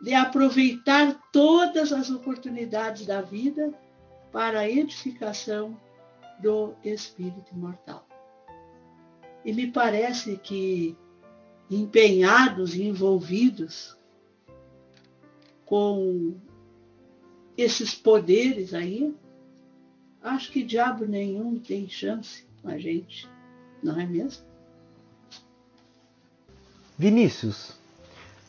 de 0.00 0.14
aproveitar 0.14 1.20
todas 1.32 1.92
as 1.92 2.10
oportunidades 2.10 3.04
da 3.04 3.20
vida 3.20 3.74
para 4.30 4.60
a 4.60 4.70
edificação 4.70 5.76
do 6.40 6.76
espírito 6.84 7.52
imortal. 7.52 8.06
E 9.44 9.52
me 9.52 9.66
parece 9.66 10.36
que 10.36 10.96
empenhados 11.68 12.76
e 12.76 12.84
envolvidos 12.84 13.98
com 15.66 16.36
esses 17.56 17.96
poderes 17.96 18.72
aí, 18.72 19.12
acho 20.22 20.50
que 20.50 20.62
diabo 20.62 21.06
nenhum 21.06 21.58
tem 21.58 21.88
chance 21.88 22.44
com 22.62 22.68
a 22.68 22.78
gente, 22.78 23.28
não 23.82 24.00
é 24.00 24.06
mesmo? 24.06 24.44
Vinícius, 26.98 27.74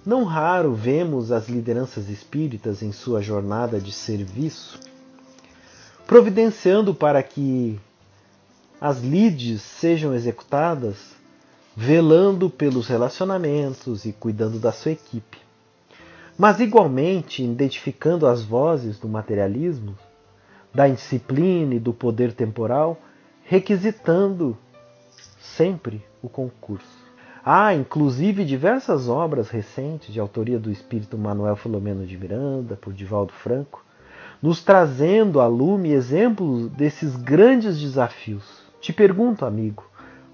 não 0.05 0.23
raro 0.23 0.73
vemos 0.73 1.31
as 1.31 1.49
lideranças 1.49 2.09
espíritas 2.09 2.83
em 2.83 2.91
sua 2.91 3.21
jornada 3.21 3.79
de 3.79 3.91
serviço 3.91 4.79
providenciando 6.05 6.93
para 6.93 7.23
que 7.23 7.79
as 8.79 8.99
lides 8.99 9.61
sejam 9.61 10.13
executadas, 10.13 11.15
velando 11.75 12.49
pelos 12.49 12.87
relacionamentos 12.87 14.05
e 14.05 14.11
cuidando 14.11 14.59
da 14.59 14.71
sua 14.71 14.91
equipe. 14.91 15.39
Mas 16.37 16.59
igualmente 16.59 17.43
identificando 17.43 18.27
as 18.27 18.43
vozes 18.43 18.99
do 18.99 19.07
materialismo, 19.07 19.97
da 20.73 20.87
indisciplina 20.87 21.75
e 21.75 21.79
do 21.79 21.93
poder 21.93 22.33
temporal, 22.33 22.99
requisitando 23.43 24.57
sempre 25.39 26.03
o 26.21 26.29
concurso. 26.29 27.03
Há, 27.45 27.73
inclusive, 27.73 28.45
diversas 28.45 29.09
obras 29.09 29.49
recentes 29.49 30.13
de 30.13 30.19
autoria 30.19 30.57
do 30.57 30.71
espírito 30.71 31.17
Manuel 31.17 31.57
Filomeno 31.57 32.05
de 32.05 32.17
Miranda, 32.17 32.77
por 32.77 32.93
Divaldo 32.93 33.33
Franco, 33.33 33.83
nos 34.41 34.63
trazendo 34.63 35.41
a 35.41 35.47
lume 35.47 35.91
exemplos 35.91 36.69
desses 36.69 37.15
grandes 37.17 37.79
desafios. 37.79 38.63
Te 38.79 38.93
pergunto, 38.93 39.45
amigo, 39.45 39.83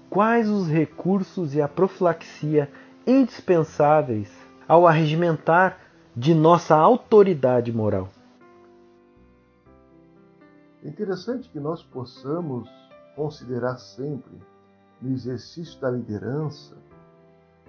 quais 0.08 0.48
os 0.48 0.68
recursos 0.68 1.54
e 1.54 1.60
a 1.60 1.68
profilaxia 1.68 2.70
indispensáveis 3.06 4.30
ao 4.66 4.86
arregimentar 4.86 5.78
de 6.16 6.32
nossa 6.32 6.76
autoridade 6.76 7.72
moral? 7.72 8.08
É 10.82 10.88
interessante 10.88 11.50
que 11.50 11.60
nós 11.60 11.82
possamos 11.82 12.68
considerar 13.14 13.76
sempre, 13.76 14.40
no 15.00 15.10
exercício 15.10 15.78
da 15.80 15.90
liderança, 15.90 16.76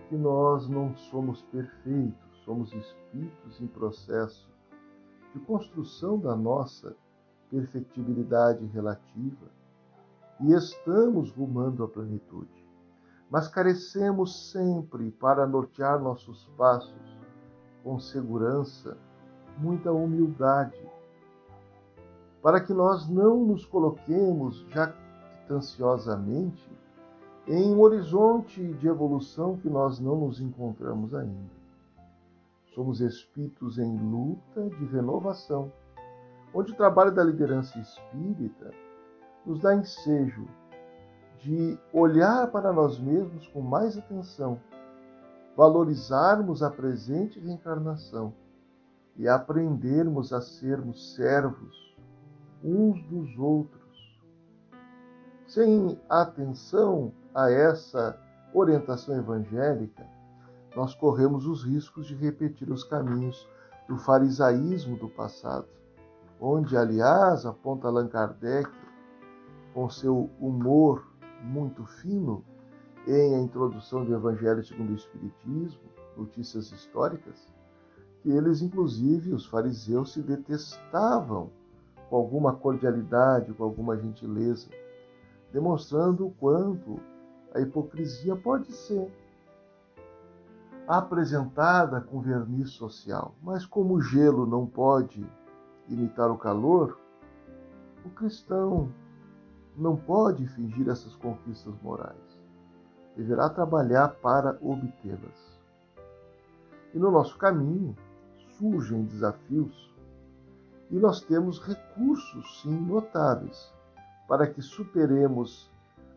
que 0.08 0.16
nós 0.16 0.68
não 0.68 0.96
somos 0.96 1.42
perfeitos, 1.44 2.44
somos 2.46 2.72
espíritos 2.74 3.62
em 3.62 3.68
processo 3.68 4.50
de 5.34 5.40
construção 5.42 6.20
da 6.20 6.36
nossa 6.36 6.96
perfectibilidade 7.50 8.66
relativa 8.68 9.48
e 10.40 10.54
estamos 10.54 11.32
rumando 11.32 11.84
à 11.84 11.88
plenitude. 11.88 12.66
Mas 13.30 13.48
carecemos 13.48 14.52
sempre, 14.52 15.12
para 15.12 15.46
nortear 15.46 16.02
nossos 16.02 16.46
passos 16.58 17.18
com 17.84 18.00
segurança, 18.00 18.98
muita 19.58 19.92
humildade, 19.92 20.78
para 22.42 22.60
que 22.60 22.74
nós 22.74 23.08
não 23.08 23.46
nos 23.46 23.66
coloquemos 23.66 24.66
jactanciosamente 24.70 26.70
em 27.48 27.74
um 27.74 27.80
horizonte 27.80 28.74
de 28.74 28.88
evolução 28.88 29.58
que 29.58 29.70
nós 29.70 30.00
não 30.00 30.16
nos 30.16 30.40
encontramos 30.40 31.14
ainda. 31.14 31.62
Somos 32.74 33.02
espíritos 33.02 33.78
em 33.78 33.98
luta 33.98 34.70
de 34.70 34.86
renovação, 34.86 35.72
onde 36.54 36.72
o 36.72 36.76
trabalho 36.76 37.12
da 37.12 37.24
liderança 37.24 37.78
espírita 37.80 38.72
nos 39.46 39.60
dá 39.60 39.76
ensejo 39.76 40.48
de 41.40 41.78
olhar 41.92 42.50
para 42.52 42.72
nós 42.72 43.00
mesmos 43.00 43.48
com 43.48 43.62
mais 43.62 43.98
atenção, 43.98 44.60
valorizarmos 45.58 46.64
a 46.64 46.70
presente 46.70 47.40
reencarnação 47.40 48.34
e 49.18 49.28
aprendermos 49.28 50.32
a 50.32 50.40
sermos 50.40 51.16
servos 51.16 51.91
uns 52.64 53.02
dos 53.04 53.38
outros. 53.38 53.82
Sem 55.48 56.00
atenção 56.10 57.12
a 57.34 57.50
essa 57.50 58.18
orientação 58.54 59.18
evangélica, 59.18 60.06
nós 60.76 60.96
corremos 60.96 61.46
os 61.46 61.64
riscos 61.64 62.08
de 62.08 62.16
repetir 62.16 62.72
os 62.72 62.84
caminhos 62.84 63.48
do 63.88 63.98
farisaísmo 63.98 64.98
do 64.98 65.10
passado, 65.10 65.68
onde, 66.40 66.78
aliás, 66.78 67.46
aponta 67.46 67.88
Allan 67.88 68.08
Kardec, 68.08 68.70
com 69.74 69.90
seu 69.90 70.30
humor 70.40 71.06
muito 71.44 71.86
fino, 71.86 72.44
em 73.08 73.36
a 73.36 73.40
introdução 73.40 74.06
do 74.06 74.14
Evangelho 74.14 74.64
segundo 74.64 74.92
o 74.92 74.96
Espiritismo, 74.96 75.82
notícias 76.16 76.72
históricas, 76.72 77.52
que 78.22 78.30
eles, 78.30 78.62
inclusive, 78.62 79.34
os 79.34 79.46
fariseus, 79.46 80.14
se 80.14 80.22
detestavam 80.22 81.50
com 82.12 82.18
alguma 82.18 82.54
cordialidade, 82.54 83.54
com 83.54 83.64
alguma 83.64 83.98
gentileza, 83.98 84.70
demonstrando 85.54 86.28
o 86.28 86.32
quanto 86.32 87.00
a 87.56 87.62
hipocrisia 87.62 88.36
pode 88.36 88.70
ser 88.74 89.10
apresentada 90.86 92.02
com 92.02 92.20
verniz 92.20 92.72
social. 92.72 93.34
Mas 93.42 93.66
como 93.66 93.94
o 93.94 94.02
gelo 94.02 94.46
não 94.46 94.68
pode 94.68 95.26
imitar 95.88 96.30
o 96.30 96.38
calor, 96.38 97.00
o 98.06 98.10
cristão 98.10 98.92
não 99.78 99.96
pode 99.96 100.46
fingir 100.48 100.90
essas 100.90 101.16
conquistas 101.16 101.74
morais. 101.82 102.42
Deverá 103.16 103.50
trabalhar 103.50 104.10
para 104.22 104.58
obtê-las. 104.62 105.62
E 106.94 107.00
no 107.00 107.10
nosso 107.10 107.38
caminho 107.38 107.96
surgem 108.58 109.06
desafios 109.06 109.91
e 110.92 111.00
nós 111.00 111.22
temos 111.22 111.60
recursos, 111.60 112.62
sim, 112.62 112.78
notáveis 112.82 113.74
para 114.28 114.46
que 114.46 114.62
superemos 114.62 115.72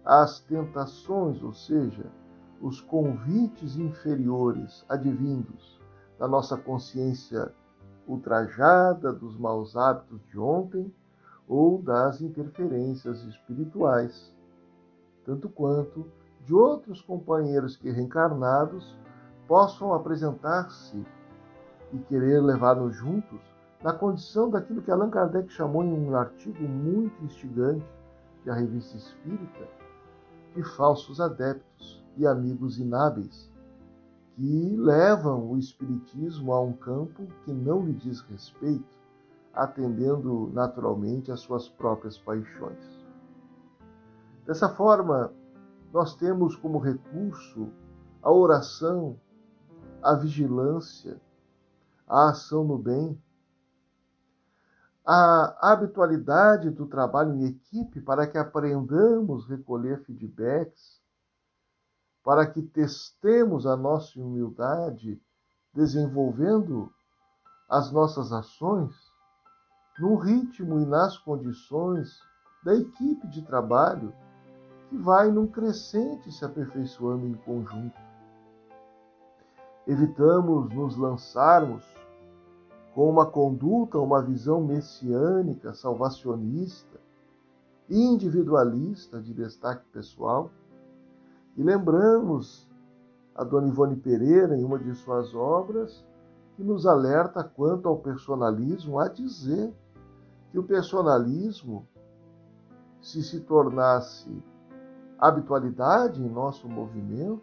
as 0.04 0.40
tentações, 0.40 1.42
ou 1.42 1.52
seja, 1.52 2.06
os 2.60 2.80
convites 2.80 3.76
inferiores 3.76 4.84
advindos 4.88 5.80
da 6.18 6.28
nossa 6.28 6.56
consciência 6.56 7.52
ultrajada, 8.06 9.12
dos 9.12 9.36
maus 9.36 9.76
hábitos 9.76 10.20
de 10.28 10.38
ontem 10.38 10.92
ou 11.48 11.80
das 11.80 12.20
interferências 12.20 13.22
espirituais, 13.24 14.34
tanto 15.24 15.48
quanto 15.48 16.06
de 16.44 16.54
outros 16.54 17.00
companheiros 17.00 17.76
que 17.76 17.90
reencarnados 17.90 18.96
possam 19.48 19.94
apresentar-se 19.94 21.04
e 21.92 21.98
querer 21.98 22.40
levar-nos 22.42 22.94
juntos 22.94 23.53
na 23.84 23.92
condição 23.92 24.48
daquilo 24.48 24.80
que 24.80 24.90
Allan 24.90 25.10
Kardec 25.10 25.52
chamou 25.52 25.84
em 25.84 25.92
um 25.92 26.16
artigo 26.16 26.62
muito 26.66 27.22
instigante 27.22 27.84
da 28.42 28.54
Revista 28.54 28.96
Espírita, 28.96 29.68
de 30.56 30.62
falsos 30.62 31.20
adeptos 31.20 32.02
e 32.16 32.26
amigos 32.26 32.78
inábeis, 32.78 33.52
que 34.36 34.74
levam 34.74 35.50
o 35.50 35.58
Espiritismo 35.58 36.54
a 36.54 36.62
um 36.62 36.72
campo 36.72 37.26
que 37.44 37.52
não 37.52 37.84
lhe 37.84 37.92
diz 37.92 38.22
respeito, 38.22 38.96
atendendo 39.52 40.50
naturalmente 40.54 41.30
às 41.30 41.40
suas 41.40 41.68
próprias 41.68 42.16
paixões. 42.16 43.04
Dessa 44.46 44.70
forma, 44.70 45.30
nós 45.92 46.16
temos 46.16 46.56
como 46.56 46.78
recurso 46.78 47.68
a 48.22 48.32
oração, 48.32 49.20
a 50.02 50.14
vigilância, 50.14 51.20
a 52.08 52.30
ação 52.30 52.64
no 52.64 52.78
bem, 52.78 53.18
a 55.04 55.72
habitualidade 55.72 56.70
do 56.70 56.86
trabalho 56.86 57.34
em 57.34 57.44
equipe 57.44 58.00
para 58.00 58.26
que 58.26 58.38
aprendamos 58.38 59.44
a 59.44 59.56
recolher 59.56 60.02
feedbacks, 60.04 61.02
para 62.22 62.46
que 62.46 62.62
testemos 62.62 63.66
a 63.66 63.76
nossa 63.76 64.18
humildade, 64.18 65.20
desenvolvendo 65.74 66.90
as 67.68 67.92
nossas 67.92 68.32
ações 68.32 68.94
no 69.98 70.16
ritmo 70.16 70.80
e 70.80 70.86
nas 70.86 71.18
condições 71.18 72.18
da 72.64 72.74
equipe 72.74 73.28
de 73.28 73.42
trabalho 73.42 74.14
que 74.88 74.96
vai 74.96 75.30
num 75.30 75.46
crescente 75.46 76.32
se 76.32 76.44
aperfeiçoando 76.44 77.26
em 77.26 77.34
conjunto. 77.34 78.00
Evitamos 79.86 80.72
nos 80.72 80.96
lançarmos 80.96 81.84
com 82.94 83.10
uma 83.10 83.26
conduta, 83.26 83.98
uma 83.98 84.22
visão 84.22 84.62
messiânica, 84.62 85.74
salvacionista, 85.74 87.00
individualista 87.90 89.20
de 89.20 89.34
destaque 89.34 89.84
pessoal. 89.92 90.50
E 91.56 91.62
lembramos 91.62 92.70
a 93.34 93.42
Dona 93.42 93.66
Ivone 93.66 93.96
Pereira, 93.96 94.56
em 94.56 94.64
uma 94.64 94.78
de 94.78 94.94
suas 94.94 95.34
obras, 95.34 96.04
que 96.54 96.62
nos 96.62 96.86
alerta 96.86 97.42
quanto 97.42 97.88
ao 97.88 97.98
personalismo, 97.98 99.00
a 99.00 99.08
dizer 99.08 99.74
que 100.52 100.58
o 100.58 100.62
personalismo, 100.62 101.88
se 103.02 103.24
se 103.24 103.40
tornasse 103.40 104.40
habitualidade 105.18 106.22
em 106.22 106.28
nosso 106.28 106.68
movimento, 106.68 107.42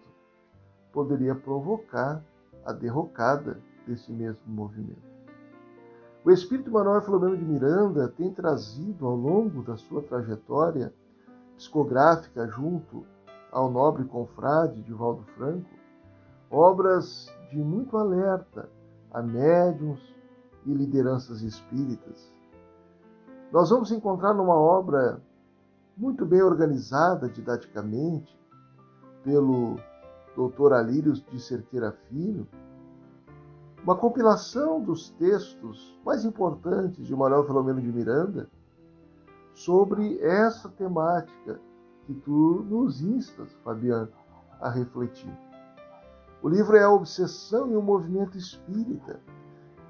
poderia 0.94 1.36
provocar 1.36 2.24
a 2.66 2.72
derrocada 2.72 3.60
desse 3.86 4.14
mesmo 4.14 4.48
movimento. 4.48 5.11
O 6.24 6.30
espírito 6.30 6.70
Manuel 6.70 7.02
Filomeno 7.02 7.38
de 7.38 7.44
Miranda 7.44 8.08
tem 8.08 8.32
trazido 8.32 9.08
ao 9.08 9.16
longo 9.16 9.64
da 9.64 9.76
sua 9.76 10.04
trajetória 10.04 10.94
psicográfica 11.58 12.48
junto 12.48 13.06
ao 13.52 13.72
nobre 13.72 14.06
confrade 14.06 14.82
de 14.84 14.94
Valdo 14.94 15.24
Franco 15.36 15.82
obras 16.52 17.34
de 17.50 17.58
muito 17.58 17.98
alerta 17.98 18.70
a 19.12 19.22
médiums 19.22 20.00
e 20.66 20.74
lideranças 20.74 21.42
espíritas. 21.42 22.32
Nós 23.52 23.70
vamos 23.70 23.92
encontrar 23.92 24.34
numa 24.34 24.56
obra 24.56 25.22
muito 25.96 26.26
bem 26.26 26.42
organizada 26.42 27.30
didaticamente 27.30 28.38
pelo 29.24 29.78
Dr. 30.36 30.74
Alírios 30.74 31.24
de 31.24 31.40
Cerqueira 31.40 31.92
Filho, 32.10 32.48
uma 33.84 33.96
compilação 33.96 34.80
dos 34.80 35.10
textos 35.12 36.00
mais 36.06 36.24
importantes 36.24 37.06
de 37.06 37.16
Manuel 37.16 37.46
Filomeno 37.46 37.82
de 37.82 37.92
Miranda 37.92 38.48
sobre 39.56 40.20
essa 40.20 40.70
temática 40.70 41.60
que 42.06 42.14
tu 42.14 42.66
nos 42.70 43.02
instas, 43.02 43.52
Fabiano, 43.64 44.10
a 44.60 44.70
refletir. 44.70 45.36
O 46.44 46.50
livro 46.50 46.76
é 46.76 46.84
a 46.84 46.92
obsessão 46.92 47.72
e 47.72 47.76
o 47.76 47.82
movimento 47.82 48.38
espírita 48.38 49.20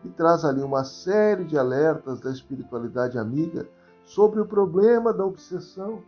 e 0.03 0.09
traz 0.09 0.43
ali 0.43 0.61
uma 0.61 0.83
série 0.83 1.43
de 1.43 1.57
alertas 1.57 2.21
da 2.21 2.31
espiritualidade 2.31 3.17
amiga 3.17 3.67
sobre 4.03 4.39
o 4.39 4.45
problema 4.45 5.13
da 5.13 5.25
obsessão, 5.25 6.01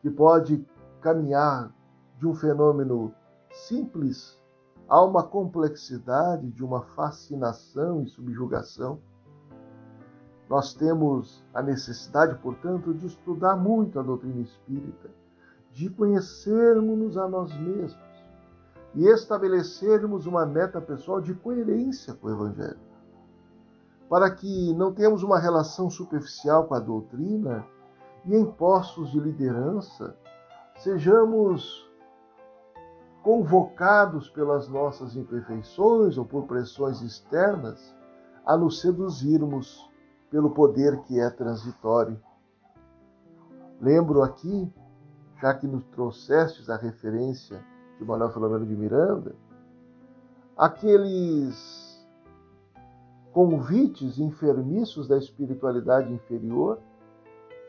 que 0.00 0.10
pode 0.10 0.64
caminhar 1.00 1.74
de 2.18 2.26
um 2.26 2.34
fenômeno 2.34 3.12
simples 3.50 4.38
há 4.88 5.02
uma 5.02 5.22
complexidade 5.22 6.50
de 6.50 6.64
uma 6.64 6.82
fascinação 6.82 8.02
e 8.02 8.08
subjugação. 8.08 8.98
Nós 10.48 10.74
temos 10.74 11.42
a 11.54 11.62
necessidade, 11.62 12.38
portanto, 12.40 12.92
de 12.92 13.06
estudar 13.06 13.56
muito 13.56 13.98
a 13.98 14.02
doutrina 14.02 14.40
espírita, 14.40 15.10
de 15.72 15.88
conhecermos-nos 15.90 17.16
a 17.16 17.26
nós 17.26 17.56
mesmos 17.56 18.04
e 18.94 19.06
estabelecermos 19.06 20.26
uma 20.26 20.46
meta 20.46 20.80
pessoal 20.80 21.20
de 21.20 21.34
coerência 21.34 22.14
com 22.14 22.28
o 22.28 22.30
Evangelho. 22.30 22.78
Para 24.08 24.30
que 24.30 24.72
não 24.74 24.92
tenhamos 24.92 25.22
uma 25.22 25.38
relação 25.38 25.90
superficial 25.90 26.64
com 26.64 26.74
a 26.74 26.80
doutrina 26.80 27.66
e 28.24 28.36
em 28.36 28.44
postos 28.44 29.10
de 29.10 29.18
liderança 29.18 30.16
sejamos 30.76 31.83
convocados 33.24 34.28
pelas 34.28 34.68
nossas 34.68 35.16
imperfeições 35.16 36.18
ou 36.18 36.26
por 36.26 36.44
pressões 36.44 37.00
externas, 37.00 37.96
a 38.44 38.54
nos 38.54 38.82
seduzirmos 38.82 39.90
pelo 40.30 40.50
poder 40.50 41.00
que 41.04 41.18
é 41.18 41.30
transitório. 41.30 42.20
Lembro 43.80 44.22
aqui, 44.22 44.70
já 45.40 45.54
que 45.54 45.66
nos 45.66 45.82
trouxestes 45.86 46.68
a 46.68 46.76
referência 46.76 47.64
de 47.98 48.04
Manuel 48.04 48.30
Filomeno 48.30 48.66
de 48.66 48.76
Miranda, 48.76 49.34
aqueles 50.54 52.06
convites 53.32 54.18
enfermiços 54.18 55.08
da 55.08 55.16
espiritualidade 55.16 56.12
inferior 56.12 56.78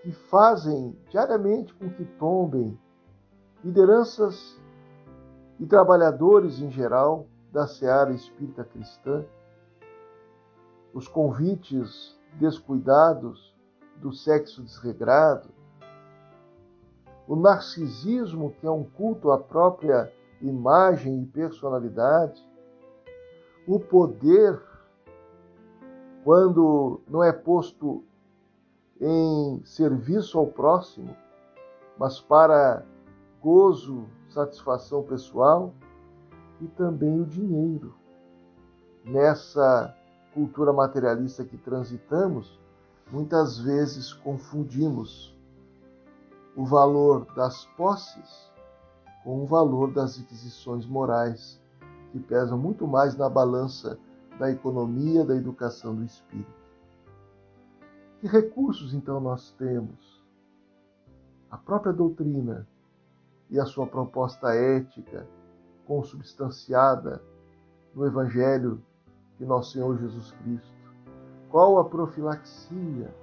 que 0.04 0.12
fazem 0.12 0.98
diariamente 1.10 1.74
com 1.76 1.90
que 1.90 2.04
tombem 2.20 2.78
lideranças 3.64 4.60
e 5.60 5.66
trabalhadores 5.66 6.60
em 6.60 6.70
geral 6.70 7.28
da 7.52 7.66
seara 7.68 8.12
espírita 8.12 8.64
cristã, 8.64 9.24
os 10.94 11.08
convites 11.08 12.20
descuidados 12.34 13.56
do 13.98 14.12
sexo 14.12 14.62
desregrado, 14.62 15.50
o 17.28 17.36
narcisismo, 17.36 18.54
que 18.60 18.68
é 18.68 18.72
um 18.72 18.84
culto 18.84 19.32
à 19.32 19.38
própria 19.38 20.12
imagem 20.42 21.24
e 21.24 21.26
personalidade, 21.26 22.46
o 23.68 23.80
poder, 23.80 24.62
quando 26.24 27.02
não 27.08 27.24
é 27.24 27.32
posto 27.32 28.04
em 29.00 29.62
serviço 29.66 30.38
ao 30.38 30.48
próximo, 30.48 31.16
mas 31.98 32.20
para 32.20 32.84
gozo 33.42 34.06
satisfação 34.36 35.02
pessoal 35.02 35.74
e 36.60 36.68
também 36.68 37.22
o 37.22 37.26
dinheiro. 37.26 37.96
Nessa 39.06 39.96
cultura 40.34 40.74
materialista 40.74 41.46
que 41.46 41.58
transitamos, 41.58 42.60
muitas 43.10 43.58
vezes 43.58 44.12
confundimos 44.12 45.34
o 46.56 46.66
valor 46.66 47.26
das 47.34 47.66
posses 47.78 48.52
com 49.24 49.44
o 49.44 49.46
valor 49.46 49.92
das 49.92 50.20
aquisições 50.20 50.86
morais, 50.86 51.60
que 52.12 52.20
pesam 52.20 52.58
muito 52.58 52.86
mais 52.86 53.16
na 53.16 53.30
balança 53.30 53.98
da 54.38 54.52
economia, 54.52 55.26
da 55.26 55.36
educação 55.36 55.96
do 55.96 56.04
espírito. 56.04 56.54
Que 58.20 58.28
recursos 58.28 58.94
então 58.94 59.20
nós 59.20 59.52
temos? 59.58 60.24
A 61.50 61.58
própria 61.58 61.94
doutrina 61.94 62.68
e 63.50 63.60
a 63.60 63.66
sua 63.66 63.86
proposta 63.86 64.54
ética 64.54 65.28
consubstanciada 65.86 67.22
no 67.94 68.06
Evangelho 68.06 68.82
de 69.38 69.46
nosso 69.46 69.74
Senhor 69.74 69.98
Jesus 69.98 70.32
Cristo? 70.44 70.76
Qual 71.50 71.80
a 71.80 71.86
profilaxia 71.86 73.14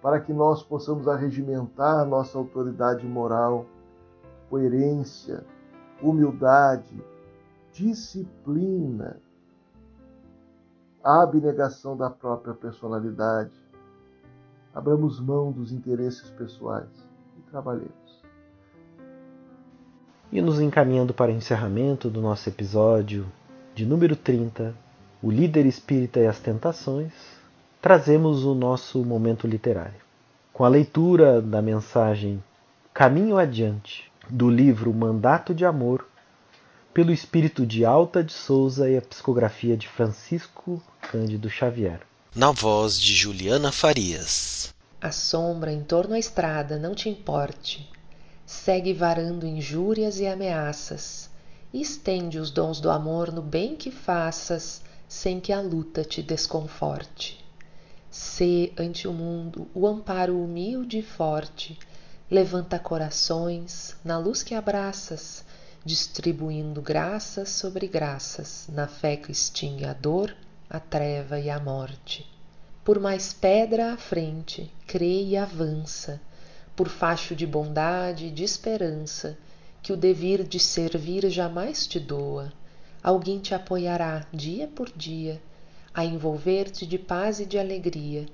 para 0.00 0.20
que 0.20 0.32
nós 0.32 0.62
possamos 0.62 1.06
arregimentar 1.06 2.06
nossa 2.06 2.38
autoridade 2.38 3.06
moral, 3.06 3.66
coerência, 4.48 5.44
humildade, 6.02 7.04
disciplina, 7.72 9.20
a 11.04 11.22
abnegação 11.22 11.96
da 11.96 12.10
própria 12.10 12.54
personalidade? 12.54 13.52
Abramos 14.74 15.20
mão 15.20 15.52
dos 15.52 15.72
interesses 15.72 16.30
pessoais 16.30 17.08
e 17.38 17.42
trabalhemos. 17.50 18.01
E 20.32 20.40
nos 20.40 20.58
encaminhando 20.58 21.12
para 21.12 21.30
o 21.30 21.34
encerramento 21.34 22.08
do 22.08 22.22
nosso 22.22 22.48
episódio 22.48 23.30
de 23.74 23.84
número 23.84 24.16
30, 24.16 24.74
O 25.22 25.30
Líder 25.30 25.66
Espírita 25.66 26.20
e 26.20 26.26
as 26.26 26.38
Tentações, 26.38 27.12
trazemos 27.82 28.42
o 28.42 28.54
nosso 28.54 29.04
momento 29.04 29.46
literário. 29.46 30.00
Com 30.50 30.64
a 30.64 30.70
leitura 30.70 31.42
da 31.42 31.60
mensagem 31.60 32.42
Caminho 32.94 33.36
Adiante, 33.36 34.10
do 34.26 34.48
livro 34.48 34.90
Mandato 34.94 35.54
de 35.54 35.66
Amor, 35.66 36.06
pelo 36.94 37.12
espírito 37.12 37.66
de 37.66 37.84
Alta 37.84 38.24
de 38.24 38.32
Souza 38.32 38.88
e 38.88 38.96
a 38.96 39.02
psicografia 39.02 39.76
de 39.76 39.86
Francisco 39.86 40.82
Cândido 41.10 41.50
Xavier. 41.50 42.00
Na 42.34 42.52
voz 42.52 42.98
de 42.98 43.12
Juliana 43.14 43.70
Farias. 43.70 44.74
A 44.98 45.12
sombra 45.12 45.70
em 45.70 45.82
torno 45.82 46.14
à 46.14 46.18
estrada 46.18 46.78
não 46.78 46.94
te 46.94 47.10
importe 47.10 47.86
segue 48.52 48.92
varando 48.92 49.46
injúrias 49.46 50.20
e 50.20 50.26
ameaças 50.26 51.28
e 51.72 51.80
estende 51.80 52.38
os 52.38 52.50
dons 52.50 52.80
do 52.80 52.90
amor 52.90 53.32
no 53.32 53.40
bem 53.40 53.74
que 53.74 53.90
faças 53.90 54.82
sem 55.08 55.40
que 55.40 55.52
a 55.52 55.60
luta 55.60 56.04
te 56.04 56.22
desconforte. 56.22 57.42
Sê 58.10 58.70
ante 58.78 59.08
o 59.08 59.12
mundo 59.12 59.66
o 59.74 59.86
amparo 59.86 60.38
humilde 60.38 60.98
e 60.98 61.02
forte, 61.02 61.78
levanta 62.30 62.78
corações 62.78 63.96
na 64.04 64.18
luz 64.18 64.42
que 64.42 64.54
abraças, 64.54 65.44
distribuindo 65.84 66.82
graças 66.82 67.48
sobre 67.48 67.88
graças, 67.88 68.68
na 68.68 68.86
fé 68.86 69.16
que 69.16 69.32
extingue 69.32 69.86
a 69.86 69.94
dor, 69.94 70.36
a 70.68 70.78
treva 70.78 71.40
e 71.40 71.48
a 71.48 71.58
morte. 71.58 72.30
Por 72.84 73.00
mais 73.00 73.32
pedra 73.32 73.94
à 73.94 73.96
frente, 73.96 74.70
crê 74.86 75.24
e 75.24 75.36
avança, 75.36 76.20
por 76.74 76.88
facho 76.88 77.34
de 77.34 77.46
bondade 77.46 78.26
e 78.26 78.30
de 78.30 78.44
esperança, 78.44 79.38
que 79.82 79.92
o 79.92 79.96
devir 79.96 80.44
de 80.44 80.58
servir 80.58 81.28
jamais 81.28 81.86
te 81.86 81.98
doa. 81.98 82.52
Alguém 83.02 83.40
te 83.40 83.54
apoiará 83.54 84.24
dia 84.32 84.68
por 84.68 84.90
dia, 84.94 85.40
a 85.92 86.04
envolver-te 86.04 86.86
de 86.86 86.98
paz 86.98 87.40
e 87.40 87.46
de 87.46 87.58
alegria. 87.58 88.26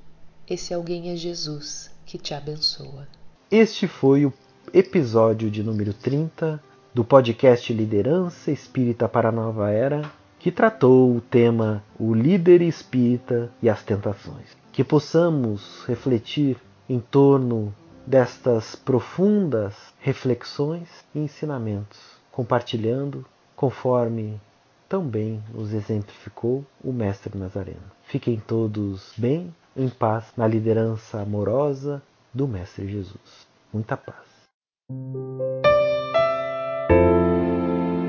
Esse 0.48 0.72
alguém 0.72 1.10
é 1.10 1.16
Jesus, 1.16 1.90
que 2.04 2.18
te 2.18 2.34
abençoa. 2.34 3.08
Este 3.50 3.88
foi 3.88 4.26
o 4.26 4.32
episódio 4.72 5.50
de 5.50 5.62
número 5.62 5.94
30 5.94 6.62
do 6.94 7.04
podcast 7.04 7.72
Liderança 7.72 8.50
Espírita 8.50 9.08
para 9.08 9.30
a 9.30 9.32
Nova 9.32 9.70
Era, 9.70 10.02
que 10.38 10.52
tratou 10.52 11.16
o 11.16 11.20
tema 11.20 11.82
O 11.98 12.14
Líder 12.14 12.60
Espírita 12.62 13.50
e 13.62 13.68
as 13.68 13.82
Tentações. 13.82 14.56
Que 14.72 14.84
possamos 14.84 15.84
refletir 15.86 16.56
em 16.88 17.00
torno 17.00 17.74
destas 18.08 18.74
profundas 18.74 19.74
reflexões 20.00 20.88
e 21.14 21.18
ensinamentos, 21.18 22.00
compartilhando 22.32 23.24
conforme 23.54 24.40
também 24.88 25.42
nos 25.52 25.74
exemplificou 25.74 26.64
o 26.82 26.90
Mestre 26.90 27.36
Nazareno. 27.36 27.82
Fiquem 28.04 28.40
todos 28.40 29.12
bem, 29.18 29.54
em 29.76 29.90
paz, 29.90 30.24
na 30.34 30.46
liderança 30.46 31.20
amorosa 31.20 32.02
do 32.32 32.48
Mestre 32.48 32.88
Jesus. 32.88 33.46
Muita 33.70 33.94
paz. 33.94 34.26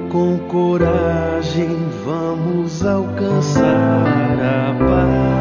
Com 0.09 0.39
coragem 0.47 1.75
vamos 2.05 2.85
alcançar 2.85 3.65
a 4.39 4.73
paz, 4.79 5.38